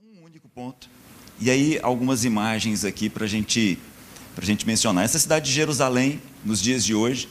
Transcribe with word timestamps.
um 0.00 0.24
único 0.24 0.48
ponto. 0.48 0.88
E 1.40 1.50
aí, 1.50 1.76
algumas 1.82 2.24
imagens 2.24 2.84
aqui 2.84 3.08
para 3.08 3.26
gente, 3.26 3.76
a 4.36 4.44
gente 4.44 4.64
mencionar. 4.64 5.04
Essa 5.04 5.18
cidade 5.18 5.46
de 5.46 5.52
Jerusalém, 5.52 6.22
nos 6.44 6.62
dias 6.62 6.84
de 6.84 6.94
hoje, 6.94 7.28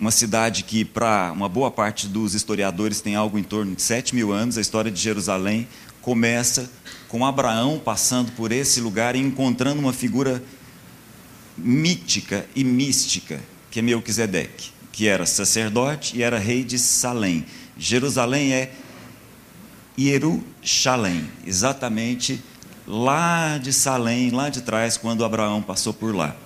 uma 0.00 0.10
cidade 0.10 0.62
que, 0.62 0.86
para 0.86 1.30
uma 1.32 1.46
boa 1.46 1.70
parte 1.70 2.08
dos 2.08 2.32
historiadores, 2.32 3.02
tem 3.02 3.14
algo 3.14 3.38
em 3.38 3.42
torno 3.42 3.74
de 3.74 3.82
7 3.82 4.14
mil 4.14 4.32
anos. 4.32 4.56
A 4.56 4.60
história 4.62 4.90
de 4.90 4.98
Jerusalém 4.98 5.68
começa 6.00 6.70
com 7.08 7.26
Abraão 7.26 7.78
passando 7.78 8.32
por 8.32 8.50
esse 8.50 8.80
lugar 8.80 9.14
e 9.14 9.18
encontrando 9.18 9.80
uma 9.80 9.92
figura 9.92 10.42
mítica 11.58 12.46
e 12.56 12.64
mística, 12.64 13.38
que 13.70 13.80
é 13.80 13.82
Melquisedeque, 13.82 14.70
que 14.90 15.06
era 15.06 15.26
sacerdote 15.26 16.16
e 16.16 16.22
era 16.22 16.38
rei 16.38 16.64
de 16.64 16.78
Salém. 16.78 17.44
Jerusalém 17.76 18.54
é 18.54 18.72
Jerusalém, 19.96 21.28
exatamente 21.46 22.42
lá 22.86 23.58
de 23.58 23.72
Salém, 23.72 24.30
lá 24.30 24.48
de 24.48 24.62
trás, 24.62 24.96
quando 24.96 25.24
Abraão 25.24 25.62
passou 25.62 25.92
por 25.92 26.14
lá. 26.14 26.36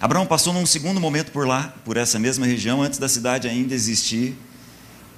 Abraão 0.00 0.26
passou 0.26 0.52
num 0.52 0.66
segundo 0.66 1.00
momento 1.00 1.32
por 1.32 1.46
lá, 1.46 1.74
por 1.84 1.96
essa 1.96 2.18
mesma 2.18 2.44
região, 2.44 2.82
antes 2.82 2.98
da 2.98 3.08
cidade 3.08 3.48
ainda 3.48 3.74
existir, 3.74 4.36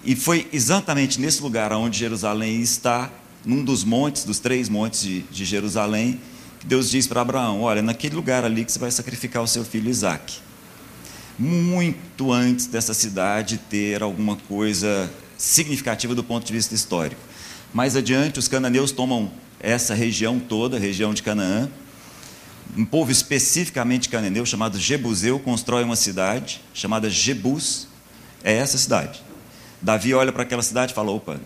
e 0.05 0.15
foi 0.15 0.49
exatamente 0.53 1.21
nesse 1.21 1.43
lugar 1.43 1.73
onde 1.73 1.99
Jerusalém 1.99 2.61
está, 2.61 3.11
num 3.45 3.65
dos 3.65 3.83
montes, 3.83 4.25
dos 4.25 4.39
três 4.39 4.69
montes 4.69 5.03
de, 5.03 5.21
de 5.23 5.45
Jerusalém, 5.45 6.21
que 6.61 6.67
Deus 6.67 6.91
diz 6.91 7.07
para 7.07 7.21
Abraão: 7.21 7.63
Olha, 7.63 7.83
naquele 7.83 8.15
lugar 8.15 8.45
ali 8.45 8.65
que 8.65 8.71
você 8.71 8.79
vai 8.79 8.91
sacrificar 8.91 9.43
o 9.43 9.47
seu 9.47 9.65
filho 9.65 9.91
Isaque. 9.91 10.37
Muito 11.39 12.33
antes 12.33 12.67
dessa 12.67 12.93
cidade 12.95 13.59
ter 13.71 14.03
alguma 14.03 14.37
coisa 14.37 15.11
significativa 15.37 16.15
do 16.15 16.25
ponto 16.25 16.45
de 16.45 16.53
vista 16.53 16.75
histórico. 16.75 17.21
Mais 17.73 17.97
adiante, 17.97 18.39
os 18.39 18.49
cananeus 18.49 18.93
tomam 18.93 19.31
essa 19.61 19.95
região 19.95 20.39
toda, 20.39 20.77
a 20.77 20.81
região 20.81 21.13
de 21.13 21.23
Canaã. 21.23 21.69
Um 22.77 22.85
povo 22.85 23.11
especificamente 23.11 24.09
cananeu, 24.09 24.45
chamado 24.47 24.79
Jebuseu, 24.79 25.39
constrói 25.39 25.85
uma 25.85 25.97
cidade 25.97 26.61
chamada 26.73 27.11
Jebus. 27.11 27.89
É 28.45 28.55
essa 28.55 28.79
cidade. 28.79 29.23
Davi 29.83 30.15
olha 30.15 30.33
para 30.33 30.43
aquela 30.43 30.63
cidade 30.63 30.93
e 30.93 30.95
fala: 30.95 31.11
opa, 31.11 31.41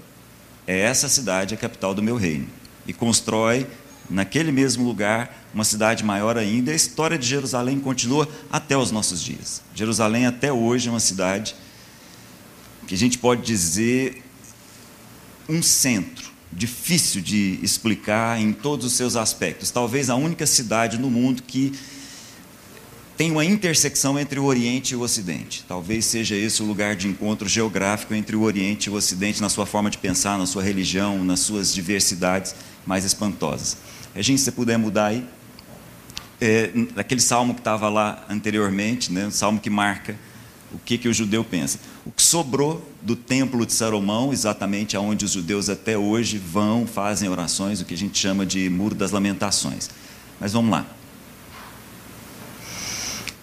é 0.67 0.79
essa 0.79 1.09
cidade 1.09 1.55
a 1.55 1.57
capital 1.57 1.95
do 1.95 2.03
meu 2.03 2.17
reino. 2.17 2.47
E 2.87 2.93
constrói 2.93 3.67
naquele 4.11 4.53
mesmo 4.53 4.85
lugar, 4.85 5.45
uma 5.55 5.65
cidade 5.65 6.05
maior 6.05 6.37
ainda. 6.37 6.71
E 6.71 6.75
a 6.75 6.77
história 6.77 7.19
de 7.19 7.27
Jerusalém 7.27 7.81
continua 7.81 8.29
até 8.51 8.77
os 8.77 8.91
nossos 8.91 9.23
dias. 9.23 9.63
Jerusalém, 9.75 10.27
até 10.27 10.53
hoje, 10.53 10.89
é 10.89 10.91
uma 10.91 11.01
cidade 11.01 11.55
que 12.87 12.95
a 12.95 12.99
gente 12.99 13.19
pode 13.19 13.43
dizer 13.43 14.22
um 15.49 15.63
centro, 15.63 16.31
difícil 16.53 17.21
de 17.21 17.59
explicar 17.63 18.41
em 18.41 18.53
todos 18.53 18.87
os 18.87 18.93
seus 18.93 19.17
aspectos. 19.17 19.71
Talvez 19.71 20.11
a 20.11 20.15
única 20.15 20.47
cidade 20.47 20.99
no 20.99 21.11
mundo 21.11 21.43
que 21.43 21.73
tem 23.17 23.31
uma 23.31 23.45
intersecção 23.45 24.19
entre 24.19 24.41
o 24.41 24.45
Oriente 24.45 24.95
e 24.95 24.97
o 24.97 25.01
Ocidente. 25.01 25.65
Talvez 25.69 26.05
seja 26.07 26.35
esse 26.35 26.63
o 26.63 26.67
lugar 26.67 26.97
de 26.97 27.09
encontro 27.09 27.49
geográfico 27.49 28.15
entre 28.15 28.35
o 28.35 28.43
Oriente 28.43 28.87
e 28.87 28.91
o 28.91 28.95
Ocidente, 28.95 29.41
na 29.41 29.49
sua 29.49 29.67
forma 29.67 29.91
de 29.91 29.99
pensar, 29.99 30.39
na 30.39 30.47
sua 30.47 30.63
religião, 30.63 31.23
nas 31.23 31.41
suas 31.41 31.73
diversidades 31.73 32.55
mais 32.87 33.05
espantosas. 33.05 33.77
Regina, 34.15 34.39
se 34.39 34.45
você 34.45 34.53
puder 34.53 34.79
mudar 34.79 35.07
aí. 35.07 35.27
É, 36.41 36.73
aquele 36.97 37.21
salmo 37.21 37.55
que 37.55 37.61
estava 37.61 37.89
lá 37.89 38.27
anteriormente, 38.29 39.13
né, 39.13 39.27
o 39.27 39.31
salmo 39.31 39.61
que 39.61 39.71
marca 39.71 40.17
o 40.73 40.79
que, 40.79 40.97
que 40.97 41.09
o 41.09 41.15
judeu 41.15 41.45
pensa. 41.45 41.79
O 42.05 42.11
que 42.11 42.23
sobrou 42.23 42.87
do 43.01 43.15
templo 43.15 43.67
de 43.67 43.73
Salomão, 43.73 44.33
exatamente 44.33 44.97
aonde 44.97 45.25
os 45.25 45.33
judeus 45.33 45.69
até 45.69 45.97
hoje 45.97 46.39
vão, 46.39 46.87
fazem 46.87 47.29
orações, 47.29 47.81
o 47.81 47.85
que 47.85 47.95
a 47.95 47.99
gente 47.99 48.19
chama 48.19 48.47
de 48.47 48.69
Muro 48.71 48.95
das 48.95 49.11
Lamentações. 49.11 49.91
Mas 50.41 50.53
vamos 50.53 50.71
lá. 50.71 50.87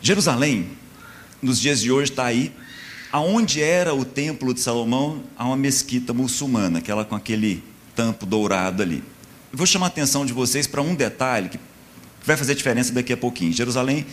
Jerusalém, 0.01 0.71
nos 1.41 1.59
dias 1.59 1.81
de 1.81 1.91
hoje, 1.91 2.11
está 2.11 2.25
aí. 2.25 2.53
Aonde 3.11 3.61
era 3.61 3.93
o 3.93 4.05
templo 4.05 4.53
de 4.53 4.59
Salomão, 4.59 5.23
há 5.37 5.45
uma 5.45 5.57
mesquita 5.57 6.13
muçulmana, 6.13 6.79
aquela 6.79 7.03
com 7.03 7.15
aquele 7.15 7.63
tampo 7.95 8.25
dourado 8.25 8.81
ali. 8.81 9.03
Eu 9.51 9.57
vou 9.57 9.65
chamar 9.65 9.87
a 9.87 9.89
atenção 9.89 10.25
de 10.25 10.31
vocês 10.31 10.67
para 10.67 10.81
um 10.81 10.93
detalhe 10.93 11.49
que 11.49 11.59
vai 12.23 12.37
fazer 12.37 12.53
diferença 12.55 12.93
daqui 12.93 13.11
a 13.11 13.17
pouquinho. 13.17 13.51
Jerusalém 13.51 14.05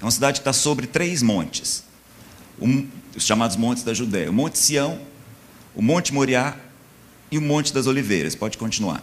é 0.00 0.04
uma 0.04 0.10
cidade 0.10 0.34
que 0.34 0.40
está 0.40 0.52
sobre 0.52 0.86
três 0.86 1.22
montes, 1.22 1.84
os 2.58 3.24
chamados 3.24 3.56
montes 3.56 3.82
da 3.82 3.94
Judéia: 3.94 4.30
o 4.30 4.32
Monte 4.32 4.58
Sião, 4.58 4.98
o 5.74 5.82
Monte 5.82 6.12
Moriá 6.12 6.56
e 7.30 7.38
o 7.38 7.42
Monte 7.42 7.72
das 7.72 7.86
Oliveiras. 7.86 8.34
Pode 8.34 8.58
continuar. 8.58 9.02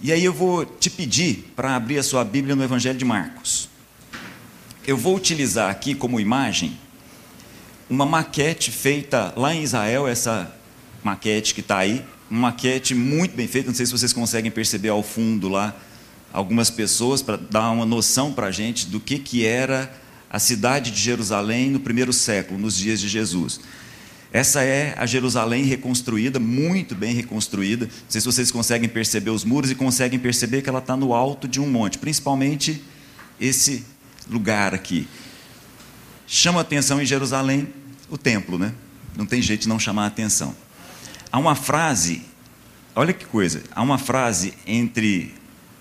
E 0.00 0.12
aí 0.12 0.24
eu 0.24 0.32
vou 0.32 0.64
te 0.64 0.88
pedir 0.88 1.52
para 1.56 1.74
abrir 1.74 1.98
a 1.98 2.02
sua 2.02 2.24
Bíblia 2.24 2.54
no 2.54 2.62
Evangelho 2.62 2.98
de 2.98 3.04
Marcos. 3.04 3.68
Eu 4.86 4.96
vou 4.96 5.16
utilizar 5.16 5.70
aqui 5.70 5.94
como 5.94 6.20
imagem 6.20 6.78
uma 7.90 8.06
maquete 8.06 8.70
feita 8.70 9.32
lá 9.36 9.54
em 9.54 9.62
Israel, 9.62 10.06
essa 10.06 10.54
maquete 11.02 11.54
que 11.54 11.60
está 11.60 11.78
aí, 11.78 12.04
uma 12.30 12.50
maquete 12.50 12.94
muito 12.94 13.34
bem 13.34 13.48
feita. 13.48 13.68
Não 13.68 13.74
sei 13.74 13.86
se 13.86 13.92
vocês 13.92 14.12
conseguem 14.12 14.50
perceber 14.50 14.90
ao 14.90 15.02
fundo 15.02 15.48
lá 15.48 15.74
algumas 16.32 16.70
pessoas 16.70 17.22
para 17.22 17.36
dar 17.36 17.70
uma 17.70 17.86
noção 17.86 18.32
para 18.32 18.46
a 18.46 18.50
gente 18.50 18.86
do 18.86 19.00
que, 19.00 19.18
que 19.18 19.44
era 19.44 19.90
a 20.30 20.38
cidade 20.38 20.90
de 20.90 21.00
Jerusalém 21.00 21.70
no 21.70 21.80
primeiro 21.80 22.12
século, 22.12 22.58
nos 22.58 22.76
dias 22.76 23.00
de 23.00 23.08
Jesus. 23.08 23.60
Essa 24.30 24.62
é 24.62 24.94
a 24.98 25.06
Jerusalém 25.06 25.64
reconstruída, 25.64 26.38
muito 26.38 26.94
bem 26.94 27.14
reconstruída. 27.14 27.86
Não 27.86 28.10
sei 28.10 28.20
se 28.20 28.26
vocês 28.26 28.50
conseguem 28.50 28.88
perceber 28.88 29.30
os 29.30 29.42
muros 29.42 29.70
e 29.70 29.74
conseguem 29.74 30.18
perceber 30.18 30.60
que 30.60 30.68
ela 30.68 30.80
está 30.80 30.96
no 30.96 31.14
alto 31.14 31.48
de 31.48 31.60
um 31.60 31.68
monte, 31.68 31.96
principalmente 31.96 32.82
esse 33.40 33.84
lugar 34.28 34.74
aqui. 34.74 35.08
Chama 36.26 36.60
atenção 36.60 37.00
em 37.00 37.06
Jerusalém 37.06 37.68
o 38.10 38.18
templo, 38.18 38.58
né? 38.58 38.74
Não 39.16 39.24
tem 39.24 39.40
jeito 39.40 39.62
de 39.62 39.68
não 39.68 39.78
chamar 39.78 40.06
atenção. 40.06 40.54
Há 41.32 41.38
uma 41.38 41.54
frase, 41.54 42.22
olha 42.94 43.14
que 43.14 43.24
coisa, 43.24 43.62
há 43.74 43.80
uma 43.80 43.96
frase 43.96 44.52
entre 44.66 45.34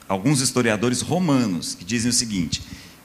alguns 0.08 0.40
historiadores 0.40 1.02
romanos 1.02 1.76
que 1.76 1.84
dizem 1.84 2.10
o 2.10 2.14
seguinte: 2.14 2.62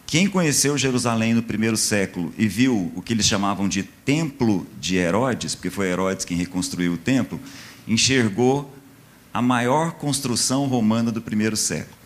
quem 0.06 0.26
conheceu 0.26 0.76
Jerusalém 0.76 1.34
no 1.34 1.42
primeiro 1.42 1.76
século 1.76 2.32
e 2.36 2.46
viu 2.46 2.92
o 2.94 3.00
que 3.00 3.12
eles 3.12 3.26
chamavam 3.26 3.68
de 3.68 3.82
Templo 3.82 4.66
de 4.78 4.96
Herodes, 4.96 5.54
porque 5.54 5.70
foi 5.70 5.88
Herodes 5.88 6.24
quem 6.24 6.36
reconstruiu 6.36 6.92
o 6.92 6.98
templo, 6.98 7.40
enxergou 7.88 8.72
a 9.32 9.40
maior 9.40 9.92
construção 9.92 10.66
romana 10.66 11.10
do 11.10 11.22
primeiro 11.22 11.56
século. 11.56 11.96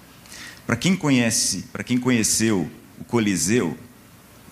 Para 0.67 0.77
quem 0.77 0.97
conhece, 0.97 1.65
para 1.73 1.83
quem 1.83 1.99
conheceu 1.99 2.71
o 3.01 3.05
Coliseu, 3.05 3.77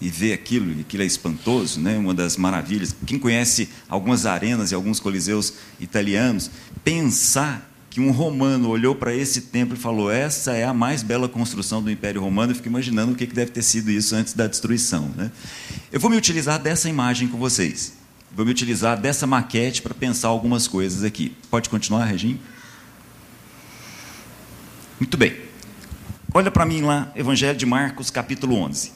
e 0.00 0.09
ver 0.09 0.32
aquilo, 0.32 0.78
aquilo 0.81 1.03
é 1.03 1.06
espantoso, 1.06 1.81
né? 1.81 1.97
uma 1.97 2.12
das 2.12 2.37
maravilhas. 2.37 2.94
Quem 3.06 3.19
conhece 3.19 3.69
algumas 3.88 4.26
arenas 4.26 4.71
e 4.71 4.75
alguns 4.75 5.00
coliseus 5.00 5.55
italianos, 5.81 6.50
pensar 6.84 7.71
que 7.94 8.00
um 8.00 8.10
romano 8.10 8.71
olhou 8.71 8.93
para 8.93 9.15
esse 9.15 9.43
templo 9.43 9.77
e 9.77 9.81
falou: 9.81 10.10
essa 10.10 10.53
é 10.53 10.65
a 10.65 10.75
mais 10.75 11.00
bela 11.00 11.28
construção 11.28 11.81
do 11.81 11.88
Império 11.88 12.21
Romano. 12.21 12.50
Eu 12.50 12.56
fico 12.56 12.66
imaginando 12.66 13.12
o 13.12 13.15
que 13.15 13.25
deve 13.25 13.53
ter 13.53 13.62
sido 13.62 13.88
isso 13.88 14.16
antes 14.16 14.32
da 14.32 14.49
destruição. 14.49 15.12
Né? 15.15 15.31
Eu 15.93 16.00
vou 16.00 16.10
me 16.10 16.16
utilizar 16.16 16.59
dessa 16.59 16.88
imagem 16.88 17.28
com 17.28 17.38
vocês. 17.38 17.93
Vou 18.34 18.44
me 18.44 18.50
utilizar 18.50 19.00
dessa 19.00 19.28
maquete 19.28 19.81
para 19.81 19.94
pensar 19.94 20.27
algumas 20.27 20.66
coisas 20.66 21.05
aqui. 21.05 21.37
Pode 21.49 21.69
continuar, 21.69 22.06
Regina? 22.06 22.41
Muito 24.99 25.16
bem. 25.16 25.37
Olha 26.34 26.50
para 26.50 26.66
mim 26.66 26.81
lá, 26.81 27.12
Evangelho 27.15 27.56
de 27.56 27.65
Marcos, 27.65 28.11
capítulo 28.11 28.56
11 28.56 28.91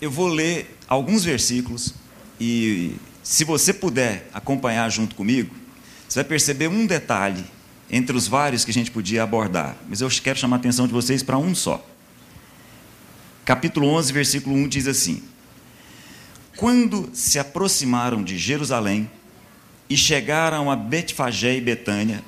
eu 0.00 0.10
vou 0.10 0.28
ler 0.28 0.78
alguns 0.86 1.24
versículos 1.24 1.92
e 2.40 2.94
se 3.22 3.44
você 3.44 3.74
puder 3.74 4.30
acompanhar 4.32 4.88
junto 4.90 5.16
comigo, 5.16 5.54
você 6.08 6.20
vai 6.20 6.24
perceber 6.24 6.68
um 6.68 6.86
detalhe 6.86 7.44
entre 7.90 8.16
os 8.16 8.28
vários 8.28 8.64
que 8.64 8.70
a 8.70 8.74
gente 8.74 8.90
podia 8.90 9.22
abordar, 9.22 9.76
mas 9.88 10.00
eu 10.00 10.08
quero 10.08 10.38
chamar 10.38 10.56
a 10.56 10.58
atenção 10.58 10.86
de 10.86 10.92
vocês 10.92 11.22
para 11.22 11.38
um 11.38 11.54
só. 11.54 11.84
Capítulo 13.44 13.88
11, 13.88 14.12
versículo 14.12 14.54
1 14.56 14.68
diz 14.68 14.86
assim: 14.86 15.22
Quando 16.56 17.08
se 17.14 17.38
aproximaram 17.38 18.22
de 18.22 18.36
Jerusalém 18.36 19.10
e 19.88 19.96
chegaram 19.96 20.70
a 20.70 20.76
Betfagé 20.76 21.56
e 21.56 21.60
Betânia, 21.60 22.22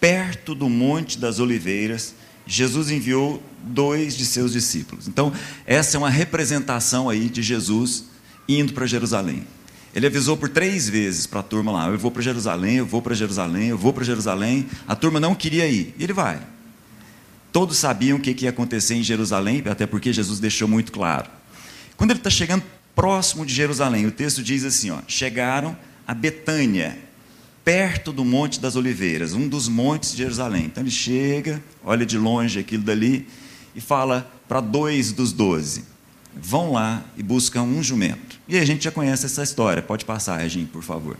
perto 0.00 0.54
do 0.54 0.68
Monte 0.68 1.18
das 1.18 1.38
Oliveiras, 1.40 2.14
Jesus 2.46 2.90
enviou 2.90 3.42
dois 3.62 4.16
de 4.16 4.24
seus 4.24 4.52
discípulos. 4.52 5.08
Então, 5.08 5.32
essa 5.66 5.96
é 5.96 5.98
uma 5.98 6.08
representação 6.08 7.08
aí 7.08 7.28
de 7.28 7.42
Jesus 7.42 8.04
indo 8.48 8.72
para 8.72 8.86
Jerusalém. 8.86 9.44
Ele 9.96 10.08
avisou 10.08 10.36
por 10.36 10.50
três 10.50 10.86
vezes 10.86 11.26
para 11.26 11.40
a 11.40 11.42
turma 11.42 11.72
lá: 11.72 11.88
eu 11.88 11.96
vou 11.96 12.10
para 12.10 12.20
Jerusalém, 12.20 12.76
eu 12.76 12.84
vou 12.84 13.00
para 13.00 13.14
Jerusalém, 13.14 13.68
eu 13.68 13.78
vou 13.78 13.94
para 13.94 14.04
Jerusalém. 14.04 14.66
A 14.86 14.94
turma 14.94 15.18
não 15.18 15.34
queria 15.34 15.66
ir, 15.66 15.94
e 15.98 16.04
ele 16.04 16.12
vai. 16.12 16.38
Todos 17.50 17.78
sabiam 17.78 18.18
o 18.18 18.20
que 18.20 18.44
ia 18.44 18.50
acontecer 18.50 18.94
em 18.94 19.02
Jerusalém, 19.02 19.62
até 19.64 19.86
porque 19.86 20.12
Jesus 20.12 20.38
deixou 20.38 20.68
muito 20.68 20.92
claro. 20.92 21.30
Quando 21.96 22.10
ele 22.10 22.20
está 22.20 22.28
chegando 22.28 22.62
próximo 22.94 23.46
de 23.46 23.54
Jerusalém, 23.54 24.04
o 24.04 24.10
texto 24.10 24.42
diz 24.42 24.64
assim: 24.64 24.90
ó, 24.90 24.98
chegaram 25.08 25.74
a 26.06 26.12
Betânia, 26.12 26.98
perto 27.64 28.12
do 28.12 28.22
Monte 28.22 28.60
das 28.60 28.76
Oliveiras, 28.76 29.32
um 29.32 29.48
dos 29.48 29.66
montes 29.66 30.10
de 30.12 30.18
Jerusalém. 30.18 30.66
Então 30.66 30.82
ele 30.82 30.90
chega, 30.90 31.62
olha 31.82 32.04
de 32.04 32.18
longe 32.18 32.58
aquilo 32.58 32.82
dali 32.82 33.26
e 33.74 33.80
fala 33.80 34.30
para 34.46 34.60
dois 34.60 35.10
dos 35.10 35.32
doze: 35.32 35.84
vão 36.36 36.72
lá 36.72 37.02
e 37.16 37.22
buscam 37.22 37.62
um 37.62 37.82
jumento. 37.82 38.38
E 38.46 38.58
a 38.58 38.64
gente 38.64 38.84
já 38.84 38.90
conhece 38.90 39.26
essa 39.26 39.42
história, 39.42 39.82
pode 39.82 40.04
passar, 40.04 40.38
Regine, 40.38 40.66
por 40.66 40.82
favor. 40.82 41.16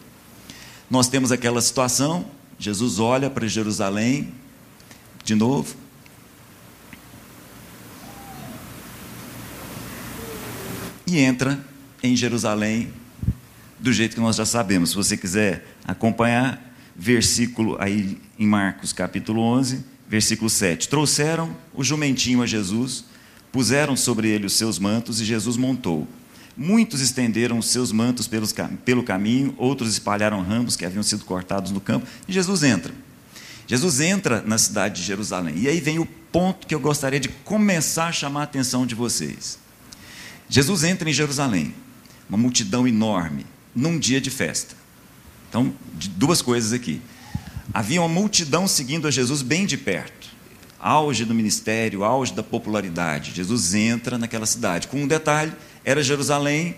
Nós 0.91 1.09
temos 1.09 1.33
aquela 1.33 1.61
situação, 1.61 2.27
Jesus 2.59 2.99
olha 2.99 3.31
para 3.31 3.47
Jerusalém, 3.49 4.33
de 5.25 5.35
novo. 5.35 5.75
E 11.07 11.19
entra 11.19 11.59
em 12.03 12.15
Jerusalém 12.15 12.93
do 13.79 13.93
jeito 13.93 14.15
que 14.15 14.21
nós 14.21 14.37
já 14.37 14.45
sabemos. 14.45 14.91
Se 14.91 14.97
você 14.97 15.17
quiser 15.17 15.67
acompanhar, 15.85 16.63
versículo 16.95 17.77
aí 17.81 18.19
em 18.39 18.47
Marcos 18.47 18.93
capítulo 18.93 19.41
11, 19.41 19.85
versículo 20.09 20.49
7. 20.49 20.89
Trouxeram 20.89 21.55
o 21.75 21.83
jumentinho 21.83 22.43
a 22.43 22.47
Jesus, 22.47 23.05
puseram 23.57 23.97
sobre 23.97 24.29
ele 24.29 24.45
os 24.45 24.53
seus 24.53 24.79
mantos 24.79 25.19
e 25.19 25.25
Jesus 25.25 25.57
montou. 25.57 26.07
Muitos 26.55 27.01
estenderam 27.01 27.57
os 27.57 27.69
seus 27.69 27.91
mantos 27.91 28.29
pelos, 28.29 28.55
pelo 28.85 29.03
caminho, 29.03 29.55
outros 29.57 29.93
espalharam 29.93 30.43
ramos 30.43 30.77
que 30.77 30.85
haviam 30.85 31.03
sido 31.03 31.25
cortados 31.25 31.71
no 31.71 31.81
campo, 31.81 32.07
e 32.29 32.35
Jesus 32.35 32.63
entra. 32.63 32.93
Jesus 33.67 33.99
entra 34.01 34.43
na 34.43 34.59
cidade 34.59 35.01
de 35.01 35.07
Jerusalém. 35.07 35.55
E 35.57 35.69
aí 35.69 35.81
vem 35.81 35.99
o 35.99 36.05
ponto 36.05 36.67
que 36.67 36.75
eu 36.75 36.81
gostaria 36.81 37.19
de 37.19 37.31
começar 37.31 38.09
a 38.09 38.13
chamar 38.13 38.41
a 38.41 38.45
atenção 38.45 38.85
de 38.85 38.95
vocês. 38.95 39.59
Jesus 40.51 40.85
entra 40.85 41.09
em 41.09 41.15
Jerusalém, 41.15 41.75
uma 42.29 42.37
multidão 42.37 42.87
enorme, 42.87 43.47
num 43.75 43.99
dia 43.99 44.21
de 44.21 44.29
festa. 44.29 44.75
Então, 45.49 45.75
duas 46.15 46.43
coisas 46.43 46.75
aqui. 46.75 47.01
Havia 47.73 48.03
uma 48.03 48.09
multidão 48.09 48.69
seguindo 48.69 49.09
a 49.09 49.11
Jesus 49.11 49.41
bem 49.41 49.65
de 49.65 49.79
perto. 49.79 50.16
Auge 50.87 51.25
do 51.25 51.35
ministério, 51.35 52.05
auge 52.05 52.33
da 52.33 52.45
popularidade. 52.45 53.33
Jesus 53.35 53.75
entra 53.75 54.17
naquela 54.17 54.47
cidade. 54.47 54.87
Com 54.87 55.03
um 55.03 55.09
detalhe: 55.09 55.53
era 55.85 56.01
Jerusalém 56.01 56.77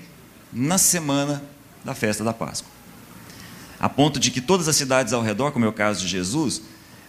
na 0.51 0.79
semana 0.79 1.45
da 1.85 1.95
festa 1.95 2.25
da 2.25 2.33
Páscoa. 2.33 2.71
A 3.79 3.87
ponto 3.87 4.19
de 4.19 4.31
que 4.31 4.41
todas 4.41 4.67
as 4.67 4.77
cidades 4.77 5.13
ao 5.13 5.21
redor, 5.21 5.53
como 5.53 5.67
é 5.67 5.69
o 5.69 5.75
caso 5.75 6.01
de 6.01 6.09
Jesus, 6.09 6.63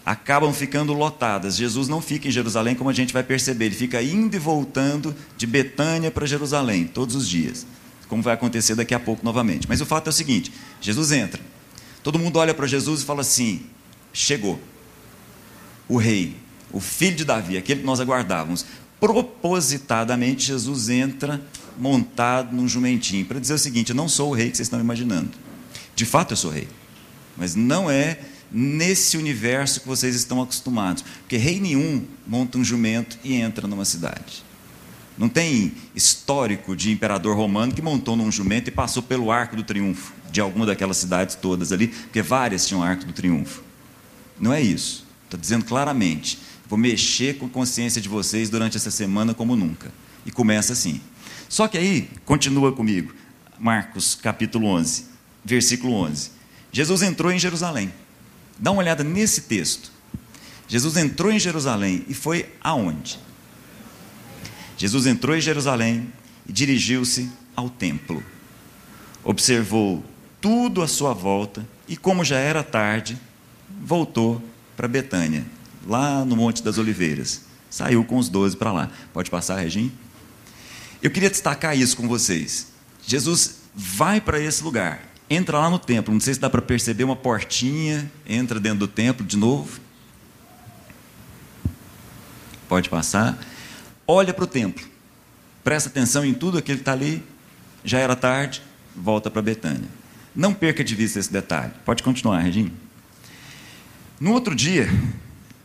acabam 0.06 0.51
ficando 0.51 0.92
lotadas. 0.92 1.56
Jesus 1.56 1.88
não 1.88 2.01
fica 2.01 2.28
em 2.28 2.31
Jerusalém, 2.31 2.75
como 2.75 2.90
a 2.90 2.94
gente 2.94 3.13
vai 3.13 3.24
perceber, 3.24 3.68
ele 3.68 3.75
fica 3.75 4.04
indo 4.04 4.36
e 4.36 4.40
voltando 4.40 5.16
de 5.38 5.48
Betânia 5.48 6.12
para 6.12 6.25
Jerusalém 6.25 6.86
todos 6.86 7.16
os 7.16 7.30
dias, 7.30 7.66
como 8.10 8.22
vai 8.22 8.34
acontecer 8.34 8.75
daqui 8.75 8.94
a 8.94 9.00
pouco 9.00 9.24
novamente. 9.24 9.69
Mas 9.69 9.80
o 9.80 9.86
fato 9.86 10.07
é 10.07 10.10
o 10.10 10.13
seguinte: 10.13 10.51
Jesus 10.81 11.13
entra, 11.13 11.40
todo 12.04 12.19
mundo 12.19 12.40
olha 12.40 12.54
para 12.54 12.68
Jesus 12.68 13.04
e 13.04 13.06
fala 13.06 13.22
assim: 13.22 13.62
chegou 14.12 14.60
o 15.88 15.96
rei, 15.96 16.36
o 16.71 16.80
filho 16.80 17.16
de 17.16 17.25
Davi, 17.25 17.57
aquele 17.57 17.81
que 17.81 17.86
nós 17.86 18.00
aguardávamos. 18.00 18.66
Propositadamente, 19.00 20.48
Jesus 20.48 20.89
entra 20.89 21.42
montado 21.77 22.56
num 22.56 22.68
jumentinho 22.68 23.25
para 23.25 23.39
dizer 23.39 23.54
o 23.54 23.60
seguinte: 23.60 23.89
eu 23.89 23.95
não 23.95 24.10
sou 24.10 24.31
o 24.31 24.33
rei 24.33 24.50
que 24.50 24.57
vocês 24.57 24.66
estão 24.66 24.80
imaginando. 24.80 25.31
De 25.95 26.06
fato, 26.06 26.33
eu 26.33 26.38
sou 26.38 26.51
rei, 26.51 26.68
mas 27.38 27.56
não 27.56 27.89
é 27.89 28.19
nesse 28.51 29.18
universo 29.18 29.81
que 29.81 29.88
vocês 29.88 30.16
estão 30.16 30.42
acostumados. 30.42 31.04
Porque 31.21 31.38
rei 31.38 31.60
nenhum 31.60 32.06
monta 32.27 32.57
um 32.57 32.63
jumento 32.63 33.18
e 33.24 33.36
entra 33.36 33.68
numa 33.68 33.86
cidade. 33.86 34.44
Não 35.18 35.27
tem 35.27 35.74
histórico 35.94 36.75
de 36.75 36.92
imperador 36.92 37.36
romano 37.36 37.74
que 37.74 37.81
montou 37.81 38.15
num 38.15 38.31
jumento 38.31 38.69
e 38.69 38.72
passou 38.72 39.04
pelo 39.04 39.31
arco 39.31 39.56
do 39.56 39.63
triunfo 39.63 40.13
de 40.31 40.39
alguma 40.39 40.65
daquelas 40.65 40.98
cidades 40.98 41.36
todas 41.36 41.72
ali, 41.72 41.88
porque 41.88 42.22
várias 42.22 42.68
tinham 42.68 42.83
arco 42.83 43.06
do 43.06 43.13
triunfo. 43.13 43.62
Não 44.39 44.54
é 44.54 44.62
isso. 44.62 45.06
Estou 45.25 45.39
dizendo 45.39 45.65
claramente. 45.65 46.39
Vou 46.69 46.77
mexer 46.77 47.38
com 47.39 47.48
a 47.48 47.50
consciência 47.50 48.00
de 48.00 48.07
vocês 48.07 48.50
durante 48.50 48.77
essa 48.77 48.92
semana 48.92 49.33
como 49.33 49.56
nunca. 49.56 49.92
E 50.25 50.31
começa 50.31 50.71
assim. 50.74 51.01
Só 51.50 51.68
que 51.68 51.77
aí, 51.77 52.07
continua 52.25 52.71
comigo, 52.71 53.12
Marcos 53.60 54.13
capítulo 54.13 54.68
11, 54.68 55.06
versículo 55.44 55.94
11. 55.94 56.31
Jesus 56.71 57.01
entrou 57.01 57.31
em 57.31 57.39
Jerusalém. 57.39 57.92
Dá 58.60 58.69
uma 58.69 58.81
olhada 58.81 59.04
nesse 59.04 59.42
texto. 59.42 59.92
Jesus 60.68 60.95
entrou 60.95 61.31
em 61.31 61.39
Jerusalém 61.39 62.06
e 62.07 62.13
foi 62.13 62.48
aonde? 62.62 63.18
Jesus 64.77 65.07
entrou 65.07 65.36
em 65.36 65.42
Jerusalém 65.42 66.07
e 66.48 66.54
dirigiu-se 66.54 67.30
ao 67.56 67.69
templo. 67.69 68.24
Observou 69.24 70.06
tudo 70.39 70.83
à 70.83 70.88
sua 70.88 71.13
volta 71.13 71.68
e, 71.88 71.98
como 71.98 72.24
já 72.24 72.38
era 72.38 72.63
tarde, 72.63 73.18
voltou 73.81 74.42
para 74.77 74.88
Betânia, 74.88 75.45
lá 75.89 76.24
no 76.24 76.36
Monte 76.36 76.63
das 76.63 76.77
Oliveiras. 76.77 77.41
Saiu 77.69 78.03
com 78.06 78.18
os 78.18 78.30
doze 78.30 78.56
para 78.56 78.71
lá. 78.71 78.89
Pode 79.13 79.30
passar, 79.30 79.57
Regim? 79.57 79.91
Eu 81.01 81.12
queria 81.12 81.30
destacar 81.30 81.77
isso 81.77 81.97
com 81.97 82.07
vocês. 82.07 82.68
Jesus 83.06 83.57
vai 83.75 84.21
para 84.21 84.39
esse 84.39 84.63
lugar 84.63 85.09
entra 85.30 85.59
lá 85.59 85.69
no 85.69 85.77
templo. 85.77 86.13
Não 86.13 86.19
sei 86.19 86.33
se 86.33 86.39
dá 86.39 86.50
para 86.50 86.62
perceber 86.62 87.03
uma 87.03 87.15
portinha, 87.15 88.12
entra 88.25 88.59
dentro 88.59 88.80
do 88.80 88.88
templo 88.88 89.25
de 89.25 89.38
novo. 89.38 89.80
Pode 92.68 92.89
passar. 92.89 93.38
Olha 94.07 94.33
para 94.33 94.44
o 94.44 94.47
templo. 94.47 94.86
Presta 95.63 95.89
atenção 95.89 96.25
em 96.25 96.33
tudo 96.33 96.57
aquilo 96.57 96.77
que 96.77 96.81
está 96.81 96.94
ali. 96.94 97.24
Já 97.83 98.00
era 98.00 98.15
tarde, 98.15 98.62
volta 98.95 99.30
para 99.30 99.41
Betânia. 99.41 99.88
Não 100.36 100.53
perca 100.53 100.83
de 100.83 100.95
vista 100.95 101.19
esse 101.19 101.31
detalhe. 101.31 101.71
Pode 101.86 102.01
continuar, 102.01 102.39
Regina. 102.39 102.71
No 104.19 104.33
outro 104.33 104.56
dia, 104.56 104.89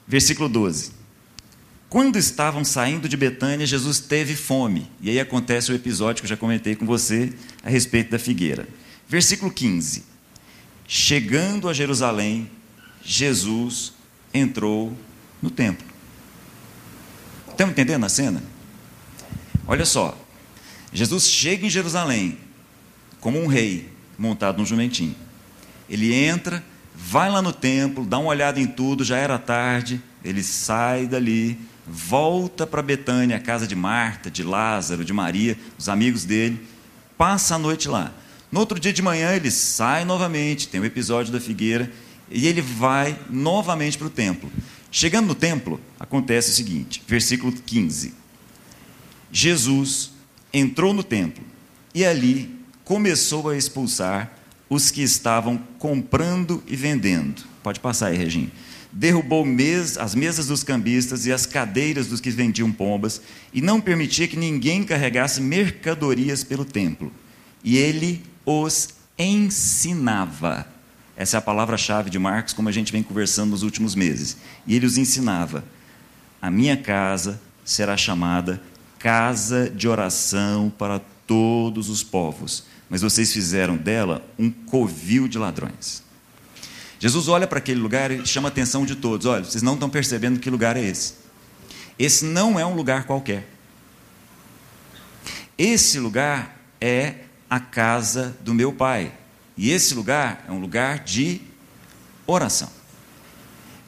versículo 0.07 0.49
12. 0.49 0.93
Quando 1.89 2.19
estavam 2.19 2.65
saindo 2.65 3.09
de 3.09 3.17
Betânia, 3.17 3.67
Jesus 3.67 4.01
teve 4.01 4.35
fome. 4.35 4.91
E 5.01 5.11
aí 5.11 5.21
acontece 5.21 5.71
o 5.71 5.75
episódio 5.75 6.23
que 6.23 6.27
eu 6.27 6.31
já 6.31 6.37
comentei 6.37 6.75
com 6.75 6.85
você 6.85 7.33
a 7.63 7.71
respeito 7.71 8.11
da 8.11 8.19
figueira. 8.19 8.69
Versículo 9.09 9.53
15: 9.53 10.05
Chegando 10.89 11.69
a 11.69 11.73
Jerusalém, 11.73 12.51
Jesus 13.03 13.93
entrou 14.33 14.93
no 15.41 15.51
templo. 15.51 15.87
Estamos 17.49 17.73
entendendo 17.73 18.05
a 18.05 18.09
cena? 18.09 18.43
Olha 19.67 19.87
só, 19.87 20.19
Jesus 20.93 21.29
chega 21.29 21.67
em 21.67 21.71
Jerusalém 21.71 22.39
como 23.21 23.41
um 23.41 23.47
rei 23.47 23.89
montado 24.19 24.59
num 24.59 24.67
jumentinho. 24.67 25.15
Ele 25.89 26.13
entra, 26.13 26.65
vai 26.95 27.31
lá 27.31 27.43
no 27.43 27.53
templo, 27.53 28.05
dá 28.05 28.19
uma 28.19 28.29
olhada 28.29 28.61
em 28.61 28.67
tudo, 28.67 29.05
já 29.05 29.17
era 29.17 29.39
tarde, 29.39 30.01
ele 30.25 30.43
sai 30.43 31.07
dali, 31.07 31.59
volta 31.87 32.67
para 32.67 32.83
Betânia, 32.83 33.37
a 33.37 33.41
casa 33.41 33.67
de 33.67 33.75
Marta, 33.75 34.31
de 34.31 34.43
Lázaro, 34.43 35.05
de 35.05 35.13
Maria, 35.13 35.59
os 35.77 35.89
amigos 35.89 36.25
dele, 36.25 36.65
passa 37.19 37.57
a 37.57 37.59
noite 37.59 37.89
lá. 37.89 38.13
No 38.51 38.61
outro 38.61 38.79
dia 38.79 38.93
de 38.93 39.03
manhã 39.03 39.33
ele 39.33 39.51
sai 39.51 40.05
novamente, 40.05 40.69
tem 40.69 40.81
o 40.81 40.85
episódio 40.85 41.33
da 41.33 41.41
figueira, 41.41 41.91
e 42.31 42.47
ele 42.47 42.61
vai 42.61 43.19
novamente 43.29 43.99
para 43.99 44.07
o 44.07 44.11
templo. 44.11 44.51
Chegando 44.91 45.27
no 45.27 45.35
templo, 45.35 45.81
acontece 45.99 46.51
o 46.51 46.55
seguinte, 46.55 47.03
versículo 47.07 47.53
15. 47.53 48.15
Jesus 49.33 50.13
entrou 50.53 50.95
no 50.95 51.03
templo 51.03 51.43
e 51.93 52.05
ali 52.05 52.57
começou 52.85 53.49
a 53.49 53.57
expulsar 53.57 54.33
os 54.69 54.91
que 54.91 55.03
estavam 55.03 55.59
comprando 55.79 56.63
e 56.67 56.77
vendendo. 56.77 57.43
Pode 57.63 57.81
passar 57.81 58.09
aí, 58.09 58.17
Regina. 58.17 58.51
Derrubou 58.93 59.45
mes 59.45 59.99
as 59.99 60.15
mesas 60.15 60.47
dos 60.47 60.63
cambistas 60.63 61.27
e 61.27 61.33
as 61.33 61.47
cadeiras 61.47 62.07
dos 62.07 62.21
que 62.21 62.31
vendiam 62.31 62.71
pombas 62.71 63.21
e 63.53 63.61
não 63.61 63.81
permitia 63.81 64.29
que 64.29 64.37
ninguém 64.37 64.85
carregasse 64.85 65.41
mercadorias 65.41 66.45
pelo 66.45 66.65
templo. 66.65 67.13
E 67.63 67.77
ele 67.77 68.23
os 68.47 68.91
ensinava. 69.19 70.67
Essa 71.17 71.37
é 71.37 71.39
a 71.39 71.43
palavra-chave 71.43 72.11
de 72.11 72.19
Marcos, 72.19 72.53
como 72.53 72.69
a 72.69 72.73
gente 72.73 72.93
vem 72.93 73.03
conversando 73.03 73.51
nos 73.51 73.63
últimos 73.63 73.95
meses. 73.95 74.37
E 74.67 74.75
ele 74.75 74.87
os 74.87 74.99
ensinava: 74.99 75.65
A 76.43 76.51
minha 76.51 76.77
casa 76.77 77.41
será 77.65 77.97
chamada 77.97 78.61
casa 78.99 79.71
de 79.71 79.87
oração 79.87 80.73
para 80.79 81.01
todos 81.27 81.89
os 81.89 82.03
povos, 82.03 82.65
mas 82.89 83.03
vocês 83.03 83.33
fizeram 83.33 83.77
dela 83.77 84.25
um 84.39 84.51
covil 84.51 85.27
de 85.27 85.39
ladrões. 85.39 86.03
Jesus 86.99 87.29
olha 87.29 87.47
para 87.47 87.59
aquele 87.59 87.81
lugar 87.81 88.11
e 88.11 88.27
chama 88.27 88.49
a 88.49 88.51
atenção 88.51 88.87
de 88.87 88.95
todos: 88.95 89.27
olha, 89.27 89.45
vocês 89.45 89.63
não 89.63 89.75
estão 89.75 89.91
percebendo 89.91 90.41
que 90.41 90.49
lugar 90.49 90.77
é 90.77 90.83
esse. 90.83 91.15
Esse 91.99 92.25
não 92.25 92.59
é 92.59 92.65
um 92.65 92.75
lugar 92.75 93.05
qualquer. 93.05 93.49
Esse 95.57 95.99
lugar 95.99 96.61
é 96.81 97.17
a 97.49 97.61
casa 97.61 98.37
do 98.41 98.53
meu 98.55 98.73
pai. 98.73 99.13
E 99.57 99.71
esse 99.71 99.95
lugar 99.95 100.45
é 100.49 100.53
um 100.53 100.59
lugar 100.59 101.01
de 101.01 101.41
oração. 102.27 102.71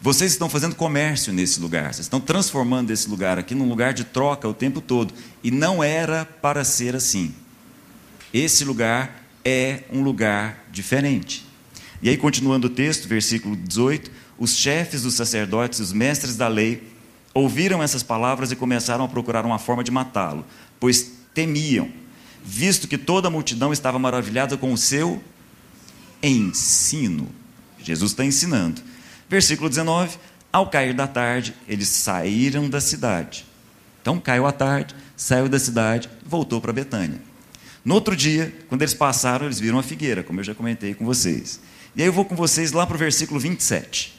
Vocês 0.00 0.32
estão 0.32 0.48
fazendo 0.48 0.76
comércio 0.76 1.32
nesse 1.32 1.58
lugar, 1.58 1.92
vocês 1.92 2.06
estão 2.06 2.20
transformando 2.20 2.92
esse 2.92 3.08
lugar 3.08 3.38
aqui 3.38 3.54
num 3.54 3.68
lugar 3.68 3.92
de 3.92 4.04
troca 4.04 4.46
o 4.46 4.54
tempo 4.54 4.80
todo. 4.80 5.12
E 5.42 5.50
não 5.50 5.82
era 5.82 6.24
para 6.24 6.62
ser 6.62 6.94
assim. 6.94 7.34
Esse 8.32 8.64
lugar 8.64 9.24
é 9.44 9.84
um 9.92 10.02
lugar 10.02 10.64
diferente. 10.70 11.46
E 12.02 12.08
aí, 12.08 12.16
continuando 12.16 12.66
o 12.66 12.70
texto, 12.70 13.08
versículo 13.08 13.56
18: 13.56 14.10
os 14.38 14.56
chefes 14.56 15.02
dos 15.02 15.14
sacerdotes, 15.14 15.80
os 15.80 15.92
mestres 15.92 16.36
da 16.36 16.48
lei, 16.48 16.82
ouviram 17.32 17.82
essas 17.82 18.02
palavras 18.02 18.50
e 18.50 18.56
começaram 18.56 19.04
a 19.04 19.08
procurar 19.08 19.44
uma 19.44 19.58
forma 19.58 19.84
de 19.84 19.90
matá-lo, 19.90 20.44
pois 20.80 21.12
temiam, 21.34 21.90
visto 22.44 22.88
que 22.88 22.98
toda 22.98 23.28
a 23.28 23.30
multidão 23.30 23.72
estava 23.72 23.98
maravilhada 23.98 24.56
com 24.56 24.72
o 24.72 24.76
seu 24.76 25.22
ensino. 26.22 27.28
Jesus 27.82 28.12
está 28.12 28.24
ensinando. 28.24 28.82
Versículo 29.28 29.68
19: 29.68 30.18
Ao 30.52 30.68
cair 30.68 30.94
da 30.94 31.06
tarde, 31.06 31.54
eles 31.68 31.88
saíram 31.88 32.68
da 32.68 32.80
cidade. 32.80 33.46
Então 34.02 34.20
caiu 34.20 34.46
a 34.46 34.52
tarde, 34.52 34.94
saiu 35.16 35.48
da 35.48 35.58
cidade, 35.58 36.08
voltou 36.24 36.60
para 36.60 36.72
Betânia. 36.72 37.20
No 37.86 37.94
outro 37.94 38.16
dia, 38.16 38.52
quando 38.68 38.82
eles 38.82 38.94
passaram, 38.94 39.46
eles 39.46 39.60
viram 39.60 39.78
a 39.78 39.82
figueira, 39.82 40.24
como 40.24 40.40
eu 40.40 40.44
já 40.44 40.52
comentei 40.52 40.92
com 40.92 41.04
vocês. 41.04 41.60
E 41.94 42.02
aí 42.02 42.08
eu 42.08 42.12
vou 42.12 42.24
com 42.24 42.34
vocês 42.34 42.72
lá 42.72 42.84
para 42.84 42.96
o 42.96 42.98
versículo 42.98 43.38
27. 43.38 44.12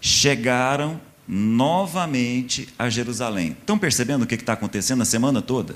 Chegaram 0.00 0.98
novamente 1.28 2.66
a 2.78 2.88
Jerusalém. 2.88 3.54
Estão 3.60 3.78
percebendo 3.78 4.22
o 4.22 4.26
que 4.26 4.34
está 4.34 4.54
acontecendo 4.54 5.02
a 5.02 5.04
semana 5.04 5.42
toda? 5.42 5.74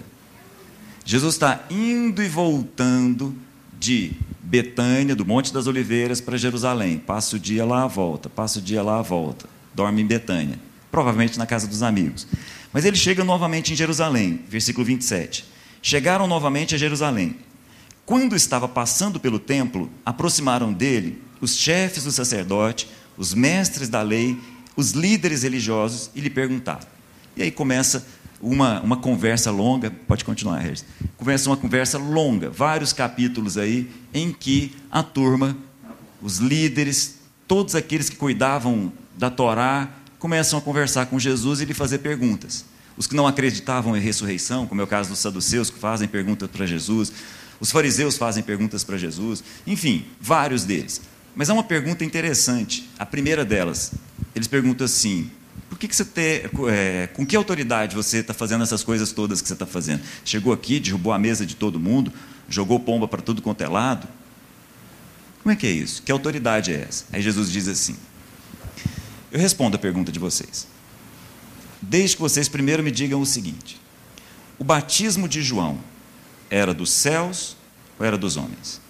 Jesus 1.05 1.35
está 1.35 1.63
indo 1.69 2.23
e 2.23 2.29
voltando 2.29 3.37
de 3.79 4.13
Betânia, 4.41 5.15
do 5.15 5.27
Monte 5.27 5.53
das 5.53 5.67
Oliveiras, 5.67 6.23
para 6.23 6.39
Jerusalém. 6.39 6.97
Passa 6.99 7.37
o 7.37 7.39
dia 7.39 7.67
lá, 7.67 7.87
volta, 7.87 8.31
passa 8.31 8.61
o 8.61 8.63
dia 8.63 8.83
lá, 8.83 9.03
volta. 9.03 9.47
Dorme 9.75 10.01
em 10.01 10.07
Betânia, 10.07 10.59
provavelmente 10.91 11.37
na 11.37 11.45
casa 11.45 11.67
dos 11.67 11.83
amigos. 11.83 12.27
Mas 12.73 12.87
ele 12.87 12.97
chega 12.97 13.23
novamente 13.25 13.75
em 13.75 13.77
Jerusalém, 13.77 14.41
versículo 14.49 14.87
27. 14.87 15.58
Chegaram 15.83 16.27
novamente 16.27 16.75
a 16.75 16.79
Jerusalém. 16.79 17.37
Quando 18.05 18.35
estava 18.35 18.67
passando 18.67 19.21
pelo 19.21 19.39
templo, 19.39 19.91
aproximaram 20.05 20.73
dele 20.73 21.23
os 21.41 21.57
chefes 21.57 22.05
do 22.05 22.11
sacerdote, 22.11 22.89
os 23.17 23.35
mestres 23.35 23.89
da 23.89 24.03
lei, 24.03 24.39
os 24.75 24.93
líderes 24.93 25.43
religiosos 25.43 26.11
e 26.15 26.21
lhe 26.21 26.31
perguntaram. 26.31 26.87
E 27.37 27.43
aí 27.43 27.51
começa 27.51 28.07
uma, 28.41 28.81
uma 28.81 28.97
conversa 28.97 29.51
longa, 29.51 29.91
pode 29.91 30.25
continuar, 30.25 30.59
Regis. 30.59 30.85
Começa 31.17 31.51
uma 31.51 31.57
conversa 31.57 31.99
longa, 31.99 32.49
vários 32.49 32.93
capítulos 32.93 33.59
aí, 33.59 33.91
em 34.15 34.33
que 34.33 34.75
a 34.91 35.03
turma, 35.03 35.57
os 36.23 36.39
líderes, 36.39 37.17
todos 37.47 37.75
aqueles 37.75 38.09
que 38.09 38.17
cuidavam 38.17 38.93
da 39.17 39.31
Torá, 39.31 39.91
começam 40.19 40.59
a 40.59 40.63
conversar 40.63 41.07
com 41.07 41.19
Jesus 41.19 41.61
e 41.61 41.65
lhe 41.65 41.75
fazer 41.75 41.99
perguntas. 41.99 42.65
Os 42.99 43.07
que 43.07 43.15
não 43.15 43.29
acreditavam 43.29 43.97
em 43.97 44.01
ressurreição, 44.01 44.67
como 44.67 44.81
é 44.81 44.85
o 44.85 44.87
caso 44.87 45.09
dos 45.09 45.21
saduceus, 45.21 45.71
que 45.71 45.79
fazem 45.79 46.09
perguntas 46.09 46.51
para 46.51 46.67
Jesus, 46.67 47.13
os 47.61 47.71
fariseus 47.71 48.19
fazem 48.19 48.43
perguntas 48.43 48.83
para 48.83 48.99
Jesus, 48.99 49.43
enfim, 49.65 50.05
vários 50.21 50.65
deles. 50.65 51.01
Mas 51.35 51.49
há 51.49 51.55
uma 51.55 51.63
pergunta 51.63 52.05
interessante. 52.05 52.91
A 52.99 53.07
primeira 53.07 53.45
delas, 53.45 53.93
eles 54.35 54.49
perguntam 54.49 54.85
assim: 54.85 55.31
por 55.71 55.79
que, 55.79 55.87
que 55.87 55.95
você 55.95 56.05
tem, 56.05 56.43
é, 56.69 57.09
com 57.15 57.25
que 57.25 57.37
autoridade 57.37 57.95
você 57.95 58.19
está 58.19 58.35
fazendo 58.35 58.65
essas 58.65 58.83
coisas 58.83 59.13
todas 59.13 59.41
que 59.41 59.47
você 59.47 59.55
está 59.55 59.67
fazendo? 59.67 60.03
Chegou 60.25 60.53
aqui, 60.53 60.81
derrubou 60.81 61.13
a 61.13 61.19
mesa 61.21 61.47
de 61.47 61.55
todo 61.55 61.79
mundo, 61.79 62.13
jogou 62.49 62.81
pomba 62.81 63.07
para 63.07 63.23
tudo 63.23 63.41
quanto 63.41 63.63
é 63.63 63.69
lado? 63.69 64.09
Como 65.41 65.53
é 65.53 65.57
que 65.57 65.69
é 65.69 65.71
isso? 65.71 66.03
Que 66.03 66.11
autoridade 66.11 66.73
é 66.73 66.87
essa? 66.89 67.05
Aí 67.13 67.23
Jesus 67.23 67.49
diz 67.53 67.69
assim: 67.69 67.95
Eu 69.31 69.39
respondo 69.39 69.77
a 69.77 69.79
pergunta 69.79 70.11
de 70.11 70.19
vocês. 70.19 70.67
Desde 71.81 72.17
que 72.17 72.23
vocês 72.23 72.49
primeiro 72.49 72.83
me 72.83 72.91
digam 72.91 73.21
o 73.21 73.27
seguinte: 73.27 73.81
o 74.59 74.65
batismo 74.65 75.29
de 75.29 75.43
João 75.43 75.79
era 76.51 76.75
dos 76.75 76.91
céus 76.91 77.57
ou 77.99 78.05
era 78.05 78.19
dos 78.19 78.37
homens? 78.37 78.81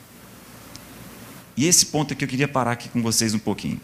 E 1.57 1.67
esse 1.67 1.87
ponto 1.87 2.13
é 2.13 2.15
que 2.15 2.25
eu 2.25 2.29
queria 2.29 2.47
parar 2.47 2.73
aqui 2.73 2.89
com 2.89 3.03
vocês 3.03 3.35
um 3.35 3.39
pouquinho. 3.39 3.81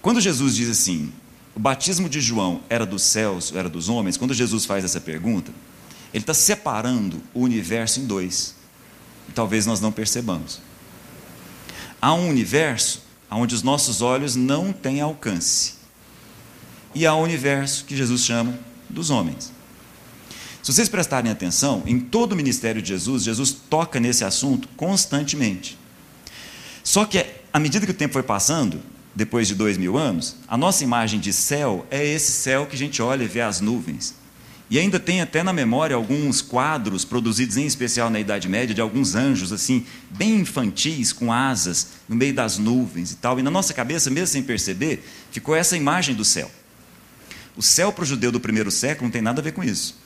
Quando 0.00 0.20
Jesus 0.20 0.54
diz 0.54 0.68
assim, 0.68 1.12
o 1.54 1.58
batismo 1.58 2.08
de 2.08 2.20
João 2.20 2.62
era 2.70 2.86
dos 2.86 3.02
céus, 3.02 3.50
ou 3.50 3.58
era 3.58 3.68
dos 3.68 3.88
homens, 3.88 4.16
quando 4.16 4.32
Jesus 4.32 4.64
faz 4.64 4.84
essa 4.84 5.00
pergunta, 5.00 5.52
ele 6.14 6.22
está 6.22 6.32
separando 6.32 7.20
o 7.34 7.40
universo 7.40 7.98
em 7.98 8.06
dois. 8.06 8.54
E 9.28 9.32
talvez 9.32 9.66
nós 9.66 9.80
não 9.80 9.90
percebamos. 9.90 10.60
Há 12.00 12.14
um 12.14 12.28
universo 12.28 13.02
onde 13.28 13.54
os 13.54 13.62
nossos 13.64 14.00
olhos 14.00 14.36
não 14.36 14.72
têm 14.72 15.00
alcance. 15.00 15.77
E 16.98 17.08
um 17.08 17.22
universo 17.22 17.84
que 17.84 17.96
Jesus 17.96 18.24
chama 18.24 18.58
dos 18.90 19.08
homens. 19.08 19.52
Se 20.60 20.72
vocês 20.72 20.88
prestarem 20.88 21.30
atenção, 21.30 21.84
em 21.86 22.00
todo 22.00 22.32
o 22.32 22.36
ministério 22.36 22.82
de 22.82 22.88
Jesus, 22.88 23.22
Jesus 23.22 23.52
toca 23.52 24.00
nesse 24.00 24.24
assunto 24.24 24.66
constantemente. 24.76 25.78
Só 26.82 27.04
que, 27.04 27.24
à 27.52 27.60
medida 27.60 27.86
que 27.86 27.92
o 27.92 27.94
tempo 27.94 28.14
foi 28.14 28.24
passando, 28.24 28.82
depois 29.14 29.46
de 29.46 29.54
dois 29.54 29.78
mil 29.78 29.96
anos, 29.96 30.38
a 30.48 30.56
nossa 30.56 30.82
imagem 30.82 31.20
de 31.20 31.32
céu 31.32 31.86
é 31.88 32.04
esse 32.04 32.32
céu 32.32 32.66
que 32.66 32.74
a 32.74 32.78
gente 32.78 33.00
olha 33.00 33.22
e 33.22 33.28
vê 33.28 33.42
as 33.42 33.60
nuvens. 33.60 34.16
E 34.68 34.76
ainda 34.76 34.98
tem 34.98 35.20
até 35.20 35.44
na 35.44 35.52
memória 35.52 35.94
alguns 35.94 36.42
quadros 36.42 37.04
produzidos 37.04 37.56
em 37.56 37.64
especial 37.64 38.10
na 38.10 38.18
Idade 38.18 38.48
Média 38.48 38.74
de 38.74 38.80
alguns 38.80 39.14
anjos 39.14 39.52
assim, 39.52 39.86
bem 40.10 40.40
infantis, 40.40 41.12
com 41.12 41.32
asas 41.32 41.90
no 42.08 42.16
meio 42.16 42.34
das 42.34 42.58
nuvens 42.58 43.12
e 43.12 43.16
tal. 43.18 43.38
E 43.38 43.42
na 43.44 43.52
nossa 43.52 43.72
cabeça, 43.72 44.10
mesmo 44.10 44.26
sem 44.26 44.42
perceber, 44.42 45.08
ficou 45.30 45.54
essa 45.54 45.76
imagem 45.76 46.16
do 46.16 46.24
céu. 46.24 46.50
O 47.58 47.62
céu 47.62 47.92
para 47.92 48.04
o 48.04 48.06
judeu 48.06 48.30
do 48.30 48.38
primeiro 48.38 48.70
século 48.70 49.06
não 49.06 49.10
tem 49.10 49.20
nada 49.20 49.40
a 49.40 49.44
ver 49.44 49.50
com 49.50 49.64
isso. 49.64 49.96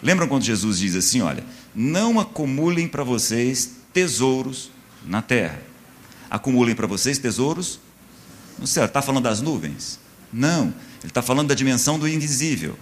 Lembram 0.00 0.28
quando 0.28 0.44
Jesus 0.44 0.78
diz 0.78 0.94
assim: 0.94 1.20
olha, 1.20 1.44
não 1.74 2.20
acumulem 2.20 2.86
para 2.86 3.02
vocês 3.02 3.72
tesouros 3.92 4.70
na 5.04 5.20
terra, 5.20 5.60
acumulem 6.30 6.76
para 6.76 6.86
vocês 6.86 7.18
tesouros 7.18 7.80
no 8.56 8.68
céu. 8.68 8.84
Está 8.84 9.02
falando 9.02 9.24
das 9.24 9.40
nuvens? 9.40 9.98
Não, 10.32 10.66
ele 11.00 11.08
está 11.08 11.20
falando 11.20 11.48
da 11.48 11.56
dimensão 11.56 11.98
do 11.98 12.06
invisível. 12.06 12.78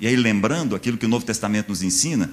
E 0.00 0.08
aí, 0.08 0.16
lembrando 0.16 0.74
aquilo 0.74 0.98
que 0.98 1.06
o 1.06 1.08
Novo 1.08 1.24
Testamento 1.24 1.68
nos 1.68 1.84
ensina, 1.84 2.32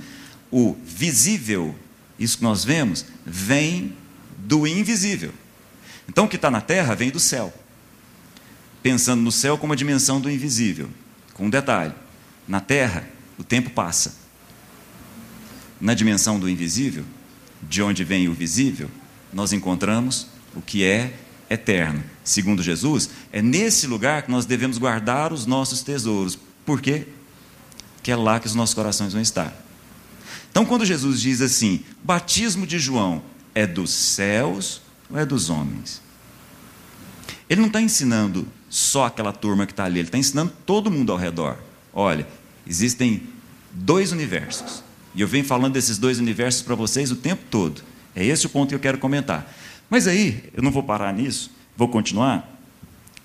o 0.49 0.75
visível, 0.83 1.75
isso 2.17 2.39
que 2.39 2.43
nós 2.43 2.65
vemos, 2.65 3.05
vem 3.23 3.95
do 4.39 4.65
invisível. 4.65 5.31
Então, 6.09 6.25
o 6.25 6.27
que 6.27 6.37
está 6.37 6.49
na 6.49 6.61
terra 6.61 6.95
vem 6.95 7.11
do 7.11 7.19
céu. 7.19 7.53
Pensando 8.87 9.21
no 9.21 9.33
céu 9.33 9.57
como 9.57 9.73
a 9.73 9.75
dimensão 9.75 10.21
do 10.21 10.31
invisível. 10.31 10.89
Com 11.33 11.47
um 11.47 11.49
detalhe: 11.49 11.93
na 12.47 12.61
terra, 12.61 13.05
o 13.37 13.43
tempo 13.43 13.69
passa. 13.69 14.15
Na 15.81 15.93
dimensão 15.93 16.39
do 16.39 16.49
invisível, 16.49 17.03
de 17.61 17.81
onde 17.81 18.05
vem 18.05 18.29
o 18.29 18.33
visível, 18.33 18.89
nós 19.33 19.51
encontramos 19.51 20.27
o 20.55 20.61
que 20.61 20.85
é 20.85 21.13
eterno. 21.49 22.01
Segundo 22.23 22.63
Jesus, 22.63 23.09
é 23.29 23.41
nesse 23.41 23.87
lugar 23.87 24.21
que 24.21 24.31
nós 24.31 24.45
devemos 24.45 24.77
guardar 24.77 25.33
os 25.33 25.45
nossos 25.45 25.81
tesouros. 25.81 26.39
Por 26.65 26.79
quê? 26.79 27.09
Que 28.01 28.09
é 28.09 28.15
lá 28.15 28.39
que 28.39 28.47
os 28.47 28.55
nossos 28.55 28.73
corações 28.73 29.11
vão 29.11 29.21
estar. 29.21 29.53
Então, 30.49 30.65
quando 30.65 30.85
Jesus 30.85 31.19
diz 31.19 31.41
assim: 31.41 31.83
batismo 32.05 32.65
de 32.65 32.79
João 32.79 33.21
é 33.53 33.67
dos 33.67 33.89
céus 33.89 34.81
ou 35.09 35.19
é 35.19 35.25
dos 35.25 35.49
homens? 35.49 36.01
Ele 37.49 37.59
não 37.59 37.67
está 37.67 37.81
ensinando 37.81 38.47
só 38.69 39.05
aquela 39.05 39.31
turma 39.31 39.65
que 39.65 39.73
está 39.73 39.85
ali, 39.85 39.99
ele 39.99 40.07
está 40.07 40.17
ensinando 40.17 40.51
todo 40.65 40.91
mundo 40.91 41.11
ao 41.11 41.17
redor. 41.17 41.57
Olha, 41.93 42.27
Existem 42.69 43.21
dois 43.71 44.11
universos. 44.11 44.83
E 45.15 45.21
eu 45.21 45.27
venho 45.27 45.45
falando 45.45 45.73
desses 45.73 45.97
dois 45.97 46.19
universos 46.19 46.61
para 46.61 46.75
vocês 46.75 47.11
o 47.11 47.15
tempo 47.15 47.43
todo. 47.49 47.81
É 48.15 48.25
esse 48.25 48.45
o 48.45 48.49
ponto 48.49 48.69
que 48.69 48.75
eu 48.75 48.79
quero 48.79 48.97
comentar. 48.97 49.51
Mas 49.89 50.07
aí, 50.07 50.43
eu 50.53 50.61
não 50.61 50.71
vou 50.71 50.83
parar 50.83 51.13
nisso, 51.13 51.49
vou 51.75 51.87
continuar. 51.87 52.55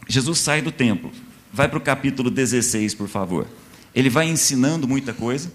Jesus 0.08 0.38
sai 0.38 0.62
do 0.62 0.70
templo, 0.70 1.10
vai 1.52 1.68
para 1.68 1.78
o 1.78 1.80
capítulo 1.80 2.30
16, 2.30 2.94
por 2.94 3.08
favor. 3.08 3.46
Ele 3.94 4.08
vai 4.08 4.28
ensinando 4.28 4.86
muita 4.86 5.12
coisa, 5.12 5.50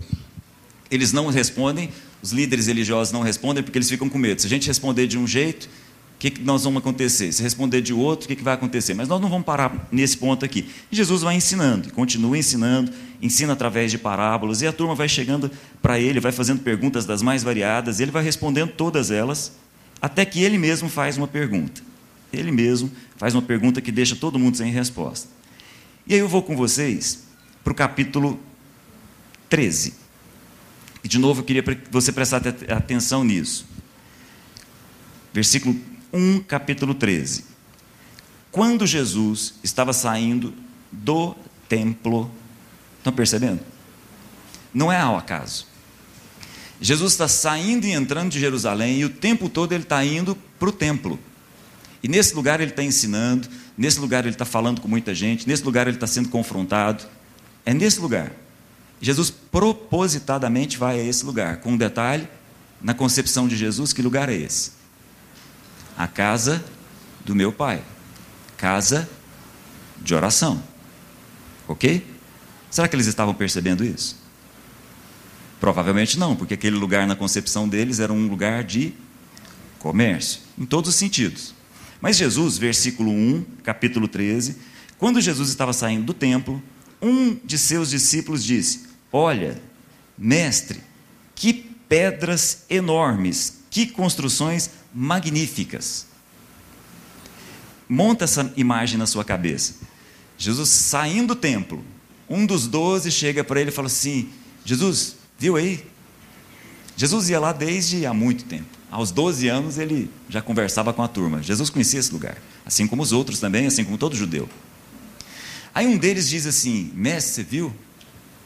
eles 0.92 1.14
não 1.14 1.28
respondem, 1.28 1.90
os 2.22 2.32
líderes 2.32 2.68
religiosos 2.68 3.14
não 3.14 3.22
respondem 3.22 3.64
porque 3.64 3.78
eles 3.78 3.90
ficam 3.90 4.10
com 4.10 4.18
medo. 4.18 4.42
Se 4.42 4.48
a 4.48 4.50
gente 4.50 4.68
responder 4.68 5.08
de 5.08 5.18
um 5.18 5.26
jeito, 5.26 5.70
o 6.18 6.20
que, 6.20 6.32
que 6.32 6.42
nós 6.42 6.64
vamos 6.64 6.80
acontecer? 6.80 7.32
Se 7.32 7.44
responder 7.44 7.80
de 7.80 7.94
outro, 7.94 8.26
o 8.26 8.28
que, 8.28 8.36
que 8.36 8.44
vai 8.44 8.56
acontecer? 8.56 8.96
Mas 8.96 9.08
nós 9.08 9.22
não 9.22 9.30
vamos 9.30 9.46
parar 9.46 9.88
nesse 9.92 10.18
ponto 10.18 10.44
aqui. 10.44 10.68
Jesus 10.90 11.22
vai 11.22 11.36
ensinando, 11.36 11.94
continua 11.94 12.36
ensinando, 12.36 12.92
ensina 13.22 13.54
através 13.54 13.92
de 13.92 14.00
parábolas, 14.00 14.64
e 14.64 14.68
a 14.68 14.74
turma 14.74 14.96
vai 14.96 15.08
chegando 15.08 15.52
para 15.80 16.00
ele, 16.00 16.20
vai 16.20 16.32
fazendo 16.32 16.62
perguntas 16.62 17.06
das 17.06 17.22
mais 17.22 17.44
variadas, 17.44 18.00
e 18.00 18.04
ele 18.04 18.10
vai 18.10 18.24
respondendo 18.24 18.72
todas 18.72 19.12
elas, 19.12 19.52
até 20.02 20.26
que 20.26 20.42
ele 20.42 20.58
mesmo 20.58 20.90
faz 20.90 21.18
uma 21.18 21.28
pergunta. 21.28 21.84
Ele 22.34 22.52
mesmo 22.52 22.92
faz 23.16 23.36
uma 23.36 23.44
pergunta 23.44 23.80
que 23.80 23.92
deixa 23.92 24.16
todo 24.16 24.40
mundo 24.40 24.58
sem 24.58 24.72
resposta. 24.72 25.30
E 26.08 26.16
aí 26.16 26.20
eu 26.20 26.28
vou 26.28 26.42
com 26.42 26.56
vocês 26.56 27.26
para 27.64 27.74
o 27.74 27.76
capítulo 27.76 28.40
13. 29.50 29.94
E 31.04 31.08
de 31.08 31.20
novo 31.20 31.42
eu 31.42 31.46
queria 31.46 31.62
que 31.62 31.92
você 31.92 32.12
prestasse 32.12 32.48
atenção 32.70 33.24
nisso. 33.24 33.68
Versículo 35.32 35.80
1, 36.12 36.42
capítulo 36.42 36.94
13. 36.94 37.46
Quando 38.52 38.88
Jesus 38.88 39.56
estava 39.64 39.94
saindo 39.94 40.54
do 40.92 41.36
templo, 41.68 42.32
estão 42.98 43.14
percebendo? 43.14 43.60
Não 44.74 44.92
é 44.92 45.00
ao 45.00 45.18
acaso. 45.18 45.68
Jesus 46.80 47.14
está 47.14 47.28
saindo 47.28 47.86
e 47.86 47.92
entrando 47.92 48.32
de 48.32 48.40
Jerusalém 48.40 49.00
e 49.00 49.06
o 49.06 49.10
tempo 49.10 49.50
todo 49.50 49.74
ele 49.74 49.84
está 49.84 50.04
indo 50.06 50.38
para 50.60 50.70
o 50.70 50.72
templo. 50.72 51.20
E 52.02 52.08
nesse 52.08 52.36
lugar 52.36 52.62
ele 52.62 52.72
está 52.72 52.84
ensinando, 52.84 53.48
nesse 53.78 54.00
lugar 54.00 54.24
ele 54.24 54.36
está 54.36 54.46
falando 54.46 54.80
com 54.80 54.88
muita 54.88 55.14
gente, 55.14 55.48
nesse 55.48 55.64
lugar 55.64 55.88
ele 55.88 55.98
está 55.98 56.08
sendo 56.08 56.30
confrontado. 56.30 57.04
É 57.66 57.74
nesse 57.74 58.00
lugar. 58.00 58.32
Jesus 59.02 59.30
propositadamente 59.30 60.78
vai 60.78 61.00
a 61.00 61.04
esse 61.04 61.26
lugar, 61.26 61.58
com 61.58 61.74
um 61.74 61.78
detalhe, 61.78 62.28
na 62.82 62.94
concepção 62.94 63.48
de 63.48 63.56
Jesus, 63.56 63.94
que 63.94 64.02
lugar 64.02 64.30
é 64.30 64.36
esse? 64.36 64.77
A 65.98 66.08
casa 66.08 66.64
do 67.26 67.36
meu 67.36 67.52
pai. 67.52 67.84
Casa 68.56 69.10
de 70.00 70.14
oração. 70.14 70.62
Ok? 71.68 72.06
Será 72.70 72.88
que 72.88 72.96
eles 72.96 73.08
estavam 73.08 73.34
percebendo 73.34 73.84
isso? 73.84 74.18
Provavelmente 75.60 76.20
não, 76.20 76.36
porque 76.36 76.54
aquele 76.54 76.76
lugar 76.76 77.08
na 77.08 77.16
concepção 77.16 77.68
deles 77.68 78.00
era 78.00 78.14
um 78.14 78.28
lugar 78.28 78.64
de 78.64 78.94
comércio, 79.80 80.42
em 80.58 80.66
todos 80.66 80.90
os 80.90 80.96
sentidos. 80.96 81.54
Mas 82.00 82.18
Jesus, 82.18 82.58
versículo 82.58 83.12
1, 83.12 83.44
capítulo 83.64 84.08
13, 84.08 84.58
quando 84.98 85.22
Jesus 85.22 85.50
estava 85.50 85.74
saindo 85.74 86.06
do 86.06 86.14
templo, 86.14 86.62
um 87.02 87.36
de 87.44 87.58
seus 87.58 87.90
discípulos 87.90 88.44
disse: 88.44 88.86
Olha, 89.12 89.60
mestre, 90.18 90.82
que 91.34 91.54
pedras 91.88 92.66
enormes, 92.70 93.62
que 93.70 93.88
construções 93.88 94.70
magníficas. 94.94 96.08
Monta 97.88 98.26
essa 98.26 98.52
imagem 98.58 98.98
na 98.98 99.06
sua 99.06 99.24
cabeça. 99.24 99.76
Jesus 100.38 100.70
saindo 100.70 101.34
do 101.34 101.40
templo, 101.40 101.84
um 102.30 102.46
dos 102.46 102.68
doze 102.68 103.10
chega 103.12 103.44
para 103.44 103.62
ele 103.62 103.70
e 103.70 103.74
fala 103.74 103.88
assim: 103.88 104.30
Jesus, 104.66 105.16
viu 105.38 105.56
aí? 105.56 105.86
Jesus 106.96 107.30
ia 107.30 107.40
lá 107.40 107.54
desde 107.54 108.06
há 108.06 108.14
muito 108.14 108.44
tempo. 108.46 108.78
Aos 108.90 109.12
12 109.12 109.48
anos 109.48 109.78
ele 109.78 110.10
já 110.30 110.42
conversava 110.42 110.94
com 110.94 111.04
a 111.04 111.08
turma. 111.08 111.44
Jesus 111.44 111.70
conhecia 111.70 112.00
esse 112.00 112.12
lugar, 112.12 112.38
assim 112.66 112.88
como 112.88 113.04
os 113.04 113.12
outros 113.12 113.40
também, 113.40 113.68
assim 113.68 113.84
como 113.84 113.98
todo 113.98 114.16
judeu. 114.16 114.50
Aí 115.74 115.88
um 115.88 115.98
deles 115.98 116.28
diz 116.28 116.46
assim: 116.46 116.92
Mestre, 116.94 117.34
você 117.34 117.44
viu? 117.44 117.74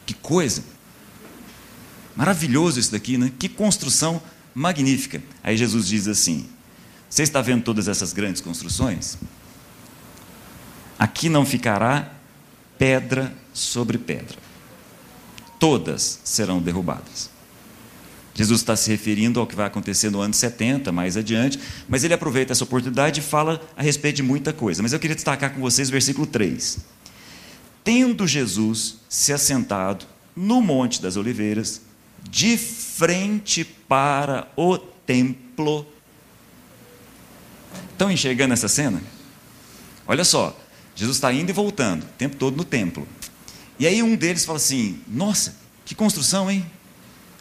Que 0.06 0.14
coisa! 0.14 0.64
Maravilhoso 2.16 2.80
isso 2.80 2.92
daqui, 2.92 3.18
né? 3.18 3.32
Que 3.40 3.48
construção 3.48 4.22
magnífica. 4.54 5.22
Aí 5.44 5.58
Jesus 5.58 5.88
diz 5.88 6.08
assim: 6.08 6.48
Você 7.10 7.24
está 7.24 7.42
vendo 7.42 7.64
todas 7.64 7.88
essas 7.88 8.14
grandes 8.14 8.42
construções? 8.42 9.18
Aqui 10.98 11.30
não 11.30 11.46
ficará 11.46 12.14
pedra 12.78 13.34
sobre 13.54 13.98
pedra. 13.98 14.38
Todas 15.60 16.20
serão 16.24 16.62
derrubadas. 16.62 17.30
Jesus 18.34 18.62
está 18.62 18.76
se 18.76 18.90
referindo 18.90 19.40
ao 19.40 19.46
que 19.46 19.56
vai 19.56 19.66
acontecer 19.66 20.10
no 20.10 20.22
ano 20.22 20.34
70, 20.34 20.92
mais 20.92 21.18
adiante, 21.18 21.60
mas 21.88 22.04
ele 22.04 22.14
aproveita 22.14 22.54
essa 22.54 22.64
oportunidade 22.64 23.20
e 23.20 23.24
fala 23.24 23.62
a 23.76 23.84
respeito 23.84 24.18
de 24.18 24.24
muita 24.24 24.54
coisa. 24.54 24.82
Mas 24.82 24.94
eu 24.94 25.00
queria 25.00 25.16
destacar 25.16 25.54
com 25.54 25.60
vocês 25.60 25.90
o 25.90 25.92
versículo 25.92 26.26
3. 26.26 26.80
Tendo 27.84 28.26
Jesus 28.28 28.98
se 29.10 29.34
assentado 29.34 30.06
no 30.36 30.62
Monte 30.62 31.02
das 31.02 31.18
Oliveiras, 31.18 31.82
de 32.30 32.58
frente 32.58 33.64
para 33.64 34.48
o 34.56 34.78
templo. 34.78 35.86
Estão 37.92 38.12
enxergando 38.12 38.54
essa 38.54 38.68
cena? 38.68 39.02
Olha 40.08 40.24
só, 40.24 40.58
Jesus 40.96 41.18
está 41.18 41.32
indo 41.32 41.50
e 41.50 41.54
voltando, 41.54 42.04
o 42.04 42.08
tempo 42.18 42.36
todo 42.36 42.58
no 42.58 42.64
templo. 42.64 43.08
E 43.80 43.88
aí 43.88 44.04
um 44.04 44.16
deles 44.16 44.46
fala 44.46 44.58
assim: 44.58 45.02
Nossa, 45.08 45.56
que 45.86 45.96
construção, 45.96 46.50
hein? 46.50 46.66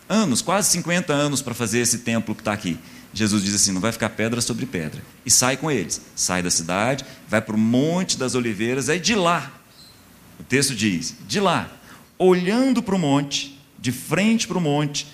Anos, 0.08 0.42
quase 0.42 0.70
50 0.70 1.12
anos 1.12 1.42
para 1.42 1.54
fazer 1.54 1.80
esse 1.80 1.98
templo 1.98 2.34
que 2.34 2.40
está 2.40 2.52
aqui. 2.52 2.78
Jesus 3.12 3.42
diz 3.42 3.54
assim: 3.54 3.72
não 3.72 3.80
vai 3.80 3.92
ficar 3.92 4.10
pedra 4.10 4.40
sobre 4.40 4.66
pedra. 4.66 5.02
E 5.24 5.30
sai 5.30 5.56
com 5.56 5.70
eles. 5.70 6.00
Sai 6.14 6.42
da 6.42 6.50
cidade, 6.50 7.04
vai 7.28 7.40
para 7.40 7.54
o 7.54 7.58
Monte 7.58 8.16
das 8.18 8.34
Oliveiras, 8.34 8.88
aí 8.88 8.98
de 8.98 9.14
lá, 9.14 9.52
o 10.38 10.42
texto 10.42 10.74
diz: 10.74 11.14
de 11.26 11.40
lá, 11.40 11.70
olhando 12.18 12.82
para 12.82 12.94
o 12.94 12.98
monte, 12.98 13.59
de 13.80 13.92
frente 13.92 14.46
para 14.46 14.58
o 14.58 14.60
monte, 14.60 15.06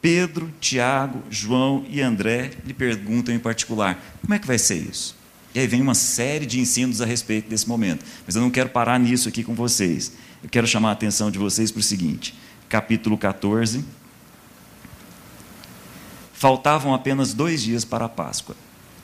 Pedro, 0.00 0.52
Tiago, 0.60 1.22
João 1.30 1.84
e 1.88 2.00
André 2.00 2.50
lhe 2.64 2.74
perguntam 2.74 3.34
em 3.34 3.38
particular: 3.38 4.02
como 4.20 4.34
é 4.34 4.38
que 4.38 4.46
vai 4.46 4.58
ser 4.58 4.76
isso? 4.76 5.16
E 5.54 5.60
aí 5.60 5.66
vem 5.66 5.80
uma 5.80 5.94
série 5.94 6.46
de 6.46 6.60
ensinos 6.60 7.00
a 7.00 7.06
respeito 7.06 7.48
desse 7.48 7.68
momento. 7.68 8.04
Mas 8.26 8.36
eu 8.36 8.42
não 8.42 8.50
quero 8.50 8.68
parar 8.68 8.98
nisso 8.98 9.28
aqui 9.28 9.42
com 9.42 9.54
vocês. 9.54 10.12
Eu 10.42 10.48
quero 10.48 10.66
chamar 10.66 10.90
a 10.90 10.92
atenção 10.92 11.30
de 11.30 11.38
vocês 11.38 11.70
para 11.70 11.80
o 11.80 11.82
seguinte: 11.82 12.34
capítulo 12.68 13.16
14 13.16 13.84
Faltavam 16.32 16.94
apenas 16.94 17.34
dois 17.34 17.60
dias 17.60 17.84
para 17.84 18.04
a 18.04 18.08
Páscoa 18.08 18.54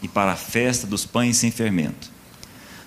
e 0.00 0.06
para 0.06 0.32
a 0.32 0.36
festa 0.36 0.86
dos 0.86 1.04
pães 1.04 1.36
sem 1.36 1.50
fermento. 1.50 2.08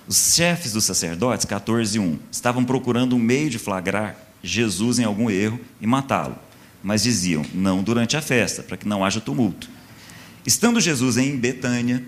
Os 0.08 0.36
chefes 0.36 0.72
dos 0.72 0.86
sacerdotes, 0.86 1.46
14:1, 1.46 2.18
estavam 2.32 2.64
procurando 2.64 3.18
um 3.18 3.20
meio 3.20 3.50
de 3.50 3.60
flagrar 3.60 4.27
Jesus 4.44 5.00
em 5.00 5.04
algum 5.04 5.30
erro 5.30 5.60
e 5.82 5.88
matá-lo, 5.88 6.38
mas 6.84 7.04
diziam: 7.04 7.44
não 7.54 7.84
durante 7.84 8.16
a 8.16 8.22
festa, 8.22 8.64
para 8.64 8.78
que 8.78 8.88
não 8.88 9.04
haja 9.04 9.20
tumulto. 9.20 9.70
Estando 10.46 10.80
Jesus 10.80 11.18
em 11.18 11.36
Betânia, 11.38 12.04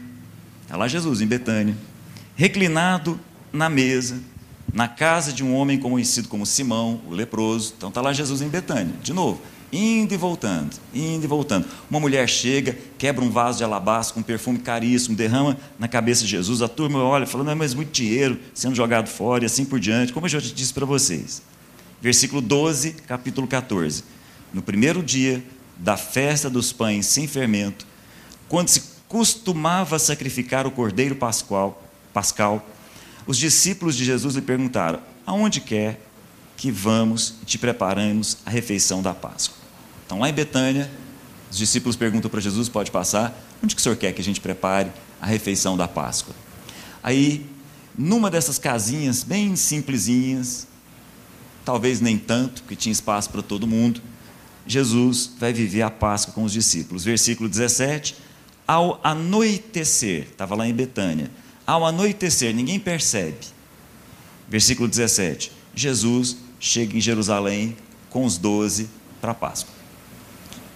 está 0.64 0.78
lá 0.78 0.88
Jesus 0.88 1.22
em 1.22 1.28
Betânia, 1.28 1.76
reclinado 2.36 3.20
na 3.52 3.70
mesa, 3.70 4.20
na 4.74 4.88
casa 4.88 5.34
de 5.34 5.44
um 5.44 5.54
homem 5.56 5.78
conhecido 5.78 6.28
como 6.28 6.46
Simão, 6.46 7.02
o 7.08 7.12
leproso. 7.12 7.74
Então 7.78 7.90
está 7.90 8.02
lá 8.02 8.14
Jesus 8.14 8.42
em 8.42 8.48
Betânia, 8.48 8.94
de 9.04 9.14
novo 9.14 9.42
indo 9.72 10.14
e 10.14 10.18
voltando, 10.18 10.76
indo 10.94 11.24
e 11.24 11.28
voltando. 11.28 11.68
Uma 11.90 12.00
mulher 12.00 12.28
chega, 12.28 12.78
quebra 12.98 13.24
um 13.24 13.30
vaso 13.30 13.60
de 13.60 13.64
alabastro 13.64 14.16
com 14.16 14.20
um 14.20 14.24
perfume 14.24 14.60
caríssimo, 14.60 15.16
derrama 15.16 15.58
na 15.78 15.88
cabeça 15.88 16.24
de 16.24 16.30
Jesus. 16.30 16.62
A 16.62 16.68
turma 16.68 17.04
olha, 17.04 17.26
falando, 17.26 17.52
é 17.52 17.56
mais 17.56 17.74
muito 17.74 17.92
dinheiro 17.92 18.40
sendo 18.54 18.76
jogado 18.76 19.08
fora 19.08 19.44
e 19.44 19.46
assim 19.46 19.66
por 19.66 19.80
diante, 19.80 20.12
como 20.12 20.26
eu 20.26 20.30
já 20.30 20.40
disse 20.40 20.74
para 20.74 20.86
vocês. 20.86 21.42
Versículo 22.02 22.42
12, 22.42 22.94
capítulo 23.08 23.48
14. 23.48 24.04
No 24.54 24.62
primeiro 24.62 25.04
dia 25.04 25.44
da 25.78 25.98
festa 25.98 26.50
dos 26.50 26.72
pães 26.72 27.06
sem 27.06 27.28
fermento, 27.28 27.86
quando 28.48 28.70
se 28.70 28.84
costumava 29.08 30.00
sacrificar 30.00 30.66
o 30.66 30.72
cordeiro 30.72 31.16
pascual, 31.16 31.84
pascal, 32.14 32.66
os 33.28 33.38
discípulos 33.38 33.96
de 33.96 34.06
Jesus 34.06 34.36
lhe 34.36 34.42
perguntaram: 34.42 35.02
Aonde 35.26 35.60
quer 35.60 36.02
que 36.56 36.72
vamos 36.72 37.36
e 37.42 37.46
te 37.46 37.58
preparamos 37.58 38.38
a 38.46 38.50
refeição 38.50 39.02
da 39.02 39.14
Páscoa? 39.14 39.58
Então, 40.06 40.20
lá 40.20 40.30
em 40.30 40.34
Betânia, 40.34 40.90
os 41.52 41.58
discípulos 41.58 41.96
perguntam 41.96 42.32
para 42.32 42.40
Jesus: 42.40 42.70
pode 42.70 42.92
passar? 42.92 43.38
Onde 43.62 43.76
que 43.76 43.82
o 43.82 43.84
senhor 43.84 43.98
quer 43.98 44.14
que 44.14 44.22
a 44.22 44.24
gente 44.24 44.40
prepare 44.40 44.90
a 45.22 45.26
refeição 45.26 45.76
da 45.76 45.88
Páscoa? 45.88 46.34
Aí, 47.04 47.46
numa 47.98 48.32
dessas 48.32 48.58
casinhas 48.58 49.24
bem 49.24 49.56
simplesinhas, 49.56 50.69
talvez 51.70 52.02
nem 52.02 52.18
tanto, 52.18 52.64
porque 52.64 52.76
tinha 52.76 52.92
espaço 52.92 53.30
para 53.30 53.44
todo 53.44 53.68
mundo, 53.68 54.02
Jesus 54.66 55.30
vai 55.38 55.54
viver 55.54 55.84
a 55.84 55.92
Páscoa 55.92 56.34
com 56.34 56.44
os 56.44 56.52
discípulos. 56.52 57.04
Versículo 57.04 57.48
17: 57.48 58.16
Ao 58.66 59.00
anoitecer, 59.04 60.24
estava 60.32 60.56
lá 60.56 60.68
em 60.68 60.74
Betânia, 60.74 61.30
ao 61.68 61.86
anoitecer, 61.86 62.56
ninguém 62.56 62.80
percebe. 62.80 63.38
Versículo 64.48 64.90
17: 64.90 65.52
Jesus 65.76 66.38
chega 66.60 66.98
em 66.98 67.00
Jerusalém 67.00 67.78
com 68.10 68.26
os 68.26 68.40
doze 68.40 68.90
para 69.22 69.34
a 69.34 69.36
Páscoa. 69.36 69.72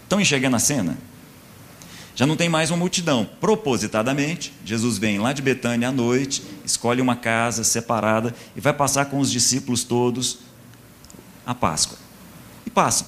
Estão 0.04 0.22
enxergando 0.22 0.58
a 0.58 0.60
cena? 0.60 0.96
Já 2.16 2.28
não 2.28 2.36
tem 2.36 2.50
mais 2.50 2.70
uma 2.70 2.78
multidão. 2.78 3.28
Propositadamente, 3.42 4.54
Jesus 4.64 5.00
vem 5.00 5.18
lá 5.18 5.34
de 5.34 5.42
Betânia 5.42 5.90
à 5.90 5.92
noite, 5.92 6.44
escolhe 6.64 7.02
uma 7.02 7.16
casa 7.16 7.64
separada 7.64 8.36
e 8.56 8.62
vai 8.62 8.74
passar 8.74 9.06
com 9.06 9.18
os 9.18 9.32
discípulos 9.32 9.84
todos 9.84 10.53
a 11.46 11.54
Páscoa. 11.54 11.98
E 12.66 12.70
passam. 12.70 13.08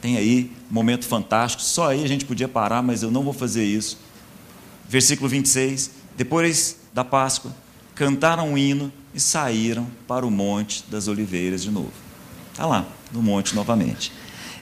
Tem 0.00 0.16
aí 0.16 0.52
um 0.70 0.74
momento 0.74 1.06
fantástico, 1.06 1.62
só 1.62 1.90
aí 1.90 2.04
a 2.04 2.08
gente 2.08 2.24
podia 2.24 2.48
parar, 2.48 2.82
mas 2.82 3.02
eu 3.02 3.10
não 3.10 3.22
vou 3.22 3.32
fazer 3.32 3.64
isso. 3.64 3.98
Versículo 4.88 5.28
26. 5.28 5.90
Depois 6.16 6.76
da 6.92 7.04
Páscoa, 7.04 7.54
cantaram 7.94 8.50
um 8.52 8.58
hino 8.58 8.92
e 9.14 9.20
saíram 9.20 9.86
para 10.06 10.26
o 10.26 10.30
Monte 10.30 10.84
das 10.88 11.08
Oliveiras 11.08 11.62
de 11.62 11.70
novo. 11.70 11.92
Está 12.50 12.66
lá, 12.66 12.86
no 13.10 13.22
monte 13.22 13.54
novamente. 13.54 14.12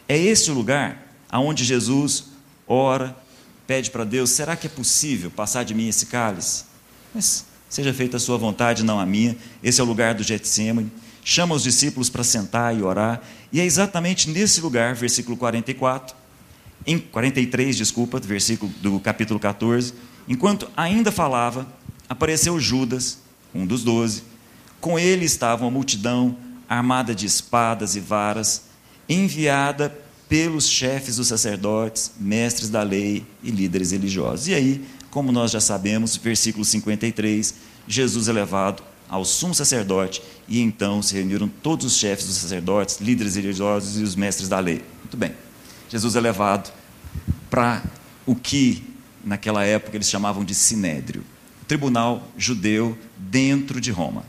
É 0.09 0.16
esse 0.16 0.51
o 0.51 0.55
lugar 0.55 1.14
aonde 1.31 1.64
Jesus 1.64 2.25
ora, 2.66 3.16
pede 3.66 3.90
para 3.90 4.05
Deus: 4.05 4.31
será 4.31 4.55
que 4.57 4.66
é 4.66 4.70
possível 4.70 5.31
passar 5.31 5.64
de 5.64 5.75
mim 5.75 5.88
esse 5.88 6.07
cálice? 6.07 6.64
Mas 7.14 7.46
seja 7.68 7.92
feita 7.92 8.16
a 8.16 8.20
sua 8.20 8.37
vontade, 8.37 8.85
não 8.85 9.01
a 9.01 9.07
minha. 9.07 9.37
Esse 9.62 9.81
é 9.81 9.85
o 9.85 9.87
lugar 9.87 10.14
do 10.14 10.22
Getsemane. 10.22 10.90
Chama 11.25 11.55
os 11.55 11.63
discípulos 11.63 12.11
para 12.11 12.25
sentar 12.25 12.77
e 12.77 12.83
orar. 12.83 13.23
E 13.53 13.61
é 13.61 13.65
exatamente 13.65 14.29
nesse 14.29 14.61
lugar, 14.61 14.95
versículo 14.95 15.37
44, 15.37 16.17
em 16.87 16.99
43, 16.99 17.77
desculpa, 17.77 18.19
versículo 18.19 18.73
do 18.81 18.99
capítulo 18.99 19.39
14, 19.39 19.95
enquanto 20.29 20.69
ainda 20.77 21.13
falava, 21.13 21.67
apareceu 22.09 22.59
Judas, 22.59 23.19
um 23.55 23.65
dos 23.65 23.85
doze. 23.85 24.25
Com 24.81 24.99
ele 24.99 25.25
estava 25.25 25.65
uma 25.65 25.71
multidão 25.71 26.37
armada 26.69 27.15
de 27.15 27.25
espadas 27.27 27.95
e 27.95 28.01
varas, 28.01 28.63
enviada 29.09 29.97
pelos 30.29 30.67
chefes 30.67 31.17
dos 31.17 31.29
sacerdotes, 31.29 32.13
mestres 32.19 32.69
da 32.69 32.83
lei 32.83 33.25
e 33.43 33.51
líderes 33.51 33.93
religiosos. 33.93 34.49
E 34.49 34.55
aí, 34.55 34.85
como 35.11 35.31
nós 35.31 35.51
já 35.51 35.61
sabemos, 35.61 36.17
versículo 36.17 36.65
53, 36.65 37.55
Jesus 37.87 38.29
é 38.29 38.33
levado 38.33 38.83
ao 39.12 39.27
sumo 39.27 39.55
sacerdote 39.55 40.22
e 40.48 40.59
então 40.59 41.03
se 41.03 41.12
reuniram 41.14 41.46
todos 41.46 41.85
os 41.85 41.98
chefes 41.98 42.25
dos 42.25 42.37
sacerdotes, 42.37 42.98
líderes 42.98 43.37
religiosos 43.37 44.01
e 44.01 44.03
os 44.03 44.16
mestres 44.16 44.48
da 44.48 44.59
lei. 44.59 44.83
Muito 45.01 45.18
bem. 45.18 45.35
Jesus 45.90 46.16
é 46.16 46.20
levado 46.20 46.72
para 47.51 47.83
o 48.25 48.35
que 48.35 48.83
naquela 49.22 49.64
época 49.64 49.98
eles 49.98 50.09
chamavam 50.09 50.42
de 50.42 50.55
sinédrio, 50.55 51.22
tribunal 51.68 52.27
judeu 52.38 52.96
dentro 53.18 53.83
de 53.83 53.90
Roma. 53.90 54.25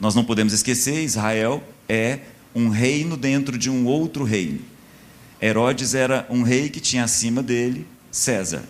Nós 0.00 0.14
não 0.14 0.24
podemos 0.24 0.54
esquecer, 0.54 1.04
Israel 1.04 1.62
é 1.86 2.20
um 2.54 2.70
reino 2.70 3.18
dentro 3.18 3.58
de 3.58 3.68
um 3.68 3.84
outro 3.84 4.24
reino. 4.24 4.60
Herodes 5.42 5.92
era 5.94 6.26
um 6.30 6.42
rei 6.42 6.70
que 6.70 6.80
tinha 6.80 7.04
acima 7.04 7.42
dele 7.42 7.86
César. 8.10 8.64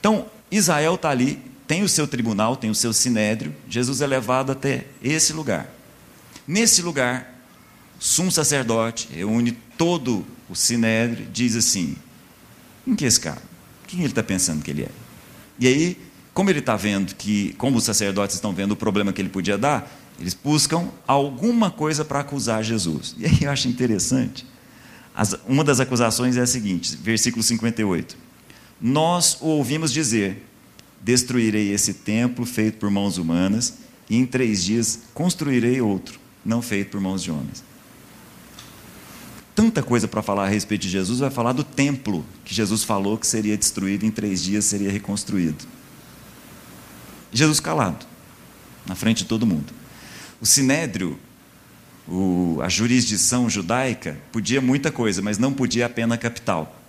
Então, 0.00 0.26
Israel 0.50 0.96
está 0.96 1.10
ali, 1.10 1.40
tem 1.70 1.84
o 1.84 1.88
seu 1.88 2.08
tribunal, 2.08 2.56
tem 2.56 2.68
o 2.68 2.74
seu 2.74 2.92
sinédrio. 2.92 3.54
Jesus 3.68 4.00
é 4.00 4.06
levado 4.08 4.50
até 4.50 4.86
esse 5.00 5.32
lugar. 5.32 5.72
Nesse 6.44 6.82
lugar, 6.82 7.32
sumo 7.96 8.28
sacerdote 8.32 9.08
reúne 9.12 9.52
todo 9.78 10.26
o 10.48 10.56
sinédrio, 10.56 11.28
diz 11.32 11.54
assim: 11.54 11.94
quem 12.84 12.96
que 12.96 13.04
esse 13.04 13.20
cara? 13.20 13.40
Quem 13.86 14.00
ele 14.00 14.08
está 14.08 14.20
pensando 14.20 14.64
que 14.64 14.72
ele 14.72 14.82
é? 14.82 14.88
E 15.60 15.68
aí, 15.68 15.96
como 16.34 16.50
ele 16.50 16.58
está 16.58 16.74
vendo 16.74 17.14
que, 17.14 17.54
como 17.56 17.78
os 17.78 17.84
sacerdotes 17.84 18.34
estão 18.34 18.52
vendo 18.52 18.72
o 18.72 18.76
problema 18.76 19.12
que 19.12 19.22
ele 19.22 19.28
podia 19.28 19.56
dar, 19.56 19.88
eles 20.18 20.34
buscam 20.34 20.88
alguma 21.06 21.70
coisa 21.70 22.04
para 22.04 22.18
acusar 22.18 22.64
Jesus. 22.64 23.14
E 23.16 23.26
aí 23.26 23.38
eu 23.42 23.50
acho 23.52 23.68
interessante. 23.68 24.44
uma 25.46 25.62
das 25.62 25.78
acusações 25.78 26.36
é 26.36 26.40
a 26.40 26.46
seguinte, 26.48 26.98
versículo 27.00 27.44
58. 27.44 28.16
Nós 28.80 29.38
o 29.40 29.46
ouvimos 29.46 29.92
dizer: 29.92 30.49
Destruirei 31.00 31.72
esse 31.72 31.94
templo 31.94 32.44
feito 32.44 32.78
por 32.78 32.90
mãos 32.90 33.16
humanas, 33.18 33.74
e 34.08 34.16
em 34.16 34.26
três 34.26 34.62
dias 34.62 35.00
construirei 35.14 35.80
outro, 35.80 36.18
não 36.44 36.60
feito 36.60 36.90
por 36.90 37.00
mãos 37.00 37.22
de 37.22 37.30
homens. 37.30 37.62
Tanta 39.54 39.82
coisa 39.82 40.08
para 40.08 40.22
falar 40.22 40.46
a 40.46 40.48
respeito 40.48 40.82
de 40.82 40.88
Jesus, 40.88 41.18
vai 41.20 41.30
falar 41.30 41.52
do 41.52 41.62
templo 41.62 42.24
que 42.44 42.54
Jesus 42.54 42.82
falou 42.82 43.18
que 43.18 43.26
seria 43.26 43.56
destruído, 43.56 44.04
em 44.04 44.10
três 44.10 44.42
dias 44.42 44.64
seria 44.64 44.90
reconstruído. 44.90 45.66
Jesus 47.32 47.60
calado, 47.60 48.06
na 48.86 48.94
frente 48.94 49.18
de 49.18 49.24
todo 49.26 49.46
mundo. 49.46 49.72
O 50.40 50.46
sinédrio, 50.46 51.18
o, 52.08 52.58
a 52.62 52.68
jurisdição 52.68 53.48
judaica, 53.50 54.18
podia 54.32 54.60
muita 54.60 54.90
coisa, 54.90 55.20
mas 55.20 55.38
não 55.38 55.52
podia 55.52 55.86
a 55.86 55.90
pena 55.90 56.16
capital. 56.16 56.79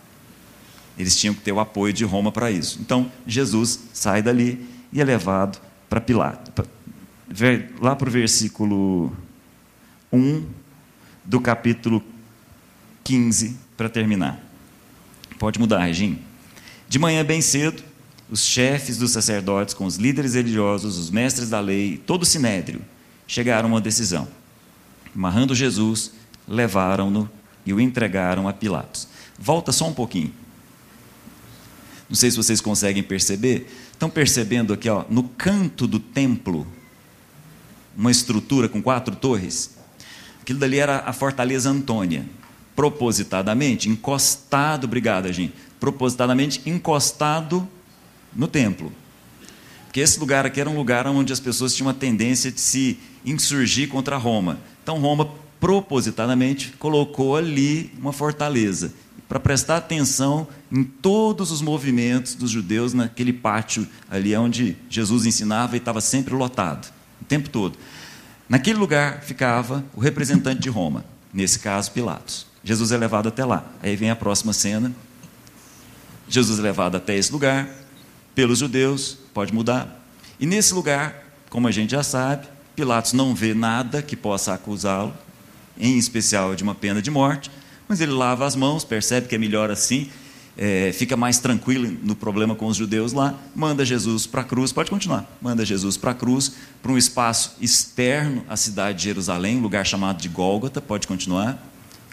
Eles 0.97 1.15
tinham 1.15 1.33
que 1.33 1.41
ter 1.41 1.51
o 1.51 1.59
apoio 1.59 1.93
de 1.93 2.03
Roma 2.03 2.31
para 2.31 2.51
isso. 2.51 2.79
Então, 2.81 3.11
Jesus 3.25 3.79
sai 3.93 4.21
dali 4.21 4.67
e 4.91 5.01
é 5.01 5.03
levado 5.03 5.59
para 5.89 5.99
Pilato. 6.01 6.51
Lá 7.79 7.95
para 7.95 8.07
o 8.07 8.11
versículo 8.11 9.15
1 10.11 10.45
do 11.23 11.39
capítulo 11.39 12.03
15, 13.03 13.57
para 13.77 13.89
terminar. 13.89 14.39
Pode 15.39 15.59
mudar, 15.59 15.85
Regina. 15.85 16.17
De 16.87 16.99
manhã 16.99 17.23
bem 17.23 17.41
cedo, 17.41 17.81
os 18.29 18.45
chefes 18.45 18.97
dos 18.97 19.11
sacerdotes, 19.11 19.73
com 19.73 19.85
os 19.85 19.95
líderes 19.95 20.33
religiosos, 20.33 20.97
os 20.97 21.09
mestres 21.09 21.49
da 21.49 21.59
lei, 21.59 21.97
todo 21.97 22.23
o 22.23 22.25
sinédrio, 22.25 22.81
chegaram 23.25 23.69
a 23.69 23.71
uma 23.73 23.81
decisão. 23.81 24.27
Amarrando 25.15 25.55
Jesus, 25.55 26.11
levaram-no 26.47 27.29
e 27.65 27.73
o 27.73 27.79
entregaram 27.79 28.47
a 28.47 28.53
Pilatos. 28.53 29.07
Volta 29.39 29.71
só 29.71 29.87
um 29.87 29.93
pouquinho. 29.93 30.33
Não 32.11 32.15
sei 32.17 32.29
se 32.29 32.35
vocês 32.35 32.59
conseguem 32.59 33.01
perceber. 33.01 33.65
Estão 33.93 34.09
percebendo 34.09 34.73
aqui, 34.73 34.89
ó, 34.89 35.05
no 35.09 35.23
canto 35.23 35.87
do 35.87 35.97
templo, 35.97 36.67
uma 37.95 38.11
estrutura 38.11 38.67
com 38.67 38.81
quatro 38.81 39.15
torres? 39.15 39.77
Aquilo 40.41 40.59
dali 40.59 40.77
era 40.77 41.03
a 41.05 41.13
fortaleza 41.13 41.69
Antônia. 41.69 42.25
Propositadamente, 42.75 43.87
encostado, 43.87 44.83
obrigada, 44.83 45.31
gente. 45.31 45.53
Propositadamente 45.79 46.61
encostado 46.65 47.65
no 48.35 48.45
templo. 48.45 48.91
Porque 49.85 50.01
esse 50.01 50.19
lugar 50.19 50.45
aqui 50.45 50.59
era 50.59 50.69
um 50.69 50.75
lugar 50.75 51.07
onde 51.07 51.31
as 51.31 51.39
pessoas 51.39 51.73
tinham 51.73 51.87
uma 51.87 51.93
tendência 51.93 52.51
de 52.51 52.59
se 52.59 52.99
insurgir 53.25 53.87
contra 53.87 54.17
Roma. 54.17 54.59
Então 54.83 54.99
Roma 54.99 55.31
propositadamente 55.61 56.73
colocou 56.77 57.37
ali 57.37 57.89
uma 57.97 58.11
fortaleza 58.11 58.93
para 59.31 59.39
prestar 59.39 59.77
atenção 59.77 60.45
em 60.69 60.83
todos 60.83 61.51
os 61.51 61.61
movimentos 61.61 62.35
dos 62.35 62.51
judeus 62.51 62.93
naquele 62.93 63.31
pátio 63.31 63.87
ali 64.09 64.35
onde 64.35 64.75
Jesus 64.89 65.25
ensinava 65.25 65.77
e 65.77 65.79
estava 65.79 66.01
sempre 66.01 66.33
lotado, 66.33 66.91
o 67.21 67.23
tempo 67.23 67.49
todo. 67.49 67.77
Naquele 68.49 68.77
lugar 68.77 69.21
ficava 69.21 69.85
o 69.95 70.01
representante 70.01 70.59
de 70.59 70.67
Roma, 70.67 71.05
nesse 71.33 71.59
caso 71.59 71.93
Pilatos. 71.93 72.45
Jesus 72.61 72.91
é 72.91 72.97
levado 72.97 73.29
até 73.29 73.45
lá. 73.45 73.63
Aí 73.81 73.95
vem 73.95 74.09
a 74.09 74.17
próxima 74.17 74.51
cena. 74.51 74.91
Jesus 76.27 76.59
é 76.59 76.61
levado 76.61 76.97
até 76.97 77.15
esse 77.15 77.31
lugar 77.31 77.69
pelos 78.35 78.59
judeus, 78.59 79.17
pode 79.33 79.53
mudar. 79.53 80.03
E 80.41 80.45
nesse 80.45 80.73
lugar, 80.73 81.23
como 81.49 81.69
a 81.69 81.71
gente 81.71 81.91
já 81.91 82.03
sabe, 82.03 82.47
Pilatos 82.75 83.13
não 83.13 83.33
vê 83.33 83.53
nada 83.53 84.01
que 84.01 84.17
possa 84.17 84.53
acusá-lo, 84.53 85.13
em 85.77 85.97
especial 85.97 86.53
de 86.53 86.63
uma 86.63 86.75
pena 86.75 87.01
de 87.01 87.09
morte, 87.09 87.49
mas 87.91 87.99
ele 87.99 88.13
lava 88.13 88.45
as 88.45 88.55
mãos, 88.55 88.85
percebe 88.85 89.27
que 89.27 89.35
é 89.35 89.37
melhor 89.37 89.69
assim, 89.69 90.09
é, 90.57 90.93
fica 90.93 91.17
mais 91.17 91.39
tranquilo 91.39 91.93
no 92.01 92.15
problema 92.15 92.55
com 92.55 92.67
os 92.67 92.77
judeus 92.77 93.11
lá, 93.11 93.37
manda 93.53 93.83
Jesus 93.83 94.25
para 94.25 94.39
a 94.39 94.43
cruz, 94.45 94.71
pode 94.71 94.89
continuar, 94.89 95.29
manda 95.41 95.65
Jesus 95.65 95.97
para 95.97 96.11
a 96.11 96.13
cruz, 96.13 96.53
para 96.81 96.89
um 96.89 96.97
espaço 96.97 97.57
externo 97.59 98.45
à 98.47 98.55
cidade 98.55 98.99
de 98.99 99.03
Jerusalém, 99.03 99.57
um 99.57 99.61
lugar 99.61 99.85
chamado 99.85 100.21
de 100.21 100.29
Gólgota, 100.29 100.79
pode 100.79 101.05
continuar. 101.05 101.61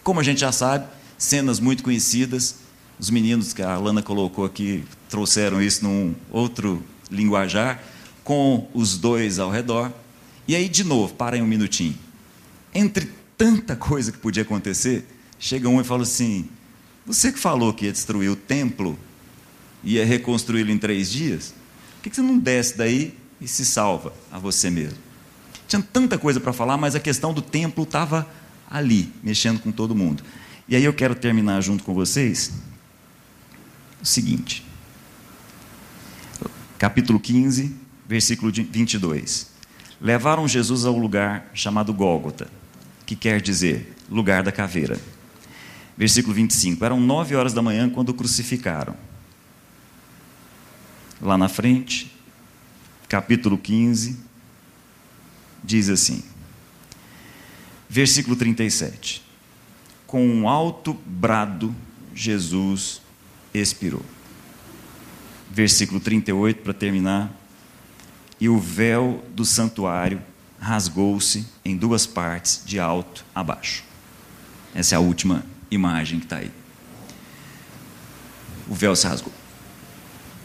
Como 0.03 0.19
a 0.19 0.23
gente 0.25 0.41
já 0.41 0.51
sabe, 0.51 0.85
cenas 1.17 1.61
muito 1.61 1.85
conhecidas, 1.85 2.57
os 2.99 3.09
meninos 3.09 3.53
que 3.53 3.63
a 3.63 3.75
Alana 3.75 4.03
colocou 4.03 4.45
aqui 4.45 4.83
trouxeram 5.09 5.63
isso 5.63 5.85
num 5.85 6.13
outro 6.29 6.83
linguajar, 7.09 7.81
com 8.25 8.69
os 8.75 8.99
dois 8.99 9.39
ao 9.39 9.49
redor. 9.49 9.93
E 10.49 10.57
aí, 10.57 10.69
de 10.69 10.83
novo, 10.83 11.15
parem 11.15 11.41
um 11.41 11.47
minutinho. 11.47 11.95
Entre 12.75 13.13
tanta 13.37 13.77
coisa 13.77 14.11
que 14.11 14.19
podia 14.19 14.43
acontecer, 14.43 15.07
chega 15.39 15.69
um 15.69 15.81
e 15.81 15.85
fala 15.85 16.03
assim: 16.03 16.49
Você 17.07 17.33
que 17.33 17.39
falou 17.39 17.73
que 17.73 17.87
ia 17.87 17.93
destruir 17.93 18.31
o 18.31 18.37
templo, 18.37 18.99
ia 19.83 20.05
reconstruí-lo 20.05 20.71
em 20.71 20.79
três 20.79 21.11
dias, 21.11 21.55
por 21.97 22.03
que 22.03 22.15
você 22.15 22.23
não 22.23 22.39
desce 22.39 22.77
daí 22.77 23.15
e 23.41 23.47
se 23.47 23.65
salva 23.65 24.13
a 24.31 24.39
você 24.39 24.71
mesmo? 24.71 24.99
Tinha 25.67 25.83
tanta 25.83 26.17
coisa 26.17 26.41
para 26.41 26.53
falar, 26.53 26.77
mas 26.77 26.95
a 26.95 27.01
questão 27.01 27.33
do 27.35 27.43
templo 27.43 27.85
estava 27.85 28.27
ali, 28.71 29.13
mexendo 29.23 29.61
com 29.61 29.71
todo 29.71 29.95
mundo. 29.95 30.23
E 30.69 30.75
aí 30.75 30.85
eu 30.85 30.93
quero 30.93 31.15
terminar 31.15 31.61
junto 31.61 31.85
com 31.85 31.95
vocês 31.95 32.53
o 34.03 34.07
seguinte. 34.07 34.65
Capítulo 36.79 37.19
15, 37.19 37.75
versículo 38.07 38.53
22. 38.53 39.51
Levaram 40.01 40.47
Jesus 40.47 40.85
ao 40.85 40.97
lugar 40.97 41.51
chamado 41.53 41.93
Gólgota, 41.93 42.49
que 43.05 43.17
quer 43.17 43.41
dizer 43.41 43.97
lugar 44.09 44.43
da 44.43 44.53
caveira. 44.53 44.99
Versículo 45.99 46.33
25. 46.33 46.85
Eram 46.85 47.01
nove 47.01 47.35
horas 47.35 47.53
da 47.53 47.61
manhã 47.61 47.91
quando 47.91 48.11
o 48.11 48.15
crucificaram. 48.15 48.95
Lá 51.21 51.37
na 51.37 51.49
frente, 51.49 52.17
capítulo 53.09 53.59
15, 53.59 54.17
diz 55.65 55.89
assim. 55.89 56.23
Versículo 57.89 58.37
37. 58.37 59.25
Com 60.07 60.25
um 60.25 60.49
alto 60.49 60.95
brado, 61.05 61.75
Jesus 62.15 63.03
expirou. 63.53 64.05
Versículo 65.51 65.99
38, 65.99 66.63
para 66.63 66.73
terminar. 66.73 67.35
E 68.41 68.49
o 68.49 68.57
véu 68.57 69.25
do 69.35 69.45
santuário 69.45 70.23
rasgou-se 70.61 71.45
em 71.65 71.77
duas 71.77 72.07
partes, 72.07 72.63
de 72.65 72.79
alto 72.79 73.25
a 73.35 73.43
baixo. 73.43 73.83
Essa 74.73 74.95
é 74.95 74.97
a 74.97 75.01
última 75.01 75.45
imagem 75.71 76.19
que 76.19 76.27
está 76.27 76.37
aí. 76.39 76.51
O 78.69 78.75
véu 78.75 78.95
se 78.95 79.07
rasgou. 79.07 79.33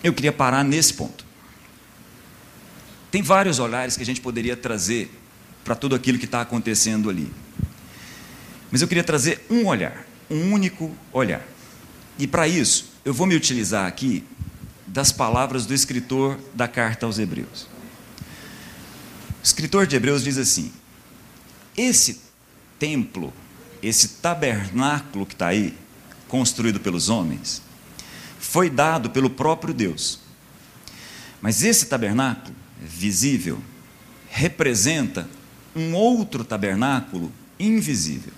Eu 0.03 0.13
queria 0.13 0.31
parar 0.31 0.63
nesse 0.63 0.93
ponto. 0.93 1.25
Tem 3.11 3.21
vários 3.21 3.59
olhares 3.59 3.95
que 3.95 4.03
a 4.03 4.05
gente 4.05 4.21
poderia 4.21 4.57
trazer 4.57 5.11
para 5.63 5.75
tudo 5.75 5.95
aquilo 5.95 6.17
que 6.17 6.25
está 6.25 6.41
acontecendo 6.41 7.09
ali. 7.09 7.31
Mas 8.71 8.81
eu 8.81 8.87
queria 8.87 9.03
trazer 9.03 9.45
um 9.49 9.67
olhar, 9.67 10.05
um 10.29 10.51
único 10.51 10.95
olhar. 11.11 11.45
E 12.17 12.25
para 12.25 12.47
isso, 12.47 12.91
eu 13.05 13.13
vou 13.13 13.27
me 13.27 13.35
utilizar 13.35 13.85
aqui 13.85 14.23
das 14.87 15.11
palavras 15.11 15.65
do 15.65 15.73
escritor 15.73 16.39
da 16.53 16.67
carta 16.67 17.05
aos 17.05 17.19
Hebreus. 17.19 17.63
O 17.63 19.43
escritor 19.43 19.85
de 19.85 19.95
Hebreus 19.95 20.23
diz 20.23 20.37
assim: 20.37 20.71
esse 21.75 22.21
templo, 22.79 23.33
esse 23.83 24.07
tabernáculo 24.07 25.25
que 25.25 25.33
está 25.33 25.47
aí, 25.47 25.77
construído 26.27 26.79
pelos 26.79 27.09
homens, 27.09 27.61
foi 28.39 28.69
dado 28.69 29.09
pelo 29.09 29.29
próprio 29.29 29.73
Deus. 29.73 30.19
Mas 31.41 31.63
esse 31.63 31.87
tabernáculo 31.87 32.55
visível 32.81 33.61
representa 34.29 35.29
um 35.75 35.93
outro 35.93 36.43
tabernáculo 36.43 37.31
invisível, 37.59 38.33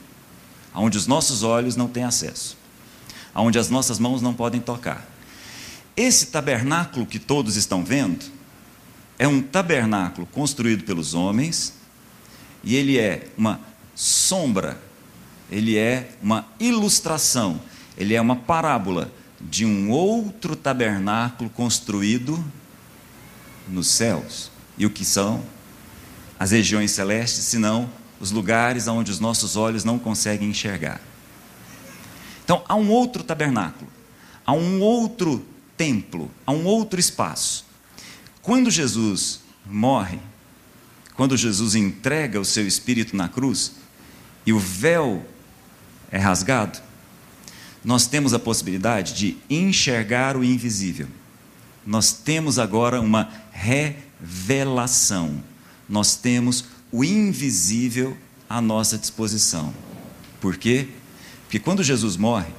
aonde 0.74 0.98
os 0.98 1.08
nossos 1.08 1.44
olhos 1.44 1.76
não 1.76 1.88
têm 1.88 2.04
acesso, 2.04 2.58
aonde 3.34 3.60
as 3.60 3.70
nossas 3.70 4.00
mãos 4.00 4.22
não 4.22 4.34
podem 4.34 4.60
tocar. 4.60 5.08
Esse 5.96 6.28
tabernáculo 6.28 7.06
que 7.06 7.20
todos 7.20 7.56
estão 7.56 7.84
vendo 7.84 8.26
é 9.18 9.28
um 9.28 9.42
tabernáculo 9.42 10.28
construído 10.28 10.84
pelos 10.84 11.14
homens 11.14 11.74
e 12.64 12.76
ele 12.76 12.98
é 13.00 13.30
uma 13.38 13.60
sombra, 13.96 14.78
ele 15.52 15.78
é 15.78 16.12
uma 16.22 16.48
ilustração, 16.60 17.60
ele 17.98 18.14
é 18.14 18.22
uma 18.22 18.36
parábola 18.36 19.12
de 19.40 19.66
um 19.66 19.92
outro 19.92 20.56
tabernáculo 20.56 21.50
construído 21.50 22.44
nos 23.68 23.88
céus. 23.88 24.52
E 24.78 24.86
o 24.86 24.90
que 24.90 25.06
são 25.06 25.44
as 26.40 26.52
regiões 26.52 26.92
celestes, 26.92 27.46
senão 27.46 27.90
os 28.20 28.32
lugares 28.32 28.88
onde 28.88 29.12
os 29.12 29.20
nossos 29.20 29.56
olhos 29.56 29.84
não 29.84 30.00
conseguem 30.00 30.50
enxergar. 30.50 31.00
Então, 32.44 32.64
há 32.68 32.76
um 32.76 32.90
outro 32.90 33.24
tabernáculo, 33.24 33.90
há 34.46 34.54
um 34.54 34.82
outro 34.82 35.46
templo, 35.78 36.30
há 36.46 36.52
um 36.52 36.66
outro 36.66 37.00
espaço. 37.00 37.66
Quando 38.42 38.70
Jesus 38.70 39.42
morre, 39.66 40.20
quando 41.16 41.36
Jesus 41.38 41.76
entrega 41.76 42.40
o 42.40 42.46
seu 42.46 42.68
espírito 42.68 43.16
na 43.16 43.28
cruz 43.28 43.74
e 44.46 44.54
o 44.54 44.60
véu 44.60 45.26
é 46.16 46.18
rasgado, 46.18 46.80
nós 47.84 48.08
temos 48.08 48.34
a 48.34 48.40
possibilidade 48.40 49.14
de 49.14 49.38
enxergar 49.50 50.38
o 50.38 50.46
invisível. 50.46 51.08
Nós 51.86 52.14
temos 52.14 52.58
agora 52.58 53.02
uma 53.02 53.30
revelação. 53.52 55.44
Nós 55.90 56.16
temos 56.16 56.66
o 56.90 57.04
invisível 57.04 58.18
à 58.50 58.62
nossa 58.62 58.98
disposição. 58.98 59.74
Por 60.40 60.56
quê? 60.56 60.88
Porque 61.44 61.60
quando 61.60 61.84
Jesus 61.84 62.16
morre, 62.16 62.54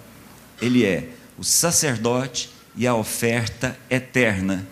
ele 0.61 0.85
é 0.85 1.09
o 1.39 1.43
sacerdote 1.43 2.51
e 2.77 2.87
a 2.87 2.95
oferta 2.95 3.77
eterna 3.89 4.67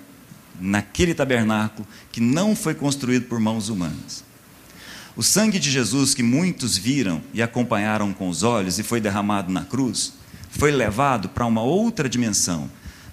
naquele 0.60 1.14
tabernáculo 1.14 1.88
que 2.12 2.20
não 2.20 2.54
foi 2.54 2.74
construído 2.74 3.28
por 3.28 3.40
mãos 3.40 3.70
humanas. 3.70 4.22
O 5.16 5.22
sangue 5.22 5.58
de 5.58 5.70
Jesus 5.70 6.12
que 6.14 6.22
muitos 6.22 6.76
viram 6.76 7.22
e 7.32 7.40
acompanharam 7.40 8.12
com 8.12 8.28
os 8.28 8.42
olhos 8.42 8.78
e 8.78 8.82
foi 8.82 9.00
derramado 9.00 9.52
na 9.52 9.64
cruz, 9.64 10.12
foi 10.50 10.72
levado 10.72 11.28
para 11.28 11.46
uma 11.46 11.62
outra 11.62 12.08
dimensão, 12.08 12.70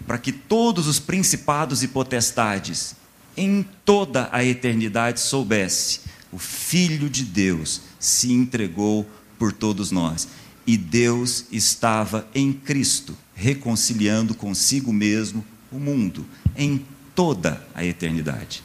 para 0.07 0.17
que 0.17 0.31
todos 0.31 0.87
os 0.87 0.99
principados 0.99 1.83
e 1.83 1.87
potestades 1.87 2.95
em 3.37 3.65
toda 3.85 4.29
a 4.31 4.43
eternidade 4.43 5.19
soubesse, 5.19 6.01
o 6.31 6.37
filho 6.37 7.09
de 7.09 7.23
Deus 7.23 7.81
se 7.99 8.31
entregou 8.31 9.07
por 9.37 9.53
todos 9.53 9.91
nós 9.91 10.27
e 10.65 10.77
Deus 10.77 11.45
estava 11.51 12.27
em 12.33 12.51
Cristo, 12.53 13.15
reconciliando 13.35 14.33
consigo 14.33 14.91
mesmo 14.91 15.45
o 15.71 15.79
mundo 15.79 16.25
em 16.55 16.85
toda 17.15 17.65
a 17.73 17.83
eternidade. 17.83 18.63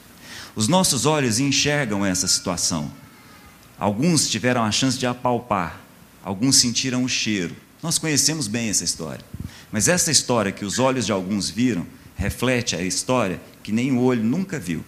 Os 0.55 0.68
nossos 0.68 1.07
olhos 1.07 1.38
enxergam 1.38 2.05
essa 2.05 2.27
situação. 2.27 2.90
Alguns 3.79 4.29
tiveram 4.29 4.62
a 4.65 4.71
chance 4.71 4.99
de 4.99 5.07
apalpar, 5.07 5.81
alguns 6.25 6.57
sentiram 6.57 7.05
o 7.05 7.09
cheiro, 7.09 7.55
nós 7.83 7.99
conhecemos 7.99 8.49
bem 8.49 8.69
essa 8.69 8.85
história. 8.85 9.25
Mas 9.71 9.89
essa 9.89 10.11
história 10.11 10.51
que 10.51 10.65
os 10.65 10.79
olhos 10.79 11.07
de 11.07 11.12
alguns 11.12 11.51
viram 11.51 11.87
reflete 12.17 12.75
a 12.75 12.83
história 12.83 13.41
que 13.62 13.71
nem 13.71 13.93
o 13.93 14.01
olho 14.01 14.25
nunca 14.25 14.59
viu. 14.59 14.85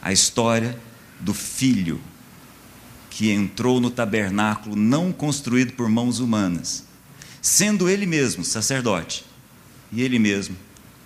A 0.00 0.12
história 0.12 0.78
do 1.20 1.34
filho 1.34 2.00
que 3.10 3.30
entrou 3.30 3.80
no 3.80 3.90
tabernáculo 3.90 4.76
não 4.76 5.12
construído 5.12 5.72
por 5.72 5.88
mãos 5.88 6.18
humanas, 6.18 6.84
sendo 7.42 7.88
ele 7.88 8.06
mesmo 8.06 8.44
sacerdote 8.44 9.24
e 9.92 10.02
ele 10.02 10.18
mesmo 10.18 10.56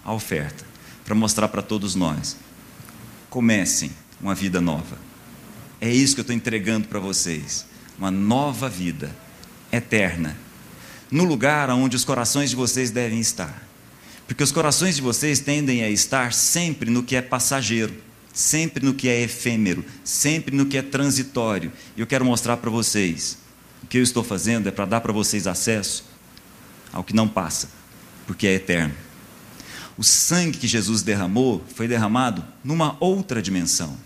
a 0.04 0.12
oferta, 0.12 0.64
para 1.04 1.14
mostrar 1.14 1.48
para 1.48 1.62
todos 1.62 1.94
nós: 1.94 2.36
comecem 3.28 3.90
uma 4.20 4.34
vida 4.34 4.60
nova. 4.60 5.09
É 5.80 5.90
isso 5.90 6.14
que 6.14 6.20
eu 6.20 6.22
estou 6.22 6.36
entregando 6.36 6.88
para 6.88 7.00
vocês, 7.00 7.64
uma 7.98 8.10
nova 8.10 8.68
vida 8.68 9.14
eterna, 9.72 10.36
no 11.10 11.24
lugar 11.24 11.70
onde 11.70 11.96
os 11.96 12.04
corações 12.04 12.50
de 12.50 12.56
vocês 12.56 12.90
devem 12.90 13.18
estar. 13.18 13.66
Porque 14.26 14.44
os 14.44 14.52
corações 14.52 14.96
de 14.96 15.02
vocês 15.02 15.40
tendem 15.40 15.82
a 15.82 15.90
estar 15.90 16.32
sempre 16.32 16.90
no 16.90 17.02
que 17.02 17.16
é 17.16 17.22
passageiro, 17.22 17.94
sempre 18.32 18.84
no 18.84 18.94
que 18.94 19.08
é 19.08 19.22
efêmero, 19.22 19.84
sempre 20.04 20.54
no 20.54 20.66
que 20.66 20.76
é 20.76 20.82
transitório. 20.82 21.72
E 21.96 22.00
eu 22.00 22.06
quero 22.06 22.24
mostrar 22.24 22.58
para 22.58 22.70
vocês: 22.70 23.38
o 23.82 23.86
que 23.86 23.98
eu 23.98 24.02
estou 24.02 24.22
fazendo 24.22 24.68
é 24.68 24.70
para 24.70 24.84
dar 24.84 25.00
para 25.00 25.12
vocês 25.12 25.46
acesso 25.46 26.04
ao 26.92 27.02
que 27.02 27.14
não 27.14 27.26
passa, 27.26 27.68
porque 28.26 28.46
é 28.46 28.54
eterno. 28.54 28.94
O 29.96 30.04
sangue 30.04 30.58
que 30.58 30.68
Jesus 30.68 31.02
derramou 31.02 31.64
foi 31.74 31.88
derramado 31.88 32.44
numa 32.62 32.96
outra 33.00 33.42
dimensão, 33.42 33.96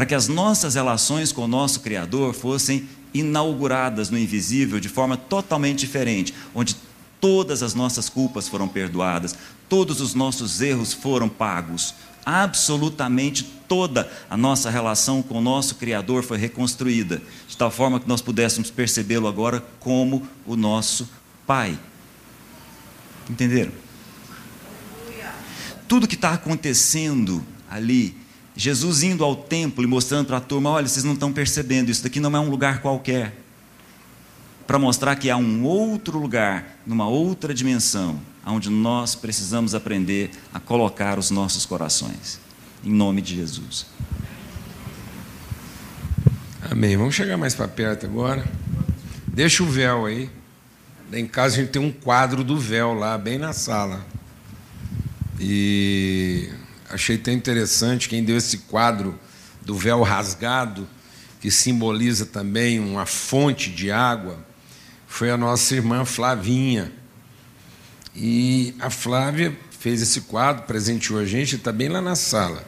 para 0.00 0.06
que 0.06 0.14
as 0.14 0.28
nossas 0.28 0.76
relações 0.76 1.30
com 1.30 1.44
o 1.44 1.46
nosso 1.46 1.80
Criador 1.80 2.32
fossem 2.32 2.88
inauguradas 3.12 4.08
no 4.08 4.16
invisível 4.16 4.80
de 4.80 4.88
forma 4.88 5.14
totalmente 5.14 5.80
diferente, 5.80 6.32
onde 6.54 6.74
todas 7.20 7.62
as 7.62 7.74
nossas 7.74 8.08
culpas 8.08 8.48
foram 8.48 8.66
perdoadas, 8.66 9.36
todos 9.68 10.00
os 10.00 10.14
nossos 10.14 10.62
erros 10.62 10.94
foram 10.94 11.28
pagos, 11.28 11.94
absolutamente 12.24 13.44
toda 13.68 14.10
a 14.30 14.38
nossa 14.38 14.70
relação 14.70 15.20
com 15.20 15.36
o 15.36 15.42
nosso 15.42 15.74
Criador 15.74 16.22
foi 16.22 16.38
reconstruída, 16.38 17.20
de 17.46 17.54
tal 17.54 17.70
forma 17.70 18.00
que 18.00 18.08
nós 18.08 18.22
pudéssemos 18.22 18.70
percebê-lo 18.70 19.28
agora 19.28 19.62
como 19.80 20.26
o 20.46 20.56
nosso 20.56 21.06
Pai. 21.46 21.78
Entenderam? 23.28 23.72
Tudo 25.86 26.08
que 26.08 26.14
está 26.14 26.32
acontecendo 26.32 27.44
ali 27.68 28.19
Jesus 28.60 29.02
indo 29.02 29.24
ao 29.24 29.34
templo 29.34 29.82
e 29.82 29.86
mostrando 29.86 30.26
para 30.26 30.36
a 30.36 30.40
turma: 30.40 30.68
olha, 30.68 30.86
vocês 30.86 31.02
não 31.02 31.14
estão 31.14 31.32
percebendo, 31.32 31.90
isso 31.90 32.02
daqui 32.02 32.20
não 32.20 32.36
é 32.36 32.38
um 32.38 32.50
lugar 32.50 32.82
qualquer. 32.82 33.34
Para 34.66 34.78
mostrar 34.78 35.16
que 35.16 35.30
há 35.30 35.36
um 35.38 35.64
outro 35.64 36.18
lugar, 36.18 36.78
numa 36.86 37.08
outra 37.08 37.54
dimensão, 37.54 38.20
onde 38.44 38.68
nós 38.68 39.14
precisamos 39.14 39.74
aprender 39.74 40.30
a 40.52 40.60
colocar 40.60 41.18
os 41.18 41.30
nossos 41.30 41.64
corações. 41.64 42.38
Em 42.84 42.92
nome 42.92 43.22
de 43.22 43.34
Jesus. 43.34 43.86
Amém. 46.70 46.98
Vamos 46.98 47.14
chegar 47.14 47.38
mais 47.38 47.54
para 47.54 47.66
perto 47.66 48.04
agora. 48.04 48.44
Deixa 49.26 49.62
o 49.62 49.66
véu 49.66 50.04
aí. 50.04 50.28
Em 51.10 51.26
casa 51.26 51.54
a 51.54 51.60
gente 51.60 51.70
tem 51.70 51.80
um 51.80 51.90
quadro 51.90 52.44
do 52.44 52.58
véu 52.58 52.92
lá, 52.92 53.16
bem 53.16 53.38
na 53.38 53.54
sala. 53.54 54.04
E 55.40 56.50
achei 56.90 57.16
tão 57.16 57.32
interessante 57.32 58.08
quem 58.08 58.22
deu 58.24 58.36
esse 58.36 58.58
quadro 58.58 59.18
do 59.62 59.74
véu 59.74 60.02
rasgado, 60.02 60.88
que 61.40 61.50
simboliza 61.50 62.26
também 62.26 62.78
uma 62.78 63.06
fonte 63.06 63.70
de 63.70 63.90
água, 63.90 64.38
foi 65.06 65.30
a 65.30 65.36
nossa 65.36 65.74
irmã 65.74 66.04
Flavinha. 66.04 66.92
E 68.14 68.74
a 68.78 68.90
Flávia 68.90 69.56
fez 69.78 70.02
esse 70.02 70.22
quadro, 70.22 70.64
presenteou 70.64 71.18
a 71.18 71.24
gente, 71.24 71.56
está 71.56 71.72
bem 71.72 71.88
lá 71.88 72.00
na 72.00 72.14
sala. 72.14 72.64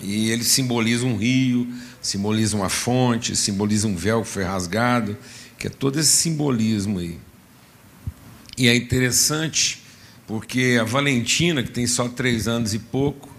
E 0.00 0.30
ele 0.30 0.42
simboliza 0.42 1.06
um 1.06 1.16
rio, 1.16 1.72
simboliza 2.00 2.56
uma 2.56 2.68
fonte, 2.68 3.36
simboliza 3.36 3.86
um 3.86 3.94
véu 3.94 4.22
que 4.22 4.28
foi 4.28 4.42
rasgado, 4.42 5.16
que 5.58 5.68
é 5.68 5.70
todo 5.70 6.00
esse 6.00 6.10
simbolismo 6.10 6.98
aí. 6.98 7.18
E 8.58 8.68
é 8.68 8.74
interessante 8.74 9.82
porque 10.26 10.78
a 10.80 10.84
Valentina, 10.84 11.62
que 11.62 11.70
tem 11.70 11.86
só 11.86 12.08
três 12.08 12.48
anos 12.48 12.74
e 12.74 12.78
pouco, 12.78 13.31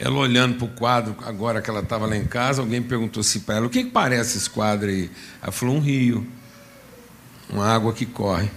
ela 0.00 0.16
olhando 0.16 0.56
para 0.56 0.64
o 0.64 0.68
quadro, 0.68 1.14
agora 1.26 1.60
que 1.60 1.68
ela 1.68 1.80
estava 1.80 2.06
lá 2.06 2.16
em 2.16 2.24
casa, 2.24 2.62
alguém 2.62 2.80
perguntou 2.80 3.20
assim 3.20 3.40
para 3.40 3.56
ela: 3.56 3.66
o 3.66 3.70
que, 3.70 3.84
que 3.84 3.90
parece 3.90 4.38
esse 4.38 4.48
quadro 4.48 4.88
aí? 4.88 5.10
Ela 5.42 5.52
falou: 5.52 5.76
um 5.76 5.78
rio, 5.78 6.26
uma 7.50 7.66
água 7.66 7.92
que 7.92 8.06
corre. 8.06 8.50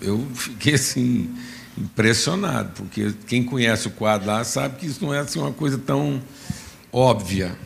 Eu 0.00 0.28
fiquei 0.34 0.74
assim, 0.74 1.32
impressionado, 1.78 2.72
porque 2.74 3.14
quem 3.28 3.44
conhece 3.44 3.86
o 3.86 3.92
quadro 3.92 4.26
lá 4.26 4.42
sabe 4.42 4.76
que 4.76 4.86
isso 4.86 5.04
não 5.04 5.14
é 5.14 5.20
assim, 5.20 5.38
uma 5.38 5.52
coisa 5.52 5.78
tão 5.78 6.20
óbvia. 6.92 7.56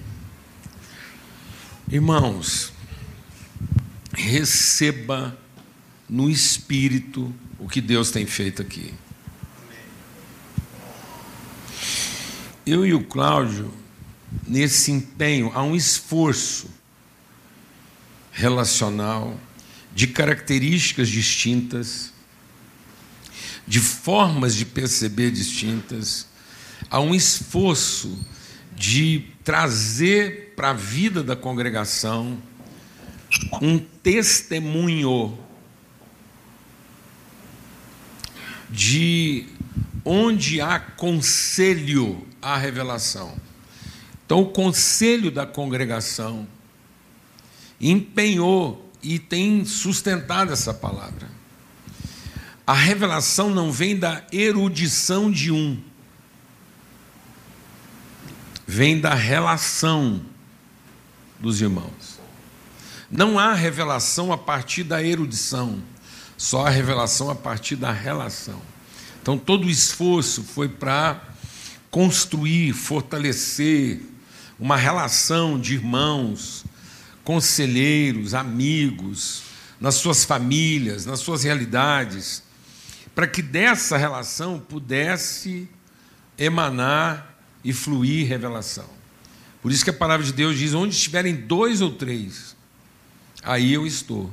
Irmãos, 1.90 2.70
receba 4.12 5.34
no 6.06 6.28
espírito 6.28 7.34
o 7.58 7.66
que 7.66 7.80
Deus 7.80 8.10
tem 8.10 8.26
feito 8.26 8.60
aqui. 8.60 8.92
Eu 12.66 12.84
e 12.84 12.92
o 12.92 13.04
Cláudio, 13.04 13.72
nesse 14.44 14.90
empenho, 14.90 15.52
há 15.54 15.62
um 15.62 15.76
esforço 15.76 16.68
relacional, 18.32 19.38
de 19.94 20.08
características 20.08 21.08
distintas, 21.08 22.12
de 23.66 23.78
formas 23.80 24.54
de 24.54 24.66
perceber 24.66 25.30
distintas. 25.30 26.26
há 26.90 27.00
um 27.00 27.14
esforço 27.14 28.18
de 28.74 29.24
trazer 29.42 30.52
para 30.54 30.70
a 30.70 30.74
vida 30.74 31.22
da 31.22 31.34
congregação 31.34 32.38
um 33.62 33.78
testemunho 33.78 35.38
de 38.68 39.46
onde 40.08 40.60
há 40.60 40.78
conselho 40.78 42.24
à 42.40 42.56
revelação. 42.56 43.36
Então, 44.24 44.40
o 44.40 44.46
conselho 44.46 45.32
da 45.32 45.44
congregação 45.44 46.46
empenhou 47.80 48.88
e 49.02 49.18
tem 49.18 49.64
sustentado 49.64 50.52
essa 50.52 50.72
palavra. 50.72 51.28
A 52.64 52.72
revelação 52.72 53.50
não 53.50 53.72
vem 53.72 53.98
da 53.98 54.24
erudição 54.32 55.30
de 55.30 55.50
um, 55.50 55.80
vem 58.64 59.00
da 59.00 59.14
relação 59.14 60.22
dos 61.40 61.60
irmãos. 61.60 62.20
Não 63.10 63.38
há 63.38 63.54
revelação 63.54 64.32
a 64.32 64.38
partir 64.38 64.84
da 64.84 65.02
erudição, 65.02 65.82
só 66.36 66.66
há 66.66 66.70
revelação 66.70 67.28
a 67.28 67.34
partir 67.34 67.74
da 67.74 67.90
relação. 67.90 68.60
Então, 69.26 69.36
todo 69.36 69.66
o 69.66 69.68
esforço 69.68 70.44
foi 70.44 70.68
para 70.68 71.20
construir, 71.90 72.72
fortalecer 72.72 74.00
uma 74.56 74.76
relação 74.76 75.58
de 75.58 75.74
irmãos, 75.74 76.64
conselheiros, 77.24 78.34
amigos, 78.34 79.42
nas 79.80 79.96
suas 79.96 80.24
famílias, 80.24 81.06
nas 81.06 81.18
suas 81.18 81.42
realidades, 81.42 82.40
para 83.16 83.26
que 83.26 83.42
dessa 83.42 83.96
relação 83.96 84.60
pudesse 84.60 85.68
emanar 86.38 87.36
e 87.64 87.72
fluir 87.72 88.28
revelação. 88.28 88.88
Por 89.60 89.72
isso 89.72 89.82
que 89.82 89.90
a 89.90 89.92
palavra 89.92 90.24
de 90.24 90.32
Deus 90.32 90.56
diz: 90.56 90.72
onde 90.72 90.94
estiverem 90.94 91.34
dois 91.34 91.80
ou 91.80 91.90
três, 91.90 92.54
aí 93.42 93.72
eu 93.72 93.84
estou. 93.84 94.32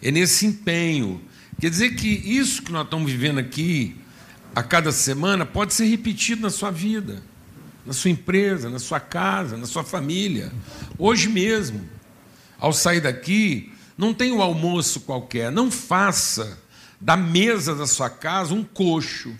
É 0.00 0.10
nesse 0.10 0.46
empenho. 0.46 1.20
Quer 1.62 1.70
dizer 1.70 1.90
que 1.90 2.08
isso 2.08 2.60
que 2.60 2.72
nós 2.72 2.82
estamos 2.82 3.08
vivendo 3.08 3.38
aqui, 3.38 3.94
a 4.52 4.64
cada 4.64 4.90
semana, 4.90 5.46
pode 5.46 5.72
ser 5.72 5.84
repetido 5.84 6.42
na 6.42 6.50
sua 6.50 6.72
vida, 6.72 7.22
na 7.86 7.92
sua 7.92 8.10
empresa, 8.10 8.68
na 8.68 8.80
sua 8.80 8.98
casa, 8.98 9.56
na 9.56 9.64
sua 9.64 9.84
família. 9.84 10.52
Hoje 10.98 11.28
mesmo, 11.28 11.88
ao 12.58 12.72
sair 12.72 13.00
daqui, 13.00 13.72
não 13.96 14.12
tem 14.12 14.32
um 14.32 14.42
almoço 14.42 15.02
qualquer, 15.02 15.52
não 15.52 15.70
faça 15.70 16.58
da 17.00 17.16
mesa 17.16 17.76
da 17.76 17.86
sua 17.86 18.10
casa 18.10 18.52
um 18.52 18.64
coxo 18.64 19.32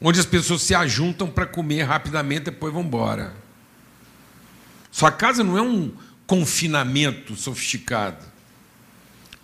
onde 0.00 0.18
as 0.18 0.24
pessoas 0.24 0.62
se 0.62 0.74
ajuntam 0.74 1.28
para 1.28 1.44
comer 1.44 1.82
rapidamente 1.82 2.40
e 2.40 2.44
depois 2.44 2.72
vão 2.72 2.82
embora. 2.82 3.34
Sua 4.90 5.12
casa 5.12 5.44
não 5.44 5.58
é 5.58 5.60
um 5.60 5.92
confinamento 6.26 7.36
sofisticado. 7.36 8.35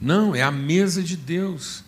Não, 0.02 0.34
é 0.34 0.42
a 0.42 0.50
mesa 0.50 1.00
de 1.00 1.16
Deus, 1.16 1.84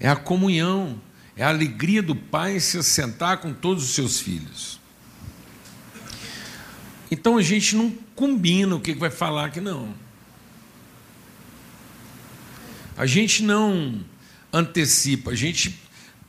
é 0.00 0.08
a 0.08 0.16
comunhão, 0.16 0.98
é 1.36 1.44
a 1.44 1.50
alegria 1.50 2.02
do 2.02 2.16
Pai 2.16 2.58
se 2.60 2.78
assentar 2.78 3.38
com 3.38 3.52
todos 3.52 3.84
os 3.84 3.90
seus 3.90 4.18
filhos. 4.18 4.80
Então 7.10 7.36
a 7.36 7.42
gente 7.42 7.76
não 7.76 7.90
combina 8.16 8.74
o 8.74 8.80
que 8.80 8.94
vai 8.94 9.10
falar 9.10 9.44
aqui, 9.44 9.60
não. 9.60 9.94
A 12.96 13.04
gente 13.04 13.42
não 13.42 14.02
antecipa, 14.50 15.32
a 15.32 15.34
gente 15.34 15.78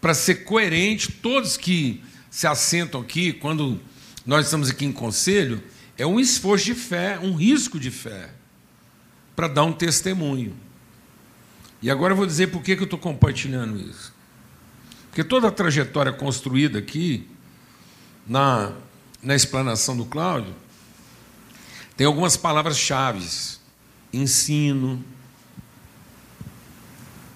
para 0.01 0.13
ser 0.13 0.43
coerente, 0.43 1.09
todos 1.09 1.55
que 1.55 2.03
se 2.29 2.47
assentam 2.47 2.99
aqui, 2.99 3.31
quando 3.31 3.79
nós 4.25 4.45
estamos 4.45 4.69
aqui 4.69 4.83
em 4.83 4.91
conselho, 4.91 5.63
é 5.97 6.05
um 6.05 6.19
esforço 6.19 6.65
de 6.65 6.75
fé, 6.75 7.17
um 7.17 7.33
risco 7.33 7.79
de 7.79 7.91
fé, 7.91 8.29
para 9.37 9.47
dar 9.47 9.63
um 9.63 9.71
testemunho. 9.71 10.53
E 11.81 11.89
agora 11.89 12.13
eu 12.13 12.17
vou 12.17 12.25
dizer 12.25 12.47
por 12.47 12.61
que, 12.61 12.73
eu 12.73 12.83
estou 12.83 12.99
compartilhando 12.99 13.79
isso. 13.79 14.13
Porque 15.09 15.23
toda 15.23 15.47
a 15.47 15.51
trajetória 15.51 16.11
construída 16.11 16.79
aqui, 16.79 17.27
na, 18.27 18.73
na 19.23 19.35
explanação 19.35 19.95
do 19.95 20.05
Cláudio, 20.05 20.53
tem 21.95 22.05
algumas 22.05 22.35
palavras-chave: 22.35 23.25
ensino. 24.11 25.03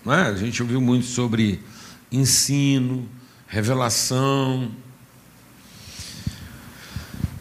Não 0.03 0.13
é? 0.13 0.27
A 0.27 0.35
gente 0.35 0.61
ouviu 0.61 0.81
muito 0.81 1.05
sobre 1.05 1.61
ensino, 2.11 3.07
revelação. 3.47 4.71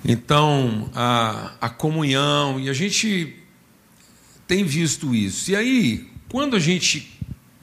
Então, 0.04 0.90
a, 0.94 1.52
a 1.60 1.68
comunhão, 1.68 2.58
e 2.58 2.68
a 2.68 2.72
gente 2.72 3.36
tem 4.46 4.64
visto 4.64 5.14
isso. 5.14 5.50
E 5.50 5.56
aí, 5.56 6.11
quando 6.32 6.56
a 6.56 6.58
gente 6.58 7.12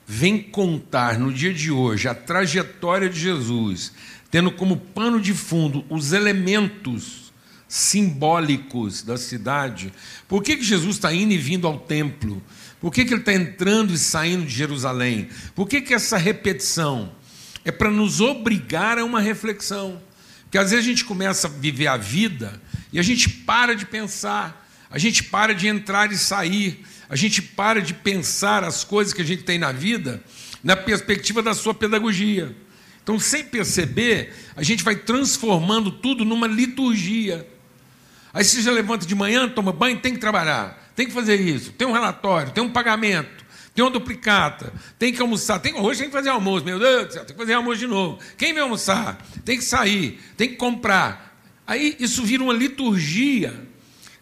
vem 0.06 0.40
contar 0.40 1.18
no 1.18 1.34
dia 1.34 1.52
de 1.52 1.72
hoje 1.72 2.08
a 2.08 2.14
trajetória 2.14 3.10
de 3.10 3.20
Jesus, 3.20 3.92
tendo 4.30 4.52
como 4.52 4.78
pano 4.78 5.20
de 5.20 5.34
fundo 5.34 5.84
os 5.90 6.14
elementos 6.14 7.34
simbólicos 7.68 9.02
da 9.02 9.18
cidade, 9.18 9.92
por 10.28 10.44
que, 10.44 10.56
que 10.56 10.64
Jesus 10.64 10.98
está 10.98 11.12
indo 11.12 11.34
e 11.34 11.38
vindo 11.38 11.66
ao 11.66 11.80
templo? 11.80 12.44
Por 12.80 12.94
que, 12.94 13.06
que 13.06 13.12
ele 13.12 13.22
está 13.22 13.34
entrando 13.34 13.92
e 13.92 13.98
saindo 13.98 14.46
de 14.46 14.54
Jerusalém? 14.54 15.30
Por 15.56 15.68
que, 15.68 15.82
que 15.82 15.96
essa 15.96 16.16
repetição? 16.16 17.12
É 17.66 17.72
para 17.72 17.90
nos 17.90 18.22
obrigar 18.22 19.00
a 19.00 19.04
uma 19.04 19.20
reflexão. 19.20 20.00
Porque 20.44 20.60
às 20.60 20.70
vezes 20.70 20.86
a 20.86 20.88
gente 20.88 21.06
começa 21.06 21.48
a 21.48 21.50
viver 21.50 21.88
a 21.88 21.98
vida 21.98 22.62
e 22.94 23.00
a 23.00 23.04
gente 23.04 23.30
para 23.30 23.76
de 23.76 23.88
pensar, 23.88 24.70
a 24.92 25.00
gente 25.00 25.24
para 25.24 25.56
de 25.56 25.68
entrar 25.68 26.12
e 26.12 26.18
sair, 26.20 26.86
a 27.10 27.16
gente 27.16 27.42
para 27.42 27.82
de 27.82 27.94
pensar 27.94 28.64
as 28.64 28.84
coisas 28.84 29.14
que 29.14 29.22
a 29.22 29.26
gente 29.26 29.44
tem 29.44 29.58
na 29.58 29.72
vida 29.72 30.24
na 30.64 30.76
perspectiva 30.76 31.42
da 31.42 31.54
sua 31.54 31.74
pedagogia. 31.74 32.56
Então, 33.02 33.20
sem 33.20 33.44
perceber, 33.44 34.34
a 34.56 34.62
gente 34.62 34.84
vai 34.84 34.96
transformando 34.96 35.90
tudo 35.90 36.24
numa 36.24 36.48
liturgia. 36.48 37.48
Aí 38.32 38.44
você 38.44 38.62
já 38.62 38.72
levanta 38.72 39.06
de 39.06 39.16
manhã, 39.16 39.50
toma 39.50 39.72
banho, 39.72 40.00
tem 40.00 40.14
que 40.14 40.20
trabalhar 40.20 40.90
tem 41.00 41.08
que 41.08 41.14
fazer 41.14 41.40
isso, 41.40 41.72
tem 41.72 41.88
um 41.88 41.94
relatório, 41.94 42.52
tem 42.52 42.62
um 42.62 42.70
pagamento, 42.70 43.46
tem 43.74 43.86
uma 43.86 43.90
duplicata, 43.90 44.74
tem 44.98 45.14
que 45.14 45.22
almoçar, 45.22 45.58
tem, 45.60 45.74
hoje 45.74 46.02
tem 46.02 46.10
que 46.10 46.14
fazer 46.14 46.28
almoço, 46.28 46.66
meu 46.66 46.78
Deus 46.78 47.08
do 47.08 47.14
céu, 47.14 47.24
tem 47.24 47.34
que 47.34 47.42
fazer 47.42 47.54
almoço 47.54 47.80
de 47.80 47.88
novo. 47.88 48.20
Quem 48.38 48.52
vai 48.52 48.62
almoçar? 48.64 49.18
Tem 49.46 49.58
que 49.58 49.64
sair, 49.64 50.20
tem 50.36 50.50
que 50.50 50.56
comprar. 50.58 51.42
Aí 51.66 51.96
isso 52.02 52.22
vira 52.26 52.44
uma 52.44 52.52
liturgia 52.52 53.66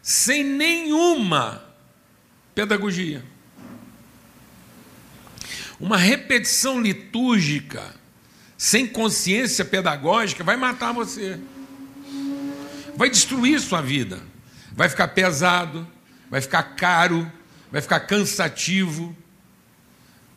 sem 0.04 0.44
nenhuma 0.44 1.64
pedagogia. 2.58 3.24
Uma 5.80 5.96
repetição 5.96 6.82
litúrgica 6.82 7.94
sem 8.58 8.88
consciência 8.88 9.64
pedagógica 9.64 10.44
vai 10.44 10.58
matar 10.58 10.92
você. 10.92 11.40
Vai 12.96 13.12
destruir 13.12 13.60
sua 13.60 13.80
vida. 13.80 14.20
Vai 14.72 14.90
ficar 14.90 15.10
pesado, 15.10 15.88
vai 16.32 16.42
ficar 16.42 16.64
caro, 16.64 17.32
vai 17.72 17.80
ficar 17.80 18.00
cansativo, 18.00 19.16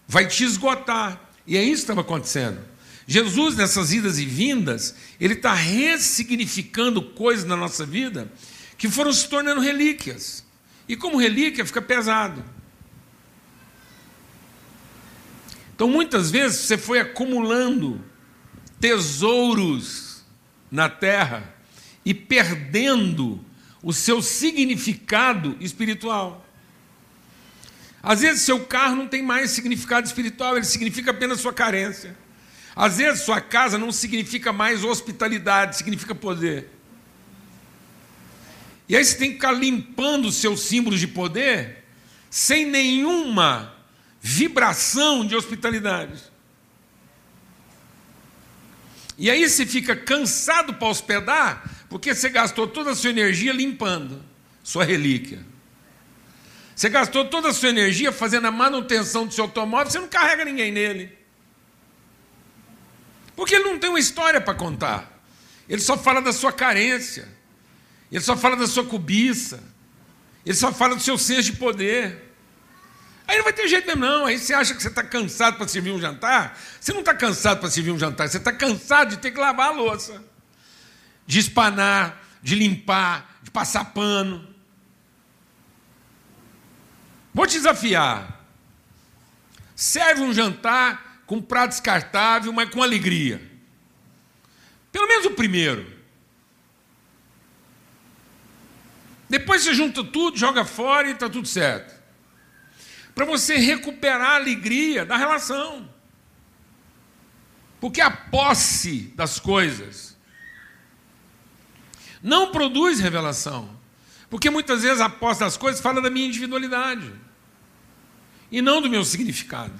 vai 0.06 0.26
te 0.26 0.44
esgotar. 0.44 1.18
E 1.46 1.56
é 1.56 1.62
isso 1.62 1.86
que 1.86 1.92
estava 1.92 2.02
acontecendo. 2.02 2.60
Jesus, 3.06 3.56
nessas 3.56 3.94
idas 3.94 4.18
e 4.18 4.26
vindas, 4.26 4.94
ele 5.18 5.34
está 5.34 5.54
ressignificando 5.54 7.00
coisas 7.00 7.46
na 7.46 7.56
nossa 7.56 7.86
vida 7.86 8.30
que 8.76 8.90
foram 8.90 9.10
se 9.10 9.26
tornando 9.26 9.62
relíquias. 9.62 10.49
E 10.90 10.96
como 10.96 11.16
relíquia, 11.16 11.64
fica 11.64 11.80
pesado. 11.80 12.44
Então, 15.72 15.88
muitas 15.88 16.32
vezes, 16.32 16.62
você 16.62 16.76
foi 16.76 16.98
acumulando 16.98 18.04
tesouros 18.80 20.24
na 20.68 20.88
terra 20.88 21.54
e 22.04 22.12
perdendo 22.12 23.38
o 23.80 23.92
seu 23.92 24.20
significado 24.20 25.56
espiritual. 25.60 26.44
Às 28.02 28.22
vezes, 28.22 28.42
seu 28.42 28.58
carro 28.66 28.96
não 28.96 29.06
tem 29.06 29.22
mais 29.22 29.52
significado 29.52 30.08
espiritual, 30.08 30.56
ele 30.56 30.66
significa 30.66 31.12
apenas 31.12 31.38
sua 31.40 31.52
carência. 31.52 32.16
Às 32.74 32.98
vezes, 32.98 33.22
sua 33.22 33.40
casa 33.40 33.78
não 33.78 33.92
significa 33.92 34.52
mais 34.52 34.82
hospitalidade, 34.82 35.76
significa 35.76 36.16
poder. 36.16 36.68
E 38.90 38.96
aí 38.96 39.04
você 39.04 39.16
tem 39.16 39.28
que 39.28 39.34
ficar 39.36 39.52
limpando 39.52 40.26
os 40.26 40.34
seus 40.34 40.62
símbolos 40.62 40.98
de 40.98 41.06
poder 41.06 41.84
sem 42.28 42.66
nenhuma 42.66 43.72
vibração 44.20 45.24
de 45.24 45.36
hospitalidade. 45.36 46.20
E 49.16 49.30
aí 49.30 49.48
você 49.48 49.64
fica 49.64 49.94
cansado 49.94 50.74
para 50.74 50.88
hospedar, 50.88 51.70
porque 51.88 52.12
você 52.12 52.28
gastou 52.30 52.66
toda 52.66 52.90
a 52.90 52.96
sua 52.96 53.10
energia 53.10 53.52
limpando 53.52 54.24
sua 54.60 54.82
relíquia. 54.82 55.38
Você 56.74 56.88
gastou 56.88 57.24
toda 57.26 57.50
a 57.50 57.54
sua 57.54 57.68
energia 57.68 58.10
fazendo 58.10 58.48
a 58.48 58.50
manutenção 58.50 59.24
do 59.24 59.32
seu 59.32 59.44
automóvel, 59.44 59.92
você 59.92 60.00
não 60.00 60.08
carrega 60.08 60.44
ninguém 60.44 60.72
nele. 60.72 61.16
Porque 63.36 63.54
ele 63.54 63.70
não 63.70 63.78
tem 63.78 63.88
uma 63.88 64.00
história 64.00 64.40
para 64.40 64.54
contar. 64.54 65.22
Ele 65.68 65.80
só 65.80 65.96
fala 65.96 66.20
da 66.20 66.32
sua 66.32 66.52
carência. 66.52 67.38
Ele 68.10 68.20
só 68.20 68.36
fala 68.36 68.56
da 68.56 68.66
sua 68.66 68.84
cobiça. 68.84 69.62
Ele 70.44 70.56
só 70.56 70.72
fala 70.72 70.96
do 70.96 71.02
seu 71.02 71.16
senso 71.16 71.52
de 71.52 71.56
poder. 71.56 72.30
Aí 73.26 73.36
não 73.36 73.44
vai 73.44 73.52
ter 73.52 73.68
jeito 73.68 73.86
mesmo, 73.86 74.00
não. 74.04 74.26
Aí 74.26 74.38
você 74.38 74.52
acha 74.52 74.74
que 74.74 74.82
você 74.82 74.88
está 74.88 75.04
cansado 75.04 75.56
para 75.56 75.68
servir 75.68 75.92
um 75.92 76.00
jantar? 76.00 76.58
Você 76.80 76.92
não 76.92 77.00
está 77.00 77.14
cansado 77.14 77.60
para 77.60 77.70
servir 77.70 77.92
um 77.92 77.98
jantar, 77.98 78.28
você 78.28 78.38
está 78.38 78.52
cansado 78.52 79.10
de 79.10 79.18
ter 79.18 79.30
que 79.30 79.38
lavar 79.38 79.68
a 79.68 79.72
louça, 79.72 80.20
de 81.26 81.38
espanar, 81.38 82.20
de 82.42 82.56
limpar, 82.56 83.38
de 83.40 83.50
passar 83.52 83.84
pano. 83.92 84.52
Vou 87.32 87.46
te 87.46 87.52
desafiar. 87.52 88.44
Serve 89.76 90.22
um 90.22 90.34
jantar 90.34 91.22
com 91.24 91.40
prato 91.40 91.70
descartável, 91.70 92.52
mas 92.52 92.68
com 92.70 92.82
alegria. 92.82 93.40
Pelo 94.90 95.06
menos 95.06 95.26
o 95.26 95.30
primeiro. 95.30 95.99
Depois 99.30 99.62
você 99.62 99.72
junta 99.72 100.02
tudo, 100.02 100.36
joga 100.36 100.64
fora 100.64 101.08
e 101.08 101.12
está 101.12 101.30
tudo 101.30 101.46
certo. 101.46 101.94
Para 103.14 103.24
você 103.24 103.56
recuperar 103.58 104.32
a 104.32 104.34
alegria 104.34 105.06
da 105.06 105.16
relação. 105.16 105.88
Porque 107.80 108.00
a 108.00 108.10
posse 108.10 109.12
das 109.14 109.38
coisas 109.38 110.16
não 112.20 112.50
produz 112.50 112.98
revelação. 112.98 113.70
Porque 114.28 114.50
muitas 114.50 114.82
vezes 114.82 115.00
a 115.00 115.08
posse 115.08 115.40
das 115.40 115.56
coisas 115.56 115.80
fala 115.80 116.02
da 116.02 116.10
minha 116.10 116.26
individualidade 116.26 117.12
e 118.50 118.60
não 118.60 118.82
do 118.82 118.90
meu 118.90 119.04
significado. 119.04 119.78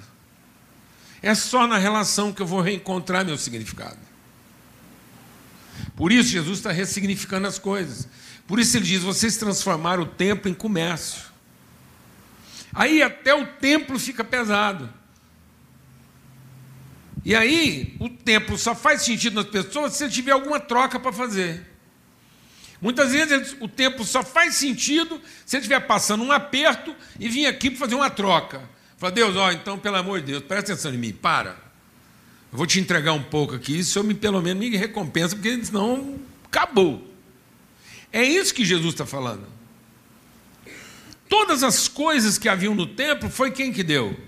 É 1.21 1.35
só 1.35 1.67
na 1.67 1.77
relação 1.77 2.31
que 2.31 2.41
eu 2.41 2.47
vou 2.47 2.61
reencontrar 2.61 3.25
meu 3.25 3.37
significado. 3.37 3.99
Por 5.95 6.11
isso, 6.11 6.29
Jesus 6.29 6.59
está 6.59 6.71
ressignificando 6.71 7.47
as 7.47 7.59
coisas. 7.59 8.07
Por 8.47 8.59
isso, 8.59 8.77
ele 8.77 8.85
diz: 8.85 9.01
vocês 9.03 9.37
transformaram 9.37 10.03
o 10.03 10.07
templo 10.07 10.49
em 10.49 10.53
comércio. 10.53 11.31
Aí 12.73 13.01
até 13.01 13.33
o 13.33 13.45
templo 13.45 13.99
fica 13.99 14.23
pesado. 14.23 14.89
E 17.23 17.35
aí, 17.35 17.95
o 17.99 18.09
templo 18.09 18.57
só 18.57 18.73
faz 18.73 19.03
sentido 19.03 19.35
nas 19.35 19.45
pessoas 19.45 19.93
se 19.93 20.09
tiver 20.09 20.31
alguma 20.31 20.59
troca 20.59 20.99
para 20.99 21.11
fazer. 21.11 21.69
Muitas 22.81 23.11
vezes 23.11 23.55
o 23.59 23.67
templo 23.67 24.03
só 24.03 24.23
faz 24.23 24.55
sentido 24.55 25.21
se 25.45 25.55
ele 25.55 25.61
estiver 25.61 25.81
passando 25.81 26.23
um 26.23 26.31
aperto 26.31 26.95
e 27.19 27.29
vir 27.29 27.45
aqui 27.45 27.69
para 27.69 27.79
fazer 27.79 27.93
uma 27.95 28.09
troca. 28.09 28.67
Fala, 28.97 29.11
Deus, 29.11 29.35
ó, 29.35 29.51
então, 29.51 29.77
pelo 29.77 29.97
amor 29.97 30.19
de 30.19 30.27
Deus, 30.27 30.43
presta 30.43 30.73
atenção 30.73 30.91
em 30.91 30.97
mim, 30.97 31.13
para. 31.13 31.51
Eu 32.51 32.57
vou 32.57 32.65
te 32.65 32.79
entregar 32.79 33.13
um 33.13 33.21
pouco 33.21 33.53
aqui, 33.53 33.77
isso 33.77 33.99
eu 33.99 34.03
me, 34.03 34.15
pelo 34.15 34.41
menos 34.41 34.59
me 34.59 34.75
recompensa, 34.75 35.35
porque 35.35 35.63
senão 35.63 36.19
acabou. 36.45 37.10
É 38.11 38.23
isso 38.23 38.53
que 38.53 38.65
Jesus 38.65 38.93
está 38.93 39.05
falando. 39.05 39.47
Todas 41.29 41.63
as 41.63 41.87
coisas 41.87 42.37
que 42.37 42.49
haviam 42.49 42.75
no 42.75 42.85
templo, 42.85 43.29
foi 43.29 43.51
quem 43.51 43.71
que 43.71 43.83
deu? 43.83 44.19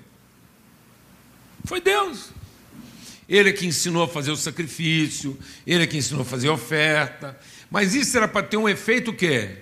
Foi 1.65 1.81
Deus. 1.81 2.29
Ele 3.27 3.49
é 3.49 3.53
que 3.53 3.65
ensinou 3.65 4.03
a 4.03 4.07
fazer 4.07 4.31
o 4.31 4.38
sacrifício, 4.38 5.38
ele 5.65 5.84
é 5.84 5.88
que 5.88 5.97
ensinou 5.97 6.21
a 6.21 6.25
fazer 6.25 6.47
a 6.47 6.53
oferta. 6.53 7.38
Mas 7.69 7.93
isso 7.93 8.15
era 8.15 8.27
para 8.27 8.45
ter 8.45 8.57
um 8.57 8.69
efeito 8.69 9.11
o 9.11 9.13
quê? 9.13 9.57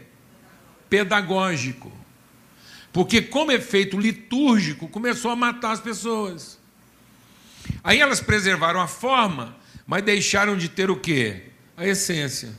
Pedagógico. 0.89 1.91
Porque, 2.91 3.21
como 3.21 3.51
efeito 3.51 3.99
litúrgico, 3.99 4.87
começou 4.87 5.31
a 5.31 5.35
matar 5.35 5.71
as 5.71 5.79
pessoas. 5.79 6.59
Aí 7.83 7.99
elas 7.99 8.19
preservaram 8.19 8.81
a 8.81 8.87
forma, 8.87 9.55
mas 9.87 10.03
deixaram 10.03 10.57
de 10.57 10.67
ter 10.67 10.91
o 10.91 10.97
quê? 10.97 11.43
A 11.77 11.87
essência. 11.87 12.49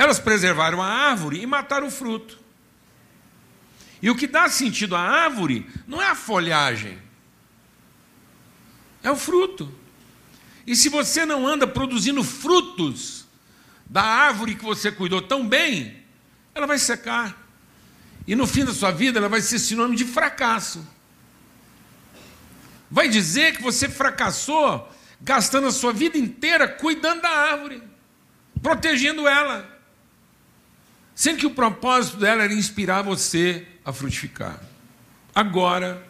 Elas 0.00 0.18
preservaram 0.18 0.80
a 0.80 0.86
árvore 0.86 1.42
e 1.42 1.46
mataram 1.46 1.88
o 1.88 1.90
fruto. 1.90 2.38
E 4.00 4.08
o 4.08 4.16
que 4.16 4.26
dá 4.26 4.48
sentido 4.48 4.96
à 4.96 5.00
árvore 5.00 5.68
não 5.86 6.00
é 6.00 6.06
a 6.06 6.14
folhagem, 6.14 6.98
é 9.02 9.10
o 9.10 9.16
fruto. 9.16 9.70
E 10.66 10.74
se 10.74 10.88
você 10.88 11.26
não 11.26 11.46
anda 11.46 11.66
produzindo 11.66 12.24
frutos 12.24 13.26
da 13.84 14.02
árvore 14.02 14.54
que 14.54 14.64
você 14.64 14.90
cuidou 14.90 15.20
tão 15.20 15.46
bem, 15.46 16.02
ela 16.54 16.66
vai 16.66 16.78
secar. 16.78 17.36
E 18.26 18.34
no 18.34 18.46
fim 18.46 18.64
da 18.64 18.72
sua 18.72 18.90
vida, 18.90 19.18
ela 19.18 19.28
vai 19.28 19.42
ser 19.42 19.58
sinônimo 19.58 19.96
de 19.98 20.06
fracasso. 20.06 20.82
Vai 22.90 23.06
dizer 23.06 23.54
que 23.54 23.62
você 23.62 23.86
fracassou 23.86 24.90
gastando 25.20 25.66
a 25.66 25.70
sua 25.70 25.92
vida 25.92 26.16
inteira 26.16 26.66
cuidando 26.66 27.20
da 27.20 27.28
árvore, 27.28 27.82
protegendo 28.62 29.28
ela. 29.28 29.78
Sendo 31.20 31.36
que 31.36 31.46
o 31.46 31.50
propósito 31.50 32.16
dela 32.16 32.44
era 32.44 32.54
inspirar 32.54 33.02
você 33.02 33.66
a 33.84 33.92
frutificar. 33.92 34.58
Agora, 35.34 36.02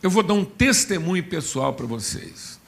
eu 0.00 0.08
vou 0.08 0.22
dar 0.22 0.34
um 0.34 0.44
testemunho 0.44 1.24
pessoal 1.24 1.74
para 1.74 1.84
vocês. 1.84 2.60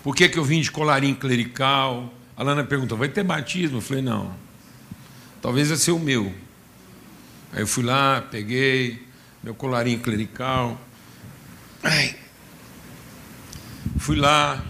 Por 0.00 0.14
que, 0.14 0.28
que 0.28 0.38
eu 0.38 0.44
vim 0.44 0.60
de 0.60 0.70
colarinho 0.70 1.16
clerical? 1.16 2.14
A 2.36 2.44
Lana 2.44 2.62
perguntou: 2.62 2.96
vai 2.96 3.08
ter 3.08 3.24
batismo? 3.24 3.78
Eu 3.78 3.82
falei: 3.82 4.00
não. 4.00 4.32
Talvez 5.42 5.66
vai 5.68 5.78
ser 5.78 5.90
o 5.90 5.98
meu. 5.98 6.32
Aí 7.52 7.62
eu 7.62 7.66
fui 7.66 7.82
lá, 7.82 8.22
peguei 8.22 9.04
meu 9.42 9.52
colarinho 9.52 9.98
clerical. 9.98 10.80
Ai. 11.82 12.16
Fui 13.98 14.14
lá, 14.14 14.64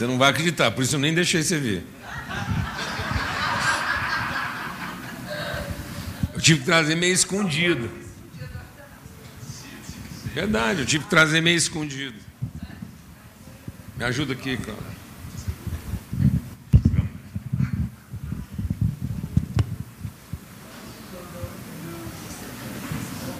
Você 0.00 0.06
não 0.06 0.16
vai 0.16 0.30
acreditar, 0.30 0.70
por 0.70 0.82
isso 0.82 0.96
eu 0.96 0.98
nem 0.98 1.12
deixei 1.12 1.42
você 1.42 1.58
ver. 1.58 1.86
Eu 6.32 6.40
tive 6.40 6.60
que 6.60 6.64
trazer 6.64 6.94
meio 6.94 7.12
escondido. 7.12 7.90
Verdade, 10.32 10.80
eu 10.80 10.86
tive 10.86 11.04
que 11.04 11.10
trazer 11.10 11.42
meio 11.42 11.58
escondido. 11.58 12.16
Me 13.94 14.04
ajuda 14.04 14.32
aqui, 14.32 14.56
Cláudio. 14.56 14.82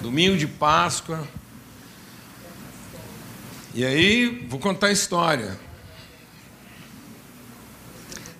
Domingo 0.03 0.37
de 0.37 0.45
Páscoa. 0.45 1.27
E 3.73 3.83
aí, 3.83 4.45
vou 4.47 4.59
contar 4.59 4.87
a 4.87 4.91
história. 4.91 5.70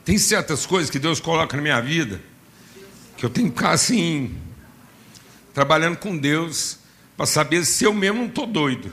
Tem 0.03 0.17
certas 0.17 0.65
coisas 0.65 0.89
que 0.89 0.99
Deus 0.99 1.19
coloca 1.19 1.55
na 1.55 1.63
minha 1.63 1.79
vida 1.79 2.21
que 3.21 3.25
eu 3.25 3.29
tenho 3.29 3.51
que 3.51 3.57
ficar 3.57 3.73
assim, 3.73 4.35
trabalhando 5.53 5.97
com 5.97 6.17
Deus, 6.17 6.79
para 7.15 7.27
saber 7.27 7.63
se 7.65 7.83
eu 7.83 7.93
mesmo 7.93 8.21
não 8.21 8.25
estou 8.25 8.47
doido. 8.47 8.91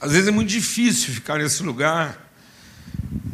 Às 0.00 0.12
vezes 0.12 0.28
é 0.28 0.30
muito 0.30 0.48
difícil 0.48 1.12
ficar 1.12 1.36
nesse 1.36 1.62
lugar 1.62 2.26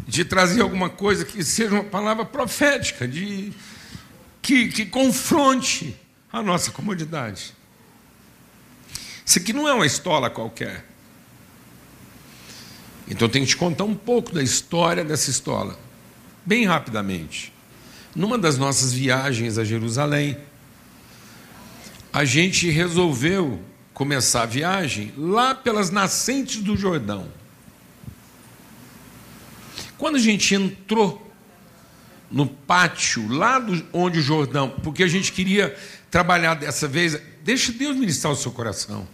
de 0.08 0.24
trazer 0.24 0.62
alguma 0.62 0.90
coisa 0.90 1.24
que 1.24 1.44
seja 1.44 1.74
uma 1.74 1.84
palavra 1.84 2.24
profética, 2.24 3.06
de 3.06 3.52
que, 4.42 4.66
que 4.66 4.86
confronte 4.86 5.96
a 6.32 6.42
nossa 6.42 6.72
comodidade. 6.72 7.54
Isso 9.24 9.38
aqui 9.38 9.52
não 9.52 9.68
é 9.68 9.72
uma 9.72 9.86
estola 9.86 10.28
qualquer. 10.28 10.84
Então 13.08 13.26
eu 13.26 13.32
tenho 13.32 13.44
que 13.44 13.50
te 13.50 13.56
contar 13.56 13.84
um 13.84 13.94
pouco 13.94 14.32
da 14.32 14.42
história 14.42 15.04
dessa 15.04 15.30
escola, 15.30 15.78
bem 16.44 16.64
rapidamente. 16.64 17.52
Numa 18.14 18.38
das 18.38 18.56
nossas 18.56 18.92
viagens 18.92 19.58
a 19.58 19.64
Jerusalém, 19.64 20.38
a 22.12 22.24
gente 22.24 22.70
resolveu 22.70 23.60
começar 23.92 24.42
a 24.42 24.46
viagem 24.46 25.12
lá 25.16 25.54
pelas 25.54 25.90
nascentes 25.90 26.62
do 26.62 26.76
Jordão. 26.76 27.28
Quando 29.98 30.16
a 30.16 30.20
gente 30.20 30.54
entrou 30.54 31.24
no 32.30 32.46
pátio, 32.46 33.28
lá 33.28 33.58
do, 33.58 33.84
onde 33.92 34.18
o 34.18 34.22
Jordão, 34.22 34.70
porque 34.82 35.02
a 35.02 35.08
gente 35.08 35.32
queria 35.32 35.76
trabalhar 36.10 36.54
dessa 36.54 36.88
vez, 36.88 37.20
deixa 37.42 37.72
Deus 37.72 37.96
ministrar 37.96 38.32
o 38.32 38.36
seu 38.36 38.50
coração. 38.50 39.06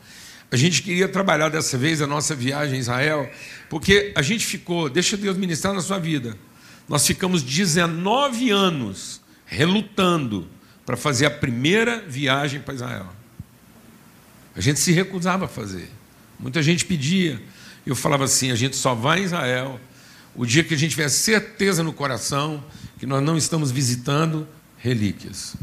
A 0.51 0.57
gente 0.57 0.83
queria 0.83 1.09
trabalhar 1.09 1.49
dessa 1.49 1.79
vez 1.79 2.03
a 2.03 2.07
nossa 2.07 2.35
viagem 2.35 2.77
a 2.77 2.81
Israel, 2.81 3.31
porque 3.69 4.13
a 4.17 4.23
gente 4.23 4.45
ficou, 4.45 4.91
deixa 4.91 5.17
Deus 5.17 5.37
ministrar 5.37 5.73
na 5.73 5.81
sua 5.81 5.99
vida. 5.99 6.37
Nós 6.89 7.07
ficamos 7.07 7.43
19 7.43 8.51
anos 8.51 9.21
relutando 9.47 10.49
para 10.85 10.97
fazer 10.97 11.27
a 11.27 11.31
primeira 11.31 12.01
viagem 12.01 12.61
para 12.61 12.75
Israel. 12.75 13.07
A 14.57 14.61
gente 14.61 14.81
se 14.81 14.91
recusava 14.91 15.45
a 15.45 15.49
fazer. 15.49 15.89
Muita 16.39 16.63
gente 16.63 16.85
pedia. 16.85 17.41
Eu 17.87 17.95
falava 17.95 18.25
assim: 18.25 18.51
a 18.51 18.57
gente 18.57 18.75
só 18.75 18.93
vai 18.95 19.21
a 19.21 19.23
Israel 19.23 19.81
o 20.35 20.45
dia 20.45 20.65
que 20.65 20.75
a 20.75 20.77
gente 20.77 20.91
tiver 20.91 21.09
certeza 21.09 21.83
no 21.83 21.93
coração 21.93 22.63
que 22.99 23.07
nós 23.07 23.23
não 23.23 23.37
estamos 23.37 23.71
visitando 23.71 24.47
relíquias. 24.79 25.55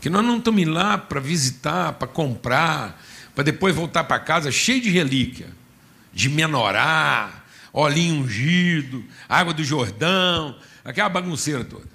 Que 0.00 0.08
nós 0.08 0.24
não 0.24 0.38
estamos 0.38 0.66
lá 0.66 0.96
para 0.96 1.20
visitar, 1.20 1.92
para 1.94 2.08
comprar, 2.08 3.02
para 3.34 3.44
depois 3.44 3.74
voltar 3.74 4.04
para 4.04 4.18
casa 4.18 4.50
cheio 4.50 4.80
de 4.80 4.90
relíquia, 4.90 5.48
de 6.12 6.28
menorá, 6.28 7.44
olhinho 7.72 8.22
ungido, 8.22 9.04
água 9.28 9.52
do 9.52 9.62
Jordão, 9.62 10.58
aquela 10.84 11.08
bagunceira 11.08 11.64
toda. 11.64 11.88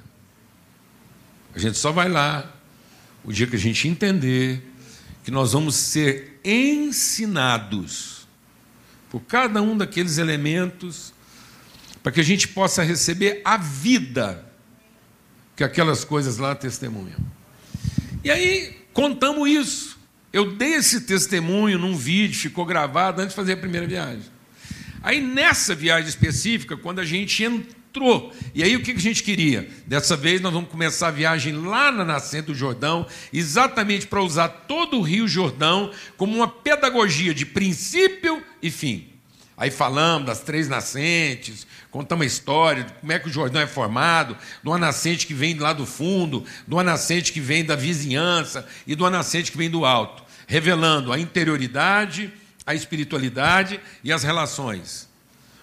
A 1.53 1.60
gente 1.60 1.78
só 1.78 1.91
vai 1.91 2.10
lá 2.10 2.51
o 3.24 3.32
dia 3.32 3.47
que 3.47 3.56
a 3.56 3.60
gente 3.60 3.88
entender 3.88 4.62
que 5.24 5.32
nós 5.32 5.53
vamos 5.53 5.76
ser 5.76 6.39
ensinados 6.43 8.28
por 9.10 9.22
cada 9.22 9.62
um 9.62 9.76
daqueles 9.76 10.18
elementos 10.18 11.14
para 12.03 12.12
que 12.12 12.20
a 12.20 12.24
gente 12.24 12.47
possa 12.47 12.84
receber 12.84 13.41
a 13.43 13.58
vida 13.58 14.45
que 15.56 15.64
aquelas 15.64 16.03
coisas 16.03 16.38
lá 16.38 16.53
testemunham. 16.53 17.18
E 18.26 18.32
aí 18.32 18.76
contamos 18.91 19.47
isso. 19.47 19.99
Eu 20.34 20.53
dei 20.53 20.73
esse 20.73 21.01
testemunho 21.01 21.78
num 21.78 21.95
vídeo, 21.95 22.39
ficou 22.39 22.65
gravado 22.65 23.21
antes 23.21 23.34
de 23.34 23.36
fazer 23.36 23.53
a 23.53 23.57
primeira 23.57 23.86
viagem. 23.86 24.23
Aí 25.03 25.21
nessa 25.21 25.76
viagem 25.76 26.09
específica, 26.09 26.76
quando 26.76 26.97
a 26.97 27.05
gente 27.05 27.43
entrou, 27.43 28.34
e 28.55 28.63
aí 28.63 28.76
o 28.76 28.82
que 28.82 28.93
a 28.93 28.97
gente 28.97 29.21
queria? 29.21 29.69
Dessa 29.86 30.17
vez 30.17 30.41
nós 30.41 30.51
vamos 30.51 30.71
começar 30.71 31.09
a 31.09 31.11
viagem 31.11 31.53
lá 31.53 31.91
na 31.91 32.03
nascente 32.03 32.47
do 32.47 32.55
Jordão, 32.55 33.05
exatamente 33.32 34.07
para 34.07 34.23
usar 34.23 34.49
todo 34.49 34.97
o 34.97 35.03
Rio 35.03 35.28
Jordão 35.28 35.91
como 36.17 36.36
uma 36.36 36.47
pedagogia 36.47 37.32
de 37.32 37.45
princípio 37.45 38.41
e 38.59 38.71
fim. 38.71 39.14
Aí 39.58 39.72
falamos 39.72 40.28
das 40.28 40.41
três 40.41 40.68
nascentes, 40.68 41.66
contamos 41.89 42.24
a 42.24 42.28
história 42.28 42.84
de 42.84 42.93
como 42.93 43.12
é 43.12 43.20
que 43.20 43.30
o 43.30 43.32
Jordão 43.32 43.62
é 43.62 43.68
formado, 43.68 44.36
de 44.62 44.68
uma 44.68 44.78
nascente 44.78 45.26
que 45.26 45.34
vem 45.34 45.58
lá 45.58 45.72
do 45.72 45.86
fundo, 45.86 46.43
de 46.68 46.74
uma 46.74 46.84
nascente 46.84 47.32
que 47.32 47.39
vem 47.39 47.64
da 47.64 47.76
vizinhança 47.76 48.68
e 48.86 48.95
de 48.95 49.01
uma 49.01 49.10
nascente 49.10 49.51
que 49.51 49.58
vem 49.58 49.70
do 49.70 49.86
alto, 49.86 50.24
revelando 50.45 51.14
a 51.14 51.20
interioridade, 51.20 52.34
a 52.66 52.76
espiritualidade 52.76 53.80
e 54.03 54.12
as 54.12 54.24
relações. 54.24 55.08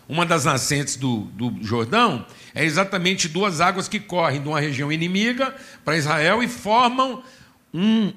Uma 0.09 0.24
das 0.24 0.47
nascentes 0.47 0.97
do, 0.97 1.20
do 1.32 1.62
Jordão 1.62 2.26
é 2.55 2.64
exatamente 2.64 3.28
duas 3.28 3.61
águas 3.61 3.88
que 3.88 4.01
correm 4.01 4.40
de 4.40 4.49
uma 4.49 4.61
região 4.61 4.90
inimiga 4.90 5.55
para 5.84 5.99
Israel 5.99 6.43
e 6.43 6.49
formam 6.49 7.22
um, 7.74 8.12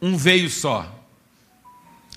um 0.00 0.16
veio 0.16 0.48
só. 0.48 1.04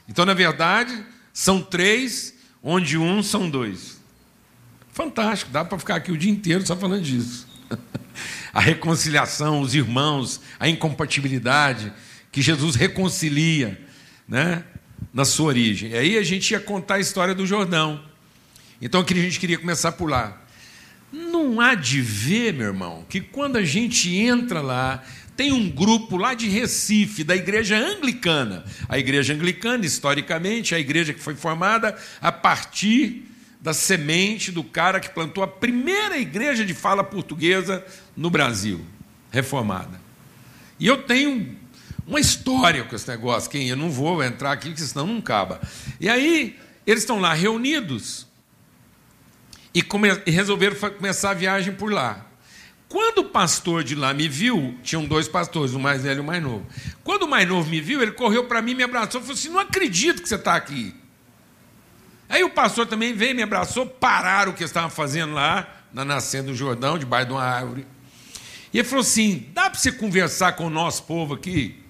Então, 0.08 0.26
na 0.26 0.34
verdade, 0.34 1.06
são 1.34 1.62
três 1.62 2.37
onde 2.70 2.98
um 2.98 3.24
são 3.24 3.50
dois. 3.50 3.98
Fantástico, 4.92 5.50
dá 5.52 5.64
para 5.64 5.80
ficar 5.80 5.96
aqui 5.96 6.12
o 6.12 6.18
dia 6.18 6.30
inteiro 6.30 6.68
só 6.68 6.76
falando 6.76 7.02
disso. 7.02 7.48
A 8.54 8.60
reconciliação, 8.60 9.62
os 9.62 9.74
irmãos, 9.76 10.42
a 10.60 10.68
incompatibilidade, 10.68 11.94
que 12.32 12.42
Jesus 12.42 12.76
reconcilia 12.76 13.80
né, 14.28 14.64
na 15.14 15.24
sua 15.24 15.48
origem. 15.48 15.92
E 15.92 15.98
aí 15.98 16.18
a 16.18 16.24
gente 16.24 16.52
ia 16.52 16.60
contar 16.60 16.96
a 16.96 17.00
história 17.00 17.36
do 17.36 17.46
Jordão. 17.46 18.04
Então 18.82 19.06
a 19.08 19.14
gente 19.14 19.40
queria 19.40 19.60
começar 19.60 19.92
por 19.94 20.10
lá. 20.10 20.42
Não 21.12 21.62
há 21.62 21.76
de 21.76 22.02
ver, 22.02 22.54
meu 22.54 22.68
irmão, 22.68 23.06
que 23.08 23.22
quando 23.22 23.58
a 23.58 23.64
gente 23.64 24.14
entra 24.14 24.60
lá, 24.60 25.04
tem 25.38 25.54
um 25.54 25.70
grupo 25.70 26.18
lá 26.18 26.34
de 26.34 26.50
Recife, 26.50 27.24
da 27.24 27.36
igreja 27.36 27.78
anglicana. 27.78 28.66
A 28.90 28.98
igreja 28.98 29.36
anglicana, 29.36 29.86
historicamente, 29.86 30.74
é 30.74 30.78
a 30.78 30.80
igreja 30.80 31.14
que 31.14 31.20
foi 31.20 31.36
formada 31.36 31.96
a 32.20 32.32
partir 32.32 33.24
da 33.62 33.72
semente 33.72 34.52
do 34.52 34.64
cara 34.64 35.00
que 35.00 35.10
plantou 35.10 35.44
a 35.44 35.48
primeira 35.48 36.18
igreja 36.18 36.66
de 36.66 36.74
fala 36.74 37.04
portuguesa 37.04 37.86
no 38.16 38.32
Brasil, 38.32 38.84
reformada. 39.32 40.02
E 40.80 40.88
eu 40.88 41.04
tenho 41.04 41.56
uma 42.08 42.20
história 42.20 42.84
com 42.84 42.96
esse 42.96 43.08
negócio, 43.08 43.50
quem 43.50 43.70
eu 43.70 43.76
não 43.76 43.92
vou 43.92 44.24
entrar 44.24 44.52
aqui, 44.52 44.70
porque 44.70 44.82
senão 44.82 45.06
não 45.06 45.20
acaba. 45.20 45.62
E 46.00 46.10
aí, 46.10 46.58
eles 46.86 47.04
estão 47.04 47.20
lá 47.20 47.34
reunidos 47.34 48.26
e, 49.72 49.84
come, 49.84 50.10
e 50.26 50.32
resolveram 50.32 50.76
começar 50.76 51.32
a 51.32 51.36
viagem 51.36 51.76
por 51.76 51.92
lá. 51.92 52.27
Quando 52.90 53.20
o 53.20 53.26
pastor 53.26 53.84
de 53.84 53.96
lá 53.96 54.14
me 54.14 54.30
viu, 54.30 54.78
tinham 54.82 55.06
dois 55.06 55.28
pastores, 55.28 55.74
o 55.74 55.80
mais 55.80 56.04
velho 56.04 56.20
e 56.20 56.22
o 56.22 56.24
mais 56.24 56.42
novo. 56.42 56.66
Quando 57.04 57.24
o 57.24 57.28
mais 57.28 57.48
novo 57.48 57.70
me 57.70 57.82
viu, 57.82 58.02
ele 58.02 58.12
correu 58.12 58.46
para 58.46 58.62
mim, 58.62 58.74
me 58.74 58.84
abraçou 58.84 59.20
falou 59.20 59.34
assim: 59.34 59.50
Não 59.50 59.60
acredito 59.60 60.22
que 60.22 60.30
você 60.30 60.36
está 60.36 60.56
aqui. 60.56 60.96
Aí 62.30 62.44
o 62.44 62.50
pastor 62.50 62.86
também 62.86 63.14
veio, 63.14 63.36
me 63.36 63.44
abraçou, 63.44 63.86
pararam 63.86 64.52
o 64.52 64.56
que 64.56 64.64
estavam 64.64 64.90
fazendo 64.90 65.34
lá, 65.34 65.86
na 65.94 66.06
nascente 66.06 66.48
do 66.48 66.56
Jordão, 66.56 66.98
debaixo 66.98 67.28
de 67.28 67.34
uma 67.34 67.44
árvore. 67.44 67.86
E 68.74 68.80
ele 68.80 68.88
falou 68.88 69.02
assim: 69.02 69.50
Dá 69.54 69.70
para 69.70 69.80
você 69.80 69.92
conversar 69.92 70.54
com 70.54 70.68
o 70.68 70.70
nosso 70.70 71.04
povo 71.04 71.34
aqui? 71.34 71.84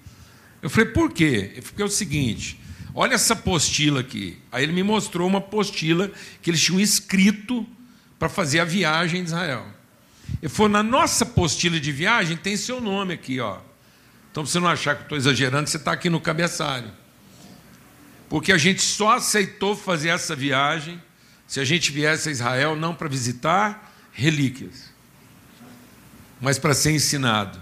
Eu 0.60 0.68
falei: 0.68 0.90
Por 0.90 1.12
quê? 1.12 1.52
Ele 1.52 1.62
falou: 1.62 1.82
É 1.82 1.84
o 1.84 1.88
seguinte. 1.88 2.58
Olha 2.92 3.14
essa 3.14 3.34
apostila 3.34 4.00
aqui. 4.00 4.36
Aí 4.50 4.64
ele 4.64 4.72
me 4.72 4.82
mostrou 4.82 5.28
uma 5.28 5.38
apostila 5.38 6.10
que 6.42 6.50
eles 6.50 6.60
tinham 6.60 6.80
escrito 6.80 7.64
para 8.18 8.28
fazer 8.28 8.58
a 8.58 8.64
viagem 8.64 9.22
de 9.22 9.28
Israel. 9.28 9.77
Ele 10.42 10.48
falou: 10.48 10.70
na 10.70 10.82
nossa 10.82 11.24
apostila 11.24 11.78
de 11.80 11.92
viagem 11.92 12.36
tem 12.36 12.56
seu 12.56 12.80
nome 12.80 13.14
aqui, 13.14 13.40
ó. 13.40 13.58
Então, 14.30 14.44
você 14.46 14.60
não 14.60 14.68
achar 14.68 14.94
que 14.94 15.02
estou 15.02 15.18
exagerando, 15.18 15.68
você 15.68 15.78
está 15.78 15.92
aqui 15.92 16.08
no 16.08 16.20
cabeçalho. 16.20 16.90
Porque 18.28 18.52
a 18.52 18.58
gente 18.58 18.82
só 18.82 19.16
aceitou 19.16 19.74
fazer 19.74 20.10
essa 20.10 20.36
viagem 20.36 21.02
se 21.46 21.58
a 21.58 21.64
gente 21.64 21.90
viesse 21.90 22.28
a 22.28 22.32
Israel 22.32 22.76
não 22.76 22.94
para 22.94 23.08
visitar 23.08 23.92
relíquias, 24.12 24.92
mas 26.40 26.58
para 26.58 26.74
ser 26.74 26.92
ensinado. 26.92 27.58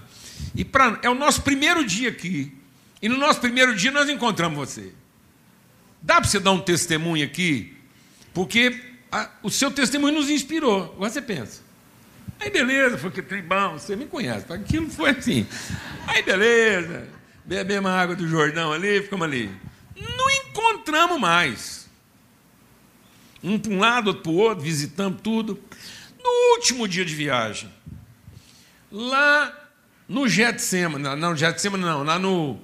E 0.54 0.64
pra, 0.64 0.98
é 1.02 1.08
o 1.08 1.14
nosso 1.14 1.42
primeiro 1.42 1.84
dia 1.84 2.08
aqui. 2.08 2.52
E 3.00 3.08
no 3.08 3.16
nosso 3.16 3.40
primeiro 3.40 3.74
dia 3.74 3.90
nós 3.90 4.08
encontramos 4.08 4.58
você. 4.58 4.92
Dá 6.02 6.16
para 6.16 6.28
você 6.28 6.40
dar 6.40 6.52
um 6.52 6.60
testemunho 6.60 7.24
aqui? 7.24 7.76
Porque 8.34 8.82
a, 9.10 9.30
o 9.42 9.50
seu 9.50 9.70
testemunho 9.70 10.14
nos 10.14 10.28
inspirou. 10.28 10.92
Agora 10.94 11.10
você 11.10 11.22
pensa. 11.22 11.62
Aí 12.38 12.50
beleza, 12.50 12.98
foi 12.98 13.10
que 13.10 13.22
tribão, 13.22 13.78
você 13.78 13.96
me 13.96 14.06
conhece, 14.06 14.52
aquilo 14.52 14.90
foi 14.90 15.10
assim. 15.10 15.46
Aí 16.06 16.22
beleza, 16.22 17.08
bebemos 17.44 17.90
a 17.90 18.00
água 18.00 18.14
do 18.14 18.28
Jordão 18.28 18.72
ali, 18.72 19.02
ficamos 19.02 19.26
ali. 19.26 19.50
Não 19.96 20.30
encontramos 20.30 21.18
mais. 21.18 21.88
Um 23.42 23.58
para 23.58 23.72
um 23.72 23.78
lado, 23.78 24.08
outro 24.08 24.22
para 24.22 24.32
o 24.32 24.36
outro, 24.36 24.64
visitamos 24.64 25.20
tudo. 25.22 25.58
No 26.22 26.54
último 26.56 26.88
dia 26.88 27.04
de 27.04 27.14
viagem, 27.14 27.72
lá 28.90 29.70
no 30.08 30.28
Getsemane, 30.28 31.16
não, 31.16 31.36
Getsemane 31.36 31.84
não, 31.84 32.02
lá 32.02 32.18
no, 32.18 32.60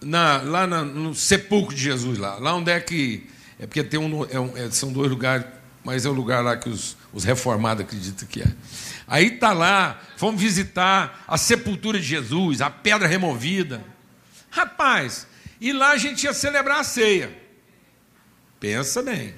na, 0.00 0.38
lá 0.42 0.66
no 0.66 1.14
sepulcro 1.14 1.74
de 1.74 1.82
Jesus, 1.82 2.18
lá, 2.18 2.36
lá 2.36 2.54
onde 2.54 2.70
é 2.70 2.80
que. 2.80 3.28
É 3.58 3.66
porque 3.66 3.82
tem 3.82 3.98
um, 3.98 4.24
é 4.24 4.38
um, 4.38 4.56
é, 4.56 4.70
são 4.70 4.92
dois 4.92 5.10
lugares, 5.10 5.46
mas 5.82 6.04
é 6.04 6.08
o 6.08 6.12
lugar 6.12 6.44
lá 6.44 6.56
que 6.56 6.68
os, 6.68 6.96
os 7.16 7.24
reformados 7.24 7.82
acreditam 7.82 8.28
que 8.28 8.42
é. 8.42 8.54
Aí 9.08 9.28
está 9.28 9.54
lá, 9.54 9.98
fomos 10.18 10.38
visitar 10.38 11.24
a 11.26 11.38
sepultura 11.38 11.98
de 11.98 12.04
Jesus, 12.04 12.60
a 12.60 12.68
pedra 12.68 13.08
removida. 13.08 13.82
Rapaz, 14.50 15.26
e 15.58 15.72
lá 15.72 15.92
a 15.92 15.96
gente 15.96 16.24
ia 16.24 16.34
celebrar 16.34 16.80
a 16.80 16.84
ceia. 16.84 17.34
Pensa 18.60 19.02
bem. 19.02 19.34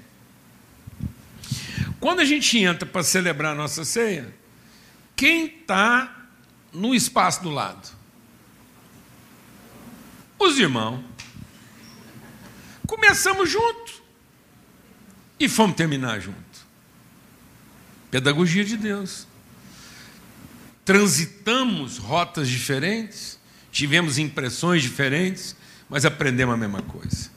Quando 2.00 2.18
a 2.18 2.24
gente 2.24 2.58
entra 2.58 2.84
para 2.84 3.04
celebrar 3.04 3.52
a 3.52 3.54
nossa 3.54 3.84
ceia, 3.84 4.34
quem 5.14 5.46
está 5.46 6.26
no 6.72 6.96
espaço 6.96 7.44
do 7.44 7.50
lado? 7.50 7.96
Os 10.36 10.58
irmãos. 10.58 11.04
Começamos 12.88 13.48
junto 13.48 14.02
e 15.38 15.48
fomos 15.48 15.76
terminar 15.76 16.18
junto. 16.18 16.47
Pedagogia 18.10 18.64
de 18.64 18.76
Deus 18.76 19.26
transitamos 20.88 21.98
rotas 21.98 22.48
diferentes, 22.48 23.38
tivemos 23.70 24.16
impressões 24.16 24.82
diferentes, 24.82 25.54
mas 25.86 26.06
aprendemos 26.06 26.54
a 26.54 26.56
mesma 26.56 26.80
coisa. 26.80 27.28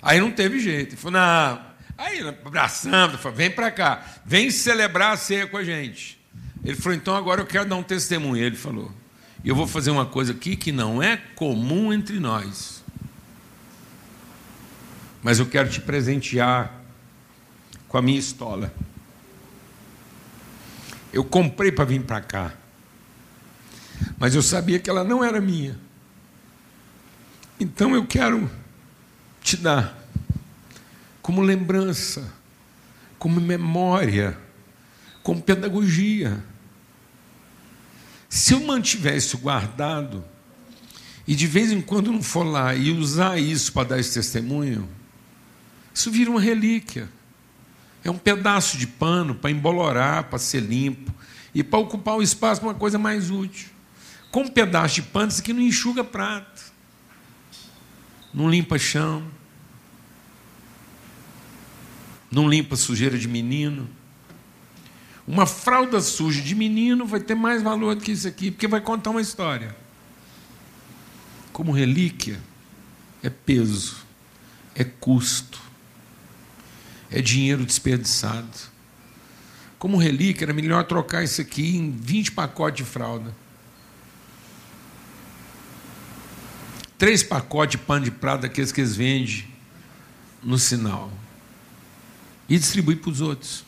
Aí 0.00 0.20
não 0.20 0.30
teve 0.30 0.60
jeito. 0.60 0.90
Ele 0.90 0.96
falou, 0.96 1.20
não. 1.20 1.60
Aí 1.98 2.20
abraçando, 2.20 3.18
falou, 3.18 3.36
vem 3.36 3.50
para 3.50 3.72
cá, 3.72 4.20
vem 4.24 4.52
celebrar 4.52 5.14
a 5.14 5.16
ceia 5.16 5.48
com 5.48 5.56
a 5.56 5.64
gente. 5.64 6.16
Ele 6.64 6.76
falou, 6.76 6.96
então 6.96 7.16
agora 7.16 7.40
eu 7.40 7.46
quero 7.46 7.68
dar 7.68 7.74
um 7.74 7.82
testemunho. 7.82 8.40
Ele 8.40 8.54
falou, 8.54 8.92
eu 9.44 9.56
vou 9.56 9.66
fazer 9.66 9.90
uma 9.90 10.06
coisa 10.06 10.30
aqui 10.30 10.54
que 10.54 10.70
não 10.70 11.02
é 11.02 11.16
comum 11.34 11.92
entre 11.92 12.20
nós. 12.20 12.84
Mas 15.24 15.40
eu 15.40 15.46
quero 15.46 15.68
te 15.68 15.80
presentear 15.80 16.72
com 17.88 17.98
a 17.98 18.02
minha 18.02 18.20
estola. 18.20 18.72
Eu 21.16 21.24
comprei 21.24 21.72
para 21.72 21.84
vir 21.84 22.02
para 22.02 22.20
cá. 22.20 22.52
Mas 24.18 24.34
eu 24.34 24.42
sabia 24.42 24.78
que 24.78 24.90
ela 24.90 25.02
não 25.02 25.24
era 25.24 25.40
minha. 25.40 25.78
Então 27.58 27.94
eu 27.94 28.06
quero 28.06 28.50
te 29.40 29.56
dar 29.56 29.96
como 31.22 31.40
lembrança 31.40 32.36
como 33.18 33.40
memória, 33.40 34.38
como 35.22 35.40
pedagogia. 35.42 36.42
Se 38.28 38.54
eu 38.54 38.60
mantiver 38.60 39.16
isso 39.16 39.38
guardado, 39.38 40.24
e 41.26 41.34
de 41.34 41.46
vez 41.46 41.72
em 41.72 41.80
quando 41.80 42.12
não 42.12 42.22
for 42.22 42.44
lá 42.44 42.74
e 42.74 42.90
usar 42.92 43.38
isso 43.38 43.72
para 43.72 43.88
dar 43.88 43.98
esse 43.98 44.14
testemunho, 44.14 44.88
isso 45.92 46.10
vira 46.10 46.30
uma 46.30 46.40
relíquia. 46.40 47.08
É 48.06 48.10
um 48.10 48.18
pedaço 48.18 48.78
de 48.78 48.86
pano 48.86 49.34
para 49.34 49.50
embolorar, 49.50 50.22
para 50.30 50.38
ser 50.38 50.60
limpo 50.60 51.12
e 51.52 51.64
para 51.64 51.80
ocupar 51.80 52.14
o 52.14 52.22
espaço 52.22 52.60
para 52.60 52.70
uma 52.70 52.74
coisa 52.76 53.00
mais 53.00 53.32
útil. 53.32 53.68
Com 54.30 54.42
um 54.42 54.48
pedaço 54.48 54.94
de 54.94 55.02
pano, 55.02 55.26
isso 55.26 55.40
aqui 55.40 55.52
não 55.52 55.60
enxuga 55.60 56.04
prato, 56.04 56.72
não 58.32 58.48
limpa 58.48 58.78
chão, 58.78 59.26
não 62.30 62.48
limpa 62.48 62.76
sujeira 62.76 63.18
de 63.18 63.26
menino. 63.26 63.90
Uma 65.26 65.44
fralda 65.44 66.00
suja 66.00 66.40
de 66.40 66.54
menino 66.54 67.06
vai 67.06 67.18
ter 67.18 67.34
mais 67.34 67.60
valor 67.60 67.96
do 67.96 68.02
que 68.02 68.12
isso 68.12 68.28
aqui, 68.28 68.52
porque 68.52 68.68
vai 68.68 68.80
contar 68.80 69.10
uma 69.10 69.20
história. 69.20 69.74
Como 71.52 71.72
relíquia, 71.72 72.38
é 73.20 73.30
peso, 73.30 73.96
é 74.76 74.84
custo, 74.84 75.65
é 77.10 77.20
dinheiro 77.20 77.64
desperdiçado. 77.64 78.76
Como 79.78 79.96
relíquia, 79.96 80.46
era 80.46 80.52
melhor 80.52 80.84
trocar 80.84 81.22
isso 81.22 81.40
aqui 81.40 81.76
em 81.76 81.90
20 81.90 82.32
pacotes 82.32 82.84
de 82.84 82.90
fralda. 82.90 83.34
Três 86.98 87.22
pacotes 87.22 87.78
de 87.78 87.86
pano 87.86 88.04
de 88.04 88.10
prata, 88.10 88.42
daqueles 88.42 88.72
que 88.72 88.80
eles 88.80 88.96
vendem 88.96 89.46
no 90.42 90.58
sinal. 90.58 91.12
E 92.48 92.58
distribuir 92.58 93.00
para 93.00 93.10
os 93.10 93.20
outros. 93.20 93.64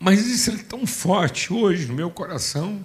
Mas 0.00 0.26
isso 0.26 0.50
é 0.50 0.56
tão 0.56 0.86
forte 0.86 1.52
hoje 1.52 1.86
no 1.86 1.94
meu 1.94 2.10
coração 2.10 2.84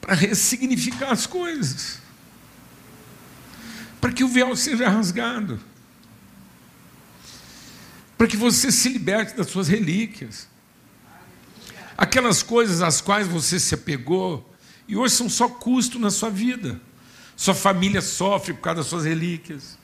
para 0.00 0.14
ressignificar 0.14 1.10
as 1.10 1.26
coisas, 1.26 1.98
para 4.00 4.12
que 4.12 4.22
o 4.22 4.28
véu 4.28 4.54
seja 4.54 4.88
rasgado 4.88 5.58
para 8.16 8.26
que 8.26 8.36
você 8.36 8.70
se 8.70 8.88
liberte 8.88 9.36
das 9.36 9.48
suas 9.48 9.68
relíquias. 9.68 10.48
Aquelas 11.96 12.42
coisas 12.42 12.82
às 12.82 13.00
quais 13.00 13.26
você 13.26 13.58
se 13.58 13.74
apegou 13.74 14.52
e 14.86 14.96
hoje 14.96 15.14
são 15.14 15.28
só 15.28 15.48
custo 15.48 15.98
na 15.98 16.10
sua 16.10 16.30
vida. 16.30 16.80
Sua 17.36 17.54
família 17.54 18.00
sofre 18.00 18.54
por 18.54 18.60
causa 18.60 18.80
das 18.80 18.86
suas 18.86 19.04
relíquias. 19.04 19.78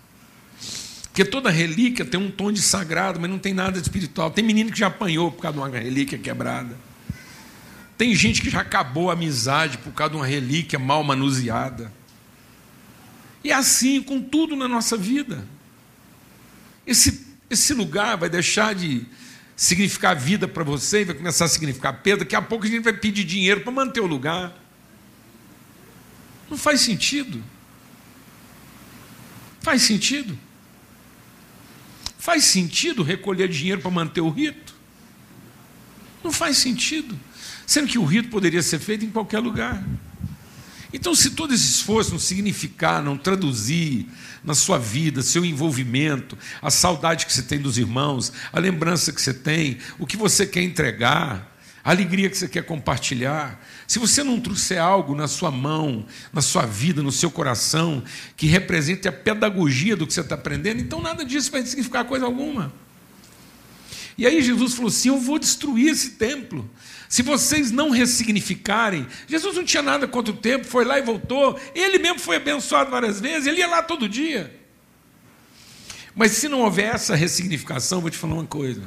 Porque 1.04 1.24
toda 1.24 1.50
relíquia 1.50 2.04
tem 2.04 2.20
um 2.20 2.30
tom 2.30 2.52
de 2.52 2.62
sagrado, 2.62 3.18
mas 3.18 3.28
não 3.28 3.38
tem 3.38 3.52
nada 3.52 3.72
de 3.72 3.82
espiritual. 3.82 4.30
Tem 4.30 4.44
menino 4.44 4.70
que 4.70 4.78
já 4.78 4.86
apanhou 4.86 5.32
por 5.32 5.42
causa 5.42 5.58
de 5.58 5.64
uma 5.64 5.78
relíquia 5.78 6.18
quebrada. 6.18 6.76
Tem 7.98 8.14
gente 8.14 8.40
que 8.40 8.48
já 8.48 8.60
acabou 8.60 9.10
a 9.10 9.14
amizade 9.14 9.78
por 9.78 9.92
causa 9.92 10.12
de 10.12 10.16
uma 10.16 10.26
relíquia 10.26 10.78
mal 10.78 11.02
manuseada. 11.02 11.92
E 13.42 13.50
é 13.50 13.54
assim 13.54 14.02
com 14.02 14.22
tudo 14.22 14.54
na 14.54 14.68
nossa 14.68 14.96
vida. 14.96 15.44
Esse 16.86 17.29
esse 17.50 17.74
lugar 17.74 18.16
vai 18.16 18.30
deixar 18.30 18.74
de 18.74 19.04
significar 19.56 20.14
vida 20.14 20.46
para 20.46 20.62
você 20.62 21.00
e 21.00 21.04
vai 21.04 21.16
começar 21.16 21.44
a 21.46 21.48
significar 21.48 21.92
perda. 22.00 22.24
Daqui 22.24 22.36
a 22.36 22.40
pouco 22.40 22.64
a 22.64 22.68
gente 22.68 22.84
vai 22.84 22.92
pedir 22.92 23.24
dinheiro 23.24 23.60
para 23.60 23.72
manter 23.72 24.00
o 24.00 24.06
lugar. 24.06 24.56
Não 26.48 26.56
faz 26.56 26.80
sentido. 26.80 27.42
Faz 29.60 29.82
sentido? 29.82 30.38
Faz 32.18 32.44
sentido 32.44 33.02
recolher 33.02 33.48
dinheiro 33.48 33.80
para 33.80 33.90
manter 33.90 34.20
o 34.20 34.30
rito? 34.30 34.74
Não 36.22 36.30
faz 36.30 36.58
sentido. 36.58 37.18
Sendo 37.66 37.88
que 37.88 37.98
o 37.98 38.04
rito 38.04 38.28
poderia 38.28 38.62
ser 38.62 38.78
feito 38.78 39.04
em 39.04 39.10
qualquer 39.10 39.40
lugar. 39.40 39.82
Então, 40.92 41.14
se 41.14 41.30
todo 41.30 41.54
esse 41.54 41.68
esforço 41.68 42.10
não 42.12 42.18
significar, 42.18 43.02
não 43.02 43.16
traduzir 43.16 44.06
na 44.42 44.54
sua 44.54 44.78
vida, 44.78 45.22
seu 45.22 45.44
envolvimento, 45.44 46.36
a 46.60 46.70
saudade 46.70 47.26
que 47.26 47.32
você 47.32 47.42
tem 47.42 47.60
dos 47.60 47.78
irmãos, 47.78 48.32
a 48.52 48.58
lembrança 48.58 49.12
que 49.12 49.22
você 49.22 49.32
tem, 49.32 49.78
o 49.98 50.06
que 50.06 50.16
você 50.16 50.44
quer 50.46 50.62
entregar, 50.62 51.56
a 51.84 51.90
alegria 51.90 52.28
que 52.28 52.36
você 52.36 52.48
quer 52.48 52.64
compartilhar, 52.64 53.64
se 53.86 53.98
você 53.98 54.22
não 54.22 54.40
trouxer 54.40 54.80
algo 54.80 55.14
na 55.14 55.28
sua 55.28 55.50
mão, 55.50 56.04
na 56.32 56.42
sua 56.42 56.66
vida, 56.66 57.02
no 57.02 57.12
seu 57.12 57.30
coração, 57.30 58.02
que 58.36 58.46
represente 58.46 59.08
a 59.08 59.12
pedagogia 59.12 59.96
do 59.96 60.06
que 60.06 60.12
você 60.12 60.20
está 60.20 60.34
aprendendo, 60.34 60.80
então 60.80 61.00
nada 61.00 61.24
disso 61.24 61.50
vai 61.50 61.64
significar 61.64 62.04
coisa 62.04 62.26
alguma. 62.26 62.72
E 64.18 64.26
aí 64.26 64.42
Jesus 64.42 64.74
falou 64.74 64.88
assim: 64.88 65.08
Eu 65.08 65.18
vou 65.18 65.38
destruir 65.38 65.88
esse 65.88 66.10
templo. 66.10 66.68
Se 67.10 67.22
vocês 67.22 67.72
não 67.72 67.90
ressignificarem, 67.90 69.04
Jesus 69.26 69.56
não 69.56 69.64
tinha 69.64 69.82
nada 69.82 70.06
contra 70.06 70.32
o 70.32 70.36
templo, 70.36 70.64
foi 70.64 70.84
lá 70.84 70.96
e 70.96 71.02
voltou. 71.02 71.58
Ele 71.74 71.98
mesmo 71.98 72.20
foi 72.20 72.36
abençoado 72.36 72.88
várias 72.88 73.20
vezes, 73.20 73.48
ele 73.48 73.58
ia 73.58 73.66
lá 73.66 73.82
todo 73.82 74.08
dia. 74.08 74.56
Mas 76.14 76.30
se 76.30 76.46
não 76.46 76.60
houver 76.60 76.94
essa 76.94 77.16
ressignificação, 77.16 78.00
vou 78.00 78.10
te 78.10 78.16
falar 78.16 78.34
uma 78.34 78.46
coisa. 78.46 78.82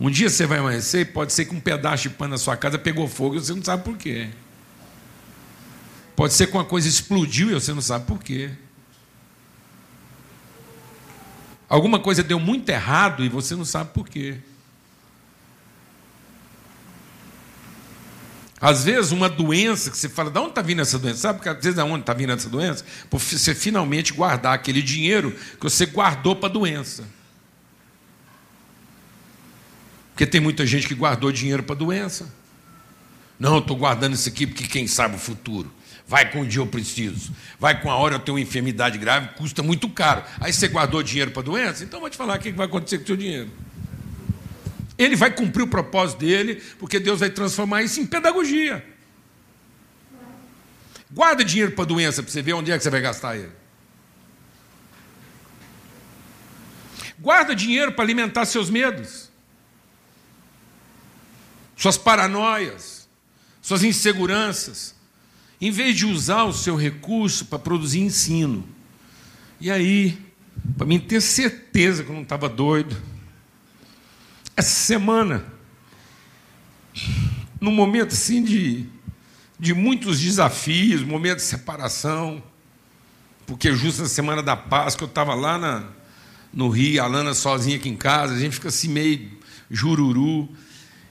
Um 0.00 0.08
dia 0.08 0.30
você 0.30 0.46
vai 0.46 0.58
amanhecer 0.58 1.00
e 1.00 1.04
pode 1.04 1.32
ser 1.32 1.46
que 1.46 1.54
um 1.54 1.58
pedaço 1.58 2.04
de 2.04 2.10
pano 2.10 2.30
na 2.30 2.38
sua 2.38 2.56
casa 2.56 2.78
pegou 2.78 3.08
fogo 3.08 3.34
e 3.34 3.40
você 3.40 3.52
não 3.52 3.64
sabe 3.64 3.82
por 3.82 3.96
quê. 3.96 4.28
Pode 6.14 6.32
ser 6.32 6.46
que 6.46 6.52
uma 6.52 6.64
coisa 6.64 6.88
explodiu 6.88 7.50
e 7.50 7.54
você 7.54 7.74
não 7.74 7.82
sabe 7.82 8.06
por 8.06 8.22
quê. 8.22 8.52
Alguma 11.68 11.98
coisa 11.98 12.22
deu 12.22 12.38
muito 12.38 12.68
errado 12.68 13.24
e 13.24 13.28
você 13.28 13.56
não 13.56 13.64
sabe 13.64 13.92
por 13.92 14.08
quê. 14.08 14.38
Às 18.60 18.84
vezes, 18.84 19.12
uma 19.12 19.28
doença 19.28 19.90
que 19.90 19.96
você 19.96 20.08
fala, 20.08 20.30
de 20.30 20.38
onde 20.38 20.50
está 20.50 20.62
vindo 20.62 20.82
essa 20.82 20.98
doença? 20.98 21.18
Sabe 21.18 21.48
às 21.48 21.56
vezes 21.56 21.74
de 21.74 21.80
onde 21.80 22.00
está 22.00 22.12
vindo 22.12 22.32
essa 22.32 22.48
doença? 22.48 22.84
Por 23.08 23.20
você 23.20 23.54
finalmente 23.54 24.12
guardar 24.12 24.54
aquele 24.54 24.82
dinheiro 24.82 25.30
que 25.30 25.62
você 25.62 25.86
guardou 25.86 26.34
para 26.34 26.48
a 26.48 26.52
doença. 26.52 27.04
Porque 30.10 30.26
tem 30.26 30.40
muita 30.40 30.66
gente 30.66 30.88
que 30.88 30.94
guardou 30.94 31.30
dinheiro 31.30 31.62
para 31.62 31.76
a 31.76 31.78
doença. 31.78 32.34
Não, 33.38 33.54
eu 33.54 33.60
estou 33.60 33.76
guardando 33.76 34.14
isso 34.14 34.28
aqui 34.28 34.48
porque 34.48 34.66
quem 34.66 34.88
sabe 34.88 35.14
o 35.14 35.18
futuro. 35.18 35.72
Vai 36.08 36.32
com 36.32 36.40
o 36.40 36.46
dia 36.46 36.60
eu 36.60 36.66
preciso. 36.66 37.32
Vai 37.60 37.80
com 37.80 37.88
a 37.88 37.94
hora 37.94 38.16
eu 38.16 38.18
tenho 38.18 38.36
uma 38.36 38.42
enfermidade 38.42 38.98
grave, 38.98 39.28
custa 39.36 39.62
muito 39.62 39.88
caro. 39.88 40.24
Aí 40.40 40.52
você 40.52 40.66
guardou 40.66 41.00
dinheiro 41.02 41.30
para 41.30 41.42
a 41.42 41.44
doença? 41.44 41.84
Então 41.84 42.00
vou 42.00 42.10
te 42.10 42.16
falar 42.16 42.38
o 42.38 42.40
que 42.40 42.50
vai 42.50 42.66
acontecer 42.66 42.98
com 42.98 43.04
o 43.04 43.06
seu 43.06 43.16
dinheiro. 43.16 43.50
Ele 44.98 45.14
vai 45.14 45.30
cumprir 45.30 45.62
o 45.62 45.68
propósito 45.68 46.18
dele, 46.18 46.56
porque 46.78 46.98
Deus 46.98 47.20
vai 47.20 47.30
transformar 47.30 47.82
isso 47.82 48.00
em 48.00 48.06
pedagogia. 48.06 48.84
Guarda 51.10 51.44
dinheiro 51.44 51.72
para 51.72 51.84
doença 51.84 52.22
para 52.22 52.30
você 52.30 52.42
ver 52.42 52.52
onde 52.52 52.72
é 52.72 52.76
que 52.76 52.82
você 52.82 52.90
vai 52.90 53.00
gastar 53.00 53.36
ele. 53.36 53.52
Guarda 57.18 57.54
dinheiro 57.54 57.92
para 57.92 58.04
alimentar 58.04 58.44
seus 58.44 58.68
medos, 58.68 59.30
suas 61.76 61.96
paranoias, 61.96 63.08
suas 63.62 63.82
inseguranças 63.82 64.94
em 65.60 65.70
vez 65.70 65.96
de 65.96 66.06
usar 66.06 66.44
o 66.44 66.52
seu 66.52 66.76
recurso 66.76 67.46
para 67.46 67.58
produzir 67.58 68.00
ensino. 68.00 68.64
E 69.60 69.70
aí, 69.70 70.18
para 70.76 70.86
mim 70.86 71.00
ter 71.00 71.20
certeza 71.20 72.04
que 72.04 72.10
eu 72.10 72.14
não 72.14 72.22
estava 72.22 72.48
doido, 72.48 72.96
essa 74.58 74.74
semana, 74.74 75.44
num 77.60 77.70
momento 77.70 78.12
assim 78.12 78.42
de, 78.42 78.86
de 79.56 79.72
muitos 79.72 80.18
desafios, 80.18 81.04
momento 81.04 81.36
de 81.36 81.42
separação, 81.42 82.42
porque 83.46 83.72
justo 83.72 84.02
na 84.02 84.08
semana 84.08 84.42
da 84.42 84.56
Páscoa 84.56 85.04
eu 85.04 85.08
estava 85.08 85.32
lá 85.32 85.56
na, 85.58 85.84
no 86.52 86.68
Rio, 86.70 87.00
a 87.00 87.06
Lana 87.06 87.34
sozinha 87.34 87.76
aqui 87.76 87.88
em 87.88 87.94
casa, 87.94 88.34
a 88.34 88.38
gente 88.38 88.54
fica 88.54 88.66
assim 88.66 88.88
meio 88.88 89.30
jururu. 89.70 90.48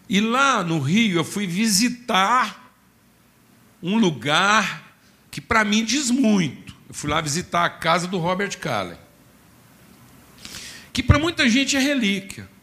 E 0.09 0.19
lá 0.19 0.61
no 0.61 0.81
Rio 0.81 1.17
eu 1.17 1.23
fui 1.23 1.47
visitar 1.47 2.75
um 3.81 3.97
lugar 3.97 4.93
que 5.31 5.39
para 5.39 5.63
mim 5.63 5.85
diz 5.85 6.11
muito. 6.11 6.75
Eu 6.89 6.93
fui 6.93 7.09
lá 7.09 7.21
visitar 7.21 7.63
a 7.63 7.69
casa 7.69 8.09
do 8.09 8.17
Robert 8.17 8.57
Callen, 8.59 8.97
que 10.91 11.01
para 11.01 11.17
muita 11.17 11.49
gente 11.49 11.77
é 11.77 11.79
relíquia. 11.79 12.56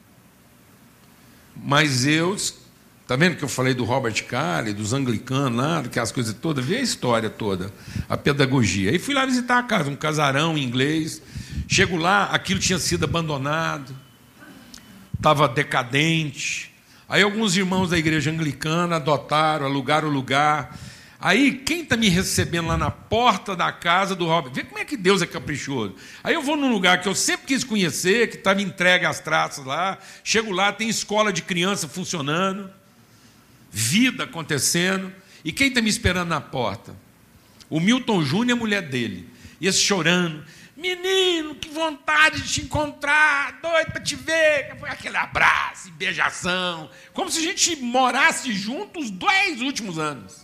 Mas 1.57 2.07
eu, 2.07 2.37
tá 3.07 3.17
vendo 3.17 3.37
que 3.37 3.45
eu 3.45 3.49
falei 3.49 3.75
do 3.75 3.85
Robert 3.85 4.25
Callen, 4.25 4.75
dos 4.75 4.93
anglicanos 4.93 5.59
lá, 5.59 5.79
aquelas 5.81 6.13
coisas 6.13 6.35
todas, 6.35 6.65
vi 6.65 6.77
a 6.77 6.81
história 6.81 7.31
toda, 7.31 7.73
a 8.09 8.17
pedagogia. 8.17 8.95
E 8.95 8.99
fui 8.99 9.15
lá 9.15 9.25
visitar 9.25 9.59
a 9.59 9.63
casa, 9.63 9.91
um 9.91 9.97
casarão 9.97 10.59
inglês. 10.59 11.23
Chego 11.69 11.97
lá, 11.97 12.25
aquilo 12.27 12.61
tinha 12.61 12.79
sido 12.79 13.05
abandonado, 13.05 13.95
estava 15.17 15.49
decadente. 15.49 16.73
Aí 17.09 17.23
alguns 17.23 17.57
irmãos 17.57 17.91
da 17.91 17.99
igreja 17.99 18.31
anglicana 18.31 18.97
adotaram, 18.97 19.67
alugaram 19.67 20.09
o 20.09 20.13
lugar 20.13 20.77
Aí, 21.25 21.53
quem 21.53 21.81
está 21.81 21.97
me 21.97 22.11
recebendo 22.11 22.69
lá 22.69 22.77
na 22.77 22.91
porta 22.91 23.57
da 23.57 23.73
casa 23.73 24.15
do 24.15 24.27
Robert? 24.27 24.53
Vê 24.53 24.63
como 24.63 24.79
é 24.79 24.85
que 24.85 24.95
Deus 24.95 25.23
é 25.23 25.27
caprichoso. 25.27 25.95
Aí 26.23 26.35
eu 26.35 26.43
vou 26.43 26.55
num 26.55 26.71
lugar 26.71 27.01
que 27.01 27.09
eu 27.09 27.15
sempre 27.15 27.47
quis 27.47 27.65
conhecer, 27.65 28.29
que 28.29 28.37
estava 28.37 28.61
entregue 28.61 29.07
às 29.07 29.21
traças 29.21 29.65
lá. 29.65 29.97
Chego 30.23 30.53
lá, 30.53 30.71
tem 30.71 30.87
escola 30.87 31.33
de 31.33 31.41
criança 31.41 31.89
funcionando, 31.89 32.71
vida 33.71 34.25
acontecendo. 34.25 35.11
E 35.43 35.51
quem 35.51 35.69
está 35.69 35.81
me 35.81 35.89
esperando 35.89 36.29
na 36.29 36.43
porta? 36.43 36.95
O 37.71 37.81
Milton 37.81 38.23
Júnior 38.23 38.51
e 38.51 38.53
a 38.53 38.57
mulher 38.57 38.83
dele. 38.83 39.27
E 39.59 39.67
esse 39.67 39.81
chorando. 39.81 40.45
Menino, 40.77 41.55
que 41.55 41.71
vontade 41.71 42.43
de 42.43 42.53
te 42.53 42.61
encontrar, 42.61 43.61
doido 43.63 43.93
para 43.93 44.03
te 44.03 44.15
ver. 44.15 44.77
Aquele 44.83 45.17
abraço, 45.17 45.91
beijação. 45.93 46.91
Como 47.15 47.31
se 47.31 47.39
a 47.39 47.43
gente 47.43 47.77
morasse 47.77 48.53
juntos 48.53 49.07
os 49.07 49.11
dois 49.11 49.63
últimos 49.63 49.99
anos. 49.99 50.44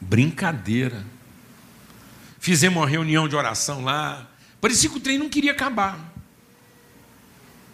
Brincadeira. 0.00 1.04
Fizemos 2.38 2.82
uma 2.82 2.88
reunião 2.88 3.26
de 3.26 3.34
oração 3.34 3.82
lá. 3.82 4.30
Parecia 4.60 4.90
que 4.90 4.96
o 4.96 5.00
trem 5.00 5.18
não 5.18 5.28
queria 5.28 5.52
acabar. 5.52 6.12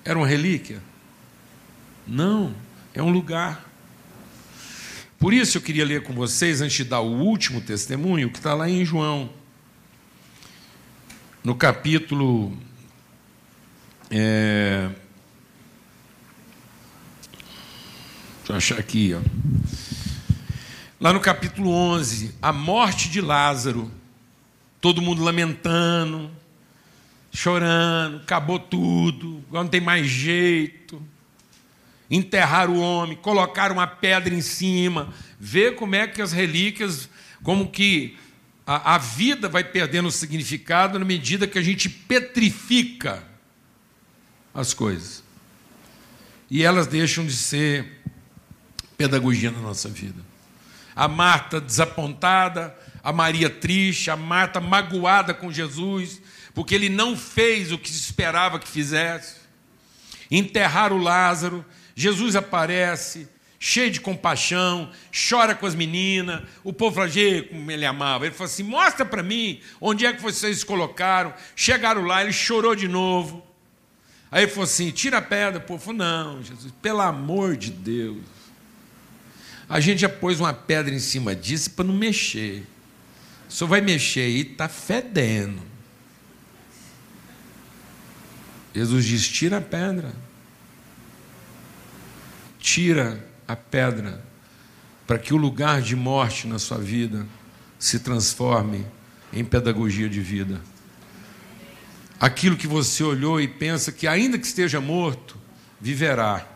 Era 0.05 0.19
uma 0.19 0.27
relíquia? 0.27 0.81
Não, 2.07 2.55
é 2.95 3.03
um 3.03 3.11
lugar. 3.11 3.69
Por 5.19 5.35
isso 5.35 5.59
eu 5.59 5.63
queria 5.63 5.85
ler 5.85 6.03
com 6.03 6.15
vocês, 6.15 6.61
antes 6.61 6.79
de 6.79 6.85
dar 6.85 7.01
o 7.01 7.21
último 7.21 7.61
testemunho, 7.61 8.31
que 8.31 8.39
está 8.39 8.55
lá 8.55 8.69
em 8.69 8.85
João, 8.85 9.31
no 11.45 11.55
capítulo. 11.55 12.57
É, 14.11 14.89
deixa 18.39 18.53
eu 18.53 18.57
achar 18.57 18.79
aqui, 18.79 19.15
ó. 19.15 19.21
Lá 21.01 21.15
no 21.15 21.21
capítulo 21.21 21.71
11, 21.71 22.35
a 22.43 22.53
morte 22.53 23.09
de 23.09 23.23
Lázaro, 23.23 23.91
todo 24.83 25.01
mundo 25.01 25.23
lamentando, 25.23 26.31
chorando, 27.33 28.19
acabou 28.19 28.59
tudo, 28.59 29.43
agora 29.49 29.65
não 29.65 29.71
tem 29.71 29.81
mais 29.81 30.07
jeito. 30.07 31.03
Enterraram 32.11 32.75
o 32.75 32.81
homem, 32.81 33.17
colocaram 33.17 33.77
uma 33.77 33.87
pedra 33.87 34.35
em 34.35 34.43
cima, 34.43 35.11
vê 35.39 35.73
como 35.73 35.95
é 35.95 36.07
que 36.07 36.21
as 36.21 36.33
relíquias, 36.33 37.09
como 37.43 37.71
que 37.71 38.19
a, 38.67 38.97
a 38.97 38.99
vida 38.99 39.49
vai 39.49 39.65
perdendo 39.65 40.11
significado 40.11 40.99
na 40.99 41.05
medida 41.07 41.47
que 41.47 41.59
a 41.59 41.63
gente 41.63 41.89
petrifica 41.89 43.27
as 44.53 44.75
coisas. 44.75 45.25
E 46.51 46.63
elas 46.63 46.87
deixam 46.87 47.25
de 47.25 47.33
ser 47.35 48.03
pedagogia 48.99 49.51
na 49.51 49.61
nossa 49.61 49.89
vida 49.89 50.29
a 51.01 51.09
Marta 51.09 51.63
desapontada, 51.63 52.77
a 53.03 53.11
Maria 53.11 53.49
triste, 53.49 54.11
a 54.11 54.17
Marta 54.17 54.61
magoada 54.61 55.33
com 55.33 55.51
Jesus, 55.51 56.21
porque 56.53 56.75
ele 56.75 56.91
não 56.91 57.17
fez 57.17 57.73
o 57.73 57.79
que 57.79 57.89
se 57.89 57.97
esperava 57.97 58.59
que 58.59 58.69
fizesse. 58.69 59.37
Enterrar 60.31 60.93
o 60.93 60.99
Lázaro, 60.99 61.65
Jesus 61.95 62.37
aparece, 62.37 63.27
cheio 63.59 63.91
de 63.91 63.99
compaixão, 63.99 64.91
chora 65.11 65.55
com 65.55 65.65
as 65.65 65.75
meninas. 65.75 66.43
O 66.63 66.71
povo 66.71 66.97
fala, 66.97 67.09
como 67.49 67.71
ele 67.71 67.87
amava. 67.87 68.27
Ele 68.27 68.35
falou 68.35 68.53
assim: 68.53 68.63
mostra 68.63 69.07
para 69.07 69.23
mim 69.23 69.59
onde 69.81 70.05
é 70.05 70.13
que 70.13 70.21
vocês 70.21 70.59
se 70.59 70.67
colocaram. 70.67 71.33
Chegaram 71.57 72.05
lá, 72.05 72.23
ele 72.23 72.35
chorou 72.35 72.75
de 72.75 72.87
novo. 72.87 73.43
Aí 74.31 74.43
ele 74.43 74.51
falou 74.51 74.65
assim: 74.65 74.91
tira 74.91 75.17
a 75.17 75.23
pedra. 75.23 75.61
O 75.61 75.63
povo 75.63 75.83
falou: 75.83 75.97
não, 75.97 76.43
Jesus, 76.43 76.75
pelo 76.83 77.01
amor 77.01 77.57
de 77.57 77.71
Deus. 77.71 78.40
A 79.71 79.79
gente 79.79 80.01
já 80.01 80.09
pôs 80.09 80.41
uma 80.41 80.53
pedra 80.53 80.93
em 80.93 80.99
cima 80.99 81.33
disso 81.33 81.71
para 81.71 81.85
não 81.85 81.95
mexer. 81.95 82.67
Senhor 83.49 83.69
vai 83.69 83.81
mexer 83.81 84.23
aí, 84.23 84.41
está 84.41 84.69
fedendo. 84.69 85.63
Jesus 88.75 89.05
diz: 89.05 89.29
tira 89.29 89.59
a 89.59 89.61
pedra. 89.61 90.13
Tira 92.59 93.25
a 93.47 93.55
pedra, 93.55 94.25
para 95.07 95.19
que 95.19 95.33
o 95.33 95.37
lugar 95.37 95.81
de 95.81 95.95
morte 95.95 96.49
na 96.49 96.59
sua 96.59 96.79
vida 96.79 97.27
se 97.79 98.01
transforme 98.01 98.85
em 99.33 99.45
pedagogia 99.45 100.09
de 100.09 100.21
vida. 100.21 100.61
Aquilo 102.19 102.57
que 102.57 102.67
você 102.67 103.03
olhou 103.03 103.41
e 103.41 103.47
pensa 103.47 103.91
que, 103.93 104.07
ainda 104.07 104.39
que 104.39 104.47
esteja 104.47 104.81
morto, 104.81 105.39
viverá. 105.81 106.47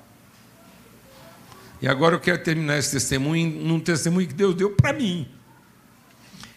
E 1.84 1.86
agora 1.86 2.14
eu 2.14 2.18
quero 2.18 2.42
terminar 2.42 2.78
esse 2.78 2.92
testemunho 2.92 3.62
num 3.62 3.78
testemunho 3.78 4.26
que 4.26 4.32
Deus 4.32 4.54
deu 4.54 4.70
para 4.70 4.90
mim. 4.90 5.28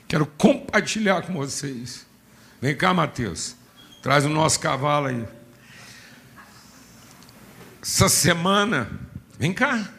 Quero 0.07 0.25
compartilhar 0.25 1.21
com 1.23 1.33
vocês. 1.33 2.07
Vem 2.61 2.73
cá, 2.73 2.93
Mateus. 2.93 3.53
Traz 4.01 4.23
o 4.23 4.29
nosso 4.29 4.57
cavalo 4.61 5.07
aí. 5.07 5.27
Essa 7.81 8.07
semana, 8.07 8.89
vem 9.37 9.51
cá. 9.51 9.91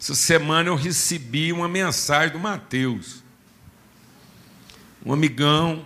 Essa 0.00 0.14
semana 0.14 0.70
eu 0.70 0.74
recebi 0.74 1.52
uma 1.52 1.68
mensagem 1.68 2.32
do 2.32 2.38
Mateus. 2.38 3.22
Um 5.04 5.12
amigão. 5.12 5.84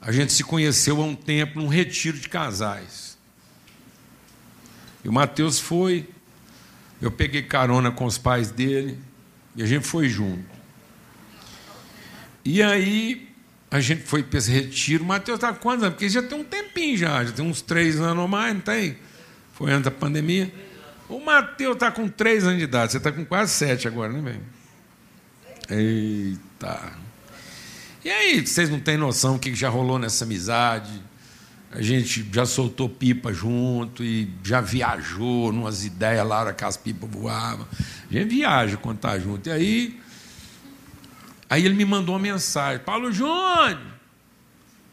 A 0.00 0.10
gente 0.10 0.32
se 0.32 0.42
conheceu 0.42 1.00
há 1.00 1.04
um 1.04 1.14
tempo 1.14 1.60
num 1.60 1.68
retiro 1.68 2.18
de 2.18 2.28
casais. 2.28 3.16
E 5.04 5.08
o 5.08 5.12
Mateus 5.12 5.60
foi 5.60 6.08
eu 7.00 7.10
peguei 7.10 7.42
carona 7.42 7.90
com 7.90 8.04
os 8.04 8.18
pais 8.18 8.50
dele 8.50 8.98
e 9.54 9.62
a 9.62 9.66
gente 9.66 9.86
foi 9.86 10.08
junto. 10.08 10.44
E 12.44 12.62
aí 12.62 13.28
a 13.70 13.80
gente 13.80 14.02
foi 14.02 14.22
para 14.22 14.38
esse 14.38 14.50
retiro. 14.50 15.04
O 15.04 15.06
Matheus 15.06 15.36
está 15.36 15.52
quantos 15.52 15.82
anos? 15.82 15.94
Porque 15.94 16.08
já 16.08 16.22
tem 16.22 16.38
um 16.38 16.44
tempinho 16.44 16.96
já, 16.96 17.24
já 17.24 17.32
tem 17.32 17.44
uns 17.44 17.60
três 17.60 18.00
anos 18.00 18.22
ou 18.22 18.28
mais, 18.28 18.54
não 18.54 18.60
tem? 18.60 18.96
Foi 19.52 19.70
antes 19.72 19.84
da 19.84 19.90
pandemia. 19.90 20.52
O 21.08 21.20
Matheus 21.20 21.74
está 21.74 21.90
com 21.90 22.08
três 22.08 22.44
anos 22.44 22.58
de 22.58 22.64
idade, 22.64 22.92
você 22.92 22.98
está 22.98 23.12
com 23.12 23.24
quase 23.24 23.52
sete 23.52 23.86
agora, 23.86 24.12
né, 24.12 24.20
velho? 24.20 24.42
Eita. 25.68 26.92
E 28.04 28.10
aí, 28.10 28.46
vocês 28.46 28.70
não 28.70 28.78
têm 28.78 28.96
noção 28.96 29.36
o 29.36 29.38
que 29.38 29.54
já 29.54 29.68
rolou 29.68 29.98
nessa 29.98 30.24
amizade? 30.24 31.02
A 31.70 31.82
gente 31.82 32.26
já 32.32 32.46
soltou 32.46 32.88
pipa 32.88 33.32
junto 33.32 34.02
e 34.02 34.32
já 34.42 34.60
viajou 34.60 35.52
numas 35.52 35.84
ideias 35.84 36.26
lá, 36.26 36.52
que 36.52 36.64
as 36.64 36.76
pipas 36.76 37.10
voavam. 37.10 37.66
A 38.10 38.12
gente 38.12 38.28
viaja 38.30 38.76
quando 38.76 38.96
está 38.96 39.18
junto. 39.18 39.48
E 39.48 39.52
aí, 39.52 40.00
aí 41.50 41.64
ele 41.64 41.74
me 41.74 41.84
mandou 41.84 42.14
uma 42.14 42.20
mensagem: 42.20 42.82
Paulo 42.84 43.12
Júnior. 43.12 43.78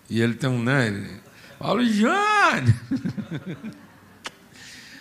E 0.09 0.21
ele 0.21 0.33
tem 0.33 0.49
um, 0.49 0.61
né? 0.61 1.19
Paulo 1.59 1.85
Júnior. 1.85 2.63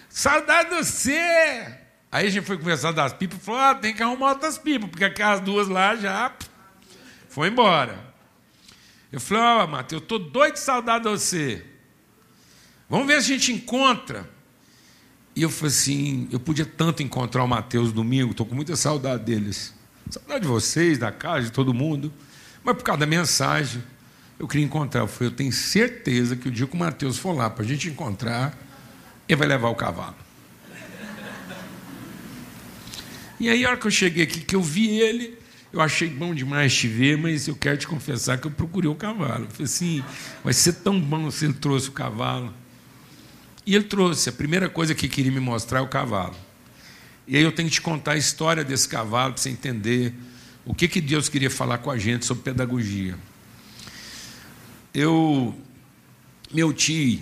Saudade 0.09 0.71
de 0.71 0.77
você. 0.77 1.79
Aí 2.13 2.27
a 2.27 2.31
gente 2.31 2.45
foi 2.45 2.59
conversar 2.59 2.93
das 2.93 3.15
pipas 3.15 3.39
e 3.39 3.41
falou: 3.41 3.61
ah, 3.61 3.75
tem 3.75 3.95
que 3.95 4.03
arrumar 4.03 4.31
outras 4.31 4.59
pipas, 4.59 4.91
porque 4.91 5.05
aquelas 5.05 5.41
duas 5.41 5.67
lá 5.69 5.97
já 5.97 6.33
foi 7.29 7.49
embora. 7.49 8.12
Eu 9.13 9.21
falei: 9.21 9.43
ó, 9.43 9.69
oh, 9.69 9.95
eu 9.95 9.99
estou 9.99 10.19
doido 10.19 10.55
de 10.55 10.61
saudade 10.61 11.05
de 11.05 11.11
você. 11.11 11.63
Vamos 12.89 13.07
ver 13.07 13.23
se 13.23 13.33
a 13.33 13.37
gente 13.37 13.53
encontra. 13.53 14.29
E 15.37 15.43
eu 15.43 15.51
falei 15.51 15.69
assim: 15.69 16.29
eu 16.33 16.41
podia 16.41 16.65
tanto 16.65 17.03
encontrar 17.03 17.45
o 17.45 17.49
Mateus 17.49 17.93
domingo, 17.93 18.31
estou 18.31 18.47
com 18.47 18.55
muita 18.55 18.75
saudade 18.75 19.25
deles. 19.25 19.75
Saudade 20.11 20.41
de 20.41 20.49
vocês, 20.49 20.97
da 20.97 21.13
casa, 21.13 21.47
de 21.47 21.53
todo 21.53 21.75
mundo. 21.75 22.13
Mas 22.65 22.75
por 22.75 22.85
causa 22.85 23.01
da 23.01 23.07
mensagem, 23.07 23.83
eu 24.39 24.49
queria 24.49 24.65
encontrar. 24.65 25.03
Eu 25.03 25.09
falei: 25.09 25.31
eu 25.31 25.37
tenho 25.37 25.53
certeza 25.53 26.35
que 26.35 26.49
o 26.49 26.51
dia 26.51 26.67
que 26.67 26.75
o 26.75 26.79
Mateus 26.79 27.19
for 27.19 27.33
lá 27.33 27.51
para 27.51 27.65
a 27.65 27.69
gente 27.69 27.89
encontrar, 27.89 28.59
ele 29.29 29.37
vai 29.37 29.47
levar 29.47 29.69
o 29.69 29.75
cavalo. 29.75 30.17
E 33.39 33.49
aí, 33.49 33.65
a 33.65 33.71
hora 33.71 33.77
que 33.77 33.87
eu 33.87 33.91
cheguei 33.91 34.23
aqui, 34.23 34.41
que 34.41 34.55
eu 34.55 34.63
vi 34.63 35.01
ele, 35.01 35.37
eu 35.73 35.81
achei 35.81 36.09
bom 36.09 36.35
demais 36.35 36.75
te 36.75 36.87
ver, 36.87 37.17
mas 37.17 37.49
eu 37.49 37.57
quero 37.57 37.79
te 37.79 37.87
confessar 37.87 38.39
que 38.39 38.47
eu 38.47 38.51
procurei 38.51 38.91
o 38.91 38.95
cavalo. 38.95 39.45
Eu 39.45 39.51
falei 39.51 39.65
assim: 39.65 40.05
vai 40.45 40.53
ser 40.53 40.75
tão 40.75 41.01
bom 41.01 41.31
se 41.31 41.47
ele 41.47 41.55
trouxe 41.55 41.89
o 41.89 41.93
cavalo. 41.93 42.53
E 43.65 43.75
ele 43.75 43.85
trouxe, 43.85 44.29
a 44.29 44.33
primeira 44.33 44.69
coisa 44.69 44.95
que 44.95 45.09
queria 45.09 45.33
me 45.33 45.41
mostrar 45.41 45.79
é 45.79 45.83
o 45.83 45.89
cavalo. 45.89 46.35
E 47.27 47.37
aí 47.37 47.43
eu 47.43 47.53
tenho 47.53 47.69
que 47.69 47.75
te 47.75 47.81
contar 47.81 48.13
a 48.13 48.17
história 48.17 48.65
desse 48.65 48.89
cavalo 48.89 49.33
para 49.33 49.43
você 49.43 49.49
entender 49.49 50.13
o 50.67 50.75
que, 50.75 50.89
que 50.89 51.01
Deus 51.01 51.29
queria 51.29 51.51
falar 51.51 51.79
com 51.79 51.91
a 51.91 51.97
gente 51.97 52.27
sobre 52.27 52.43
pedagogia. 52.43 53.17
Eu, 54.93 55.55
meu 56.53 56.73
tio, 56.73 57.21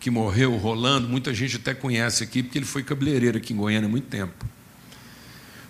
que 0.00 0.10
morreu, 0.10 0.56
Rolando, 0.56 1.08
muita 1.08 1.34
gente 1.34 1.56
até 1.56 1.74
conhece 1.74 2.22
aqui, 2.22 2.42
porque 2.42 2.58
ele 2.58 2.64
foi 2.64 2.82
cabeleireiro 2.82 3.36
aqui 3.36 3.52
em 3.52 3.56
Goiânia 3.56 3.88
há 3.88 3.90
muito 3.90 4.06
tempo. 4.06 4.53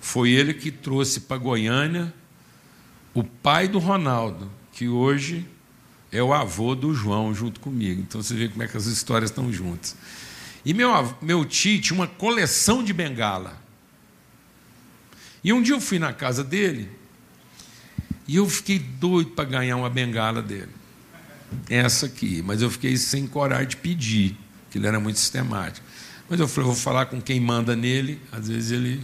Foi 0.04 0.30
ele 0.32 0.52
que 0.52 0.70
trouxe 0.70 1.20
para 1.20 1.38
Goiânia 1.38 2.12
o 3.14 3.24
pai 3.24 3.66
do 3.66 3.78
Ronaldo, 3.78 4.52
que 4.70 4.86
hoje 4.86 5.48
é 6.12 6.22
o 6.22 6.34
avô 6.34 6.74
do 6.74 6.94
João 6.94 7.34
junto 7.34 7.58
comigo. 7.58 8.02
Então 8.02 8.22
você 8.22 8.34
vê 8.34 8.46
como 8.50 8.62
é 8.62 8.68
que 8.68 8.76
as 8.76 8.84
histórias 8.84 9.30
estão 9.30 9.50
juntas. 9.50 9.96
E 10.62 10.74
meu, 10.74 11.16
meu 11.22 11.42
tio 11.46 11.80
tinha 11.80 11.98
uma 11.98 12.06
coleção 12.06 12.84
de 12.84 12.92
bengala. 12.92 13.58
E 15.42 15.54
um 15.54 15.62
dia 15.62 15.74
eu 15.74 15.80
fui 15.80 15.98
na 15.98 16.12
casa 16.12 16.44
dele 16.44 16.90
e 18.28 18.36
eu 18.36 18.46
fiquei 18.46 18.78
doido 18.78 19.30
para 19.30 19.46
ganhar 19.46 19.74
uma 19.74 19.88
bengala 19.88 20.42
dele. 20.42 20.72
Essa 21.70 22.06
aqui, 22.06 22.42
mas 22.42 22.60
eu 22.60 22.70
fiquei 22.70 22.98
sem 22.98 23.26
coragem 23.26 23.68
de 23.68 23.76
pedir, 23.78 24.36
que 24.70 24.76
ele 24.76 24.86
era 24.86 25.00
muito 25.00 25.18
sistemático. 25.18 25.84
Mas 26.28 26.38
eu 26.38 26.46
falei, 26.46 26.68
eu 26.68 26.74
vou 26.74 26.82
falar 26.82 27.06
com 27.06 27.22
quem 27.22 27.40
manda 27.40 27.74
nele, 27.74 28.20
às 28.30 28.48
vezes 28.48 28.70
ele. 28.70 29.00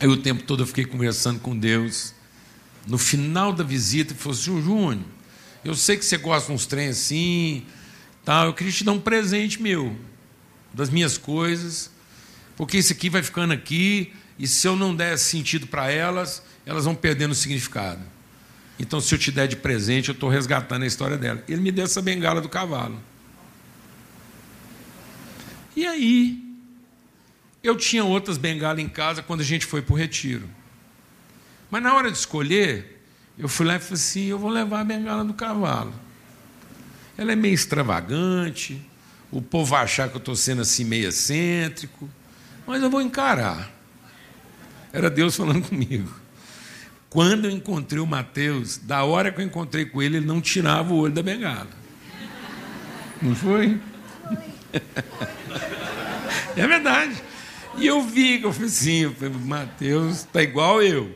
Aí 0.00 0.06
o 0.06 0.16
tempo 0.16 0.42
todo 0.44 0.62
eu 0.62 0.66
fiquei 0.66 0.84
conversando 0.84 1.40
com 1.40 1.56
Deus. 1.56 2.14
No 2.86 2.98
final 2.98 3.52
da 3.52 3.64
visita, 3.64 4.12
ele 4.12 4.20
falou 4.20 4.38
assim: 4.38 4.62
Júnior, 4.62 5.04
eu 5.64 5.74
sei 5.74 5.96
que 5.96 6.04
você 6.04 6.16
gosta 6.16 6.48
de 6.48 6.54
uns 6.54 6.66
trem 6.66 6.88
assim, 6.88 7.64
tal, 8.24 8.46
eu 8.46 8.54
queria 8.54 8.72
te 8.72 8.84
dar 8.84 8.92
um 8.92 9.00
presente 9.00 9.60
meu, 9.60 9.96
das 10.72 10.88
minhas 10.88 11.18
coisas, 11.18 11.90
porque 12.56 12.78
isso 12.78 12.92
aqui 12.92 13.10
vai 13.10 13.22
ficando 13.22 13.52
aqui, 13.52 14.12
e 14.38 14.46
se 14.46 14.66
eu 14.66 14.76
não 14.76 14.94
der 14.94 15.18
sentido 15.18 15.66
para 15.66 15.90
elas, 15.90 16.42
elas 16.64 16.84
vão 16.84 16.94
perdendo 16.94 17.32
o 17.32 17.34
significado. 17.34 18.00
Então, 18.78 19.00
se 19.00 19.12
eu 19.12 19.18
te 19.18 19.32
der 19.32 19.48
de 19.48 19.56
presente, 19.56 20.08
eu 20.08 20.12
estou 20.12 20.30
resgatando 20.30 20.84
a 20.84 20.86
história 20.86 21.18
dela. 21.18 21.42
Ele 21.48 21.60
me 21.60 21.72
deu 21.72 21.84
essa 21.84 22.00
bengala 22.00 22.40
do 22.40 22.48
cavalo. 22.48 23.02
E 25.74 25.84
aí, 25.84 26.47
eu 27.62 27.76
tinha 27.76 28.04
outras 28.04 28.38
bengalas 28.38 28.82
em 28.82 28.88
casa 28.88 29.22
quando 29.22 29.40
a 29.40 29.44
gente 29.44 29.66
foi 29.66 29.82
para 29.82 29.92
o 29.92 29.96
retiro. 29.96 30.48
Mas 31.70 31.82
na 31.82 31.94
hora 31.94 32.10
de 32.10 32.16
escolher, 32.16 33.02
eu 33.38 33.48
fui 33.48 33.66
lá 33.66 33.76
e 33.76 33.78
falei 33.78 33.94
assim: 33.94 34.24
eu 34.26 34.38
vou 34.38 34.50
levar 34.50 34.80
a 34.80 34.84
bengala 34.84 35.24
do 35.24 35.34
cavalo. 35.34 35.92
Ela 37.16 37.32
é 37.32 37.36
meio 37.36 37.54
extravagante, 37.54 38.80
o 39.30 39.42
povo 39.42 39.72
vai 39.72 39.82
achar 39.82 40.08
que 40.08 40.16
eu 40.16 40.20
estou 40.20 40.36
sendo 40.36 40.62
assim 40.62 40.84
meio 40.84 41.08
excêntrico, 41.08 42.08
mas 42.66 42.82
eu 42.82 42.88
vou 42.88 43.02
encarar. 43.02 43.70
Era 44.92 45.10
Deus 45.10 45.36
falando 45.36 45.62
comigo. 45.68 46.08
Quando 47.10 47.46
eu 47.46 47.50
encontrei 47.50 48.00
o 48.00 48.06
Mateus, 48.06 48.76
da 48.78 49.02
hora 49.02 49.32
que 49.32 49.40
eu 49.40 49.44
encontrei 49.44 49.86
com 49.86 50.02
ele, 50.02 50.18
ele 50.18 50.26
não 50.26 50.40
tirava 50.40 50.92
o 50.92 50.98
olho 50.98 51.12
da 51.12 51.22
bengala. 51.22 51.68
Não 53.20 53.34
foi? 53.34 53.80
É 56.56 56.66
verdade. 56.66 57.22
E 57.76 57.86
eu 57.86 58.02
vi, 58.02 58.42
eu 58.42 58.52
falei 58.52 58.68
assim, 58.68 59.14
Mateus 59.44 60.18
está 60.18 60.42
igual 60.42 60.82
eu. 60.82 61.14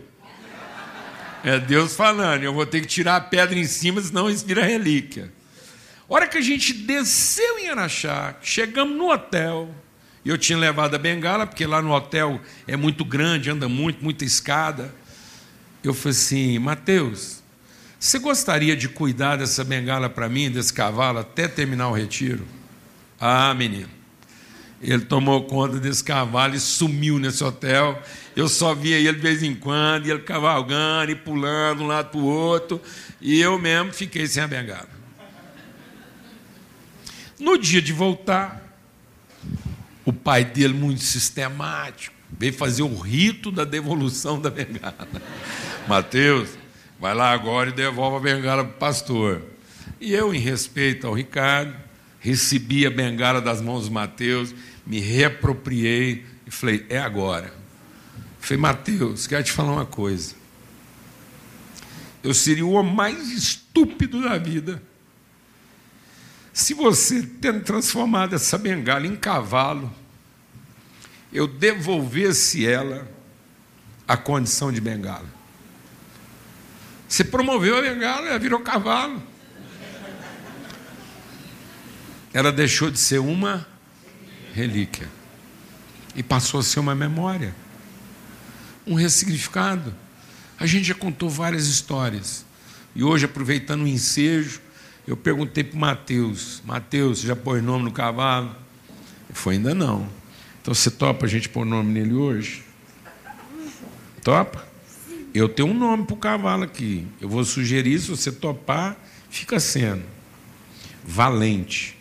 É 1.44 1.58
Deus 1.58 1.96
falando, 1.96 2.44
eu 2.44 2.54
vou 2.54 2.64
ter 2.64 2.80
que 2.80 2.86
tirar 2.86 3.16
a 3.16 3.20
pedra 3.20 3.58
em 3.58 3.64
cima, 3.64 4.00
senão 4.00 4.30
isso 4.30 4.46
vira 4.46 4.62
relíquia. 4.62 5.32
Hora 6.08 6.28
que 6.28 6.38
a 6.38 6.42
gente 6.42 6.72
desceu 6.72 7.58
em 7.58 7.68
Araxá, 7.68 8.36
chegamos 8.42 8.96
no 8.96 9.10
hotel, 9.10 9.74
e 10.24 10.28
eu 10.28 10.38
tinha 10.38 10.56
levado 10.56 10.94
a 10.94 10.98
bengala, 10.98 11.46
porque 11.46 11.66
lá 11.66 11.82
no 11.82 11.90
hotel 11.90 12.40
é 12.66 12.76
muito 12.76 13.04
grande, 13.04 13.50
anda 13.50 13.68
muito, 13.68 14.04
muita 14.04 14.24
escada. 14.24 14.94
Eu 15.82 15.92
falei 15.92 16.16
assim, 16.16 16.58
Mateus, 16.60 17.42
você 17.98 18.18
gostaria 18.20 18.76
de 18.76 18.88
cuidar 18.88 19.36
dessa 19.36 19.64
bengala 19.64 20.08
para 20.08 20.28
mim, 20.28 20.48
desse 20.48 20.72
cavalo, 20.72 21.18
até 21.18 21.48
terminar 21.48 21.88
o 21.88 21.92
retiro? 21.92 22.46
Ah, 23.18 23.52
menino. 23.54 23.88
Ele 24.82 25.04
tomou 25.04 25.44
conta 25.44 25.78
desse 25.78 26.02
cavalo 26.02 26.56
e 26.56 26.60
sumiu 26.60 27.18
nesse 27.18 27.44
hotel. 27.44 28.02
Eu 28.34 28.48
só 28.48 28.74
via 28.74 28.98
ele 28.98 29.12
de 29.12 29.20
vez 29.20 29.42
em 29.42 29.54
quando, 29.54 30.08
ele 30.08 30.18
cavalgando 30.18 31.12
e 31.12 31.14
pulando 31.14 31.78
de 31.78 31.84
um 31.84 31.86
lado 31.86 32.10
para 32.10 32.20
o 32.20 32.24
outro, 32.24 32.80
e 33.20 33.40
eu 33.40 33.58
mesmo 33.58 33.92
fiquei 33.92 34.26
sem 34.26 34.42
a 34.42 34.48
bengala. 34.48 34.88
No 37.38 37.56
dia 37.56 37.80
de 37.80 37.92
voltar, 37.92 38.60
o 40.04 40.12
pai 40.12 40.44
dele, 40.44 40.74
muito 40.74 41.02
sistemático, 41.02 42.14
veio 42.36 42.52
fazer 42.52 42.82
o 42.82 42.98
rito 42.98 43.52
da 43.52 43.64
devolução 43.64 44.40
da 44.40 44.50
bengala. 44.50 45.08
Mateus, 45.86 46.50
vai 46.98 47.14
lá 47.14 47.32
agora 47.32 47.70
e 47.70 47.72
devolve 47.72 48.16
a 48.16 48.34
bengala 48.34 48.64
para 48.64 48.74
o 48.74 48.78
pastor. 48.78 49.42
E 50.00 50.12
eu, 50.12 50.34
em 50.34 50.38
respeito 50.38 51.06
ao 51.06 51.14
Ricardo, 51.14 51.74
recebi 52.18 52.86
a 52.86 52.90
bengala 52.90 53.40
das 53.40 53.60
mãos 53.60 53.86
do 53.86 53.92
Mateus, 53.92 54.54
me 54.86 55.00
reapropriei 55.00 56.24
e 56.46 56.50
falei: 56.50 56.86
é 56.88 56.98
agora. 56.98 57.52
Falei, 58.40 58.60
Mateus, 58.60 59.26
quero 59.26 59.44
te 59.44 59.52
falar 59.52 59.72
uma 59.72 59.86
coisa. 59.86 60.34
Eu 62.22 62.34
seria 62.34 62.66
o 62.66 62.72
homem 62.72 62.94
mais 62.94 63.30
estúpido 63.30 64.22
da 64.22 64.38
vida 64.38 64.82
se 66.52 66.74
você, 66.74 67.22
tendo 67.40 67.64
transformado 67.64 68.34
essa 68.34 68.58
bengala 68.58 69.06
em 69.06 69.16
cavalo, 69.16 69.92
eu 71.32 71.46
devolvesse 71.46 72.66
ela 72.66 73.08
à 74.06 74.16
condição 74.18 74.70
de 74.70 74.80
bengala. 74.80 75.26
Você 77.08 77.24
promoveu 77.24 77.78
a 77.78 77.80
bengala, 77.80 78.28
ela 78.28 78.38
virou 78.38 78.60
cavalo. 78.60 79.22
Ela 82.34 82.52
deixou 82.52 82.90
de 82.90 82.98
ser 82.98 83.18
uma 83.18 83.66
relíquia 84.52 85.08
e 86.14 86.22
passou 86.22 86.60
a 86.60 86.62
ser 86.62 86.80
uma 86.80 86.94
memória, 86.94 87.54
um 88.86 88.94
ressignificado. 88.94 89.94
A 90.58 90.66
gente 90.66 90.84
já 90.84 90.94
contou 90.94 91.28
várias 91.28 91.66
histórias. 91.66 92.44
E 92.94 93.02
hoje, 93.02 93.24
aproveitando 93.24 93.82
o 93.82 93.88
ensejo, 93.88 94.60
eu 95.06 95.16
perguntei 95.16 95.64
para 95.64 95.76
o 95.76 95.80
Mateus: 95.80 96.62
Mateus, 96.64 97.20
você 97.20 97.26
já 97.26 97.36
pôs 97.36 97.62
nome 97.62 97.84
no 97.84 97.92
cavalo? 97.92 98.54
Ele 99.28 99.38
falou: 99.38 99.56
ainda 99.56 99.74
não. 99.74 100.08
Então 100.60 100.74
você 100.74 100.90
topa 100.90 101.26
a 101.26 101.28
gente 101.28 101.48
pôr 101.48 101.64
nome 101.64 101.92
nele 101.92 102.14
hoje? 102.14 102.62
Topa? 104.22 104.64
Eu 105.34 105.48
tenho 105.48 105.68
um 105.68 105.74
nome 105.74 106.04
para 106.04 106.14
o 106.14 106.18
cavalo 106.18 106.62
aqui. 106.62 107.06
Eu 107.20 107.28
vou 107.28 107.42
sugerir, 107.42 107.98
se 107.98 108.08
você 108.08 108.30
topar, 108.30 108.96
fica 109.30 109.58
sendo. 109.58 110.04
Valente. 111.04 111.96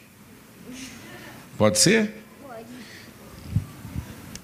Pode 1.58 1.80
ser? 1.80 2.20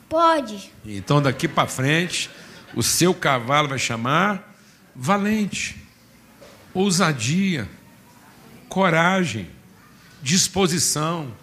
Pode. 0.10 0.72
Então 0.86 1.22
daqui 1.22 1.48
para 1.48 1.68
frente, 1.68 2.30
o 2.76 2.84
seu 2.84 3.14
cavalo 3.14 3.70
vai 3.70 3.80
chamar 3.80 4.56
Valente. 4.96 5.78
Ousadia 6.74 7.68
coragem, 8.68 9.50
disposição, 10.22 11.34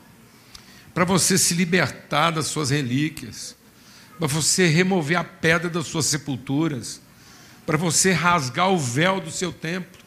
para 0.93 1.05
você 1.05 1.37
se 1.37 1.55
libertar 1.55 2.31
das 2.31 2.47
suas 2.47 2.71
relíquias, 2.71 3.57
para 4.19 4.29
você 4.29 4.67
remover 4.67 5.19
a 5.19 5.25
pedra 5.25 5.69
das 5.69 5.87
suas 5.87 6.07
sepulturas, 6.07 7.01
para 7.67 7.77
você 7.77 8.13
rasgar 8.13 8.71
o 8.71 8.79
véu 8.79 9.21
do 9.21 9.31
seu 9.31 9.53
templo. 9.53 10.01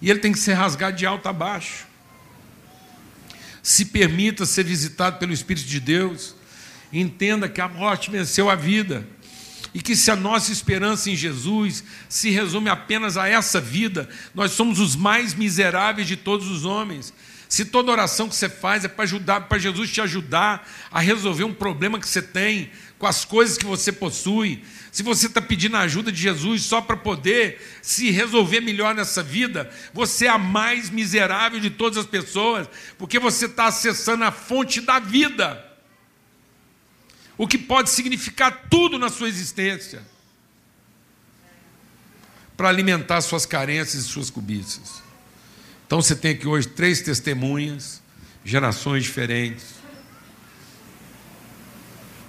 E 0.00 0.10
ele 0.10 0.18
tem 0.20 0.32
que 0.32 0.38
ser 0.38 0.54
rasgado 0.54 0.96
de 0.96 1.06
alto 1.06 1.28
a 1.28 1.32
baixo. 1.32 1.86
Se 3.62 3.84
permita 3.84 4.46
ser 4.46 4.64
visitado 4.64 5.18
pelo 5.18 5.32
Espírito 5.32 5.66
de 5.66 5.78
Deus. 5.78 6.34
Entenda 6.92 7.48
que 7.48 7.60
a 7.60 7.68
morte 7.68 8.10
venceu 8.10 8.48
a 8.48 8.54
vida. 8.54 9.06
E 9.74 9.82
que 9.82 9.94
se 9.94 10.10
a 10.10 10.16
nossa 10.16 10.50
esperança 10.50 11.10
em 11.10 11.16
Jesus 11.16 11.84
se 12.08 12.30
resume 12.30 12.70
apenas 12.70 13.16
a 13.16 13.28
essa 13.28 13.60
vida, 13.60 14.08
nós 14.34 14.52
somos 14.52 14.80
os 14.80 14.96
mais 14.96 15.34
miseráveis 15.34 16.08
de 16.08 16.16
todos 16.16 16.48
os 16.48 16.64
homens. 16.64 17.12
Se 17.48 17.64
toda 17.64 17.92
oração 17.92 18.28
que 18.28 18.34
você 18.34 18.48
faz 18.48 18.84
é 18.84 18.88
para 18.88 19.04
ajudar, 19.04 19.42
para 19.42 19.58
Jesus 19.58 19.90
te 19.90 20.00
ajudar 20.00 20.68
a 20.90 21.00
resolver 21.00 21.44
um 21.44 21.54
problema 21.54 21.98
que 21.98 22.08
você 22.08 22.20
tem 22.20 22.70
com 22.98 23.06
as 23.06 23.24
coisas 23.24 23.56
que 23.56 23.64
você 23.64 23.92
possui, 23.92 24.62
se 24.90 25.02
você 25.02 25.26
está 25.26 25.40
pedindo 25.40 25.76
a 25.76 25.80
ajuda 25.80 26.10
de 26.10 26.20
Jesus 26.20 26.62
só 26.62 26.80
para 26.80 26.96
poder 26.96 27.60
se 27.80 28.10
resolver 28.10 28.60
melhor 28.60 28.94
nessa 28.94 29.22
vida, 29.22 29.70
você 29.94 30.26
é 30.26 30.30
a 30.30 30.38
mais 30.38 30.90
miserável 30.90 31.60
de 31.60 31.70
todas 31.70 31.96
as 31.96 32.06
pessoas, 32.06 32.68
porque 32.98 33.18
você 33.18 33.46
está 33.46 33.66
acessando 33.66 34.24
a 34.24 34.32
fonte 34.32 34.80
da 34.80 34.98
vida 34.98 35.67
o 37.38 37.46
que 37.46 37.56
pode 37.56 37.88
significar 37.88 38.66
tudo 38.68 38.98
na 38.98 39.08
sua 39.08 39.28
existência, 39.28 40.02
para 42.56 42.68
alimentar 42.68 43.20
suas 43.20 43.46
carências 43.46 44.04
e 44.04 44.08
suas 44.08 44.28
cobiças. 44.28 45.00
Então 45.86 46.02
você 46.02 46.16
tem 46.16 46.32
aqui 46.32 46.48
hoje 46.48 46.66
três 46.66 47.00
testemunhas, 47.00 48.02
gerações 48.44 49.04
diferentes, 49.04 49.76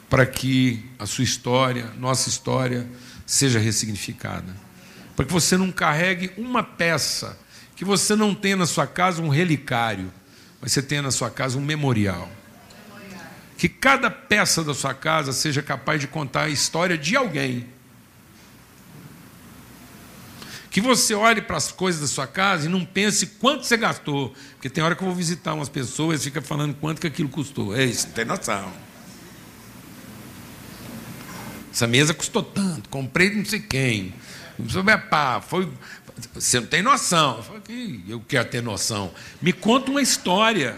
para 0.07 0.27
que 0.27 0.85
a 0.99 1.07
sua 1.07 1.23
história, 1.23 1.91
nossa 1.97 2.29
história, 2.29 2.87
seja 3.25 3.57
ressignificada. 3.57 4.55
Para 5.15 5.25
que 5.25 5.33
você 5.33 5.57
não 5.57 5.71
carregue 5.71 6.31
uma 6.37 6.63
peça, 6.63 7.37
que 7.75 7.83
você 7.83 8.15
não 8.15 8.35
tenha 8.35 8.55
na 8.55 8.67
sua 8.67 8.85
casa 8.85 9.21
um 9.21 9.29
relicário, 9.29 10.13
mas 10.61 10.71
você 10.71 10.81
tenha 10.83 11.01
na 11.01 11.11
sua 11.11 11.31
casa 11.31 11.57
um 11.57 11.61
memorial 11.61 12.29
que 13.59 13.67
cada 13.67 14.09
peça 14.09 14.63
da 14.63 14.73
sua 14.73 14.93
casa 14.93 15.33
seja 15.33 15.61
capaz 15.61 15.99
de 15.99 16.07
contar 16.07 16.43
a 16.43 16.49
história 16.49 16.97
de 16.97 17.17
alguém. 17.17 17.67
Que 20.71 20.79
você 20.79 21.13
olhe 21.13 21.41
para 21.41 21.57
as 21.57 21.69
coisas 21.69 21.99
da 21.99 22.07
sua 22.07 22.25
casa 22.25 22.67
e 22.67 22.69
não 22.69 22.85
pense 22.85 23.25
quanto 23.27 23.65
você 23.65 23.75
gastou. 23.75 24.33
Porque 24.53 24.69
tem 24.69 24.81
hora 24.81 24.95
que 24.95 25.03
eu 25.03 25.07
vou 25.07 25.15
visitar 25.15 25.53
umas 25.53 25.67
pessoas 25.67 26.21
e 26.21 26.23
fica 26.23 26.41
falando 26.41 26.73
quanto 26.75 27.01
que 27.01 27.07
aquilo 27.07 27.27
custou. 27.27 27.75
É 27.75 27.83
isso, 27.83 28.07
não 28.07 28.13
tem 28.13 28.23
noção. 28.23 28.71
Essa 31.69 31.85
mesa 31.85 32.13
custou 32.13 32.41
tanto, 32.41 32.87
comprei 32.87 33.35
não 33.35 33.43
sei 33.43 33.59
quem. 33.59 34.13
Pá, 35.09 35.41
foi, 35.41 35.69
você 36.33 36.61
não 36.61 36.67
tem 36.67 36.81
noção. 36.81 37.35
Eu, 37.35 37.43
falei, 37.43 38.03
eu 38.07 38.23
quero 38.25 38.47
ter 38.47 38.63
noção. 38.63 39.13
Me 39.41 39.51
conta 39.51 39.91
uma 39.91 40.01
história. 40.01 40.77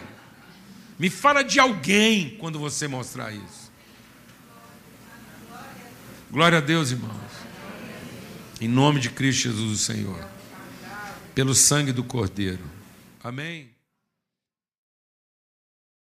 Me 1.02 1.10
fala 1.10 1.44
de 1.44 1.60
alguém 1.60 2.38
quando 2.38 2.60
você 2.60 2.88
mostrar 2.88 3.32
isso. 3.34 3.72
Glória 6.30 6.60
a 6.60 6.62
Deus, 6.62 6.92
irmãos. 6.92 7.32
Em 8.62 8.68
nome 8.68 9.00
de 9.00 9.10
Cristo 9.10 9.50
Jesus, 9.50 9.72
o 9.72 9.84
Senhor. 9.84 10.24
Pelo 11.34 11.56
sangue 11.56 11.92
do 11.92 12.04
Cordeiro. 12.04 12.64
Amém. 13.24 13.71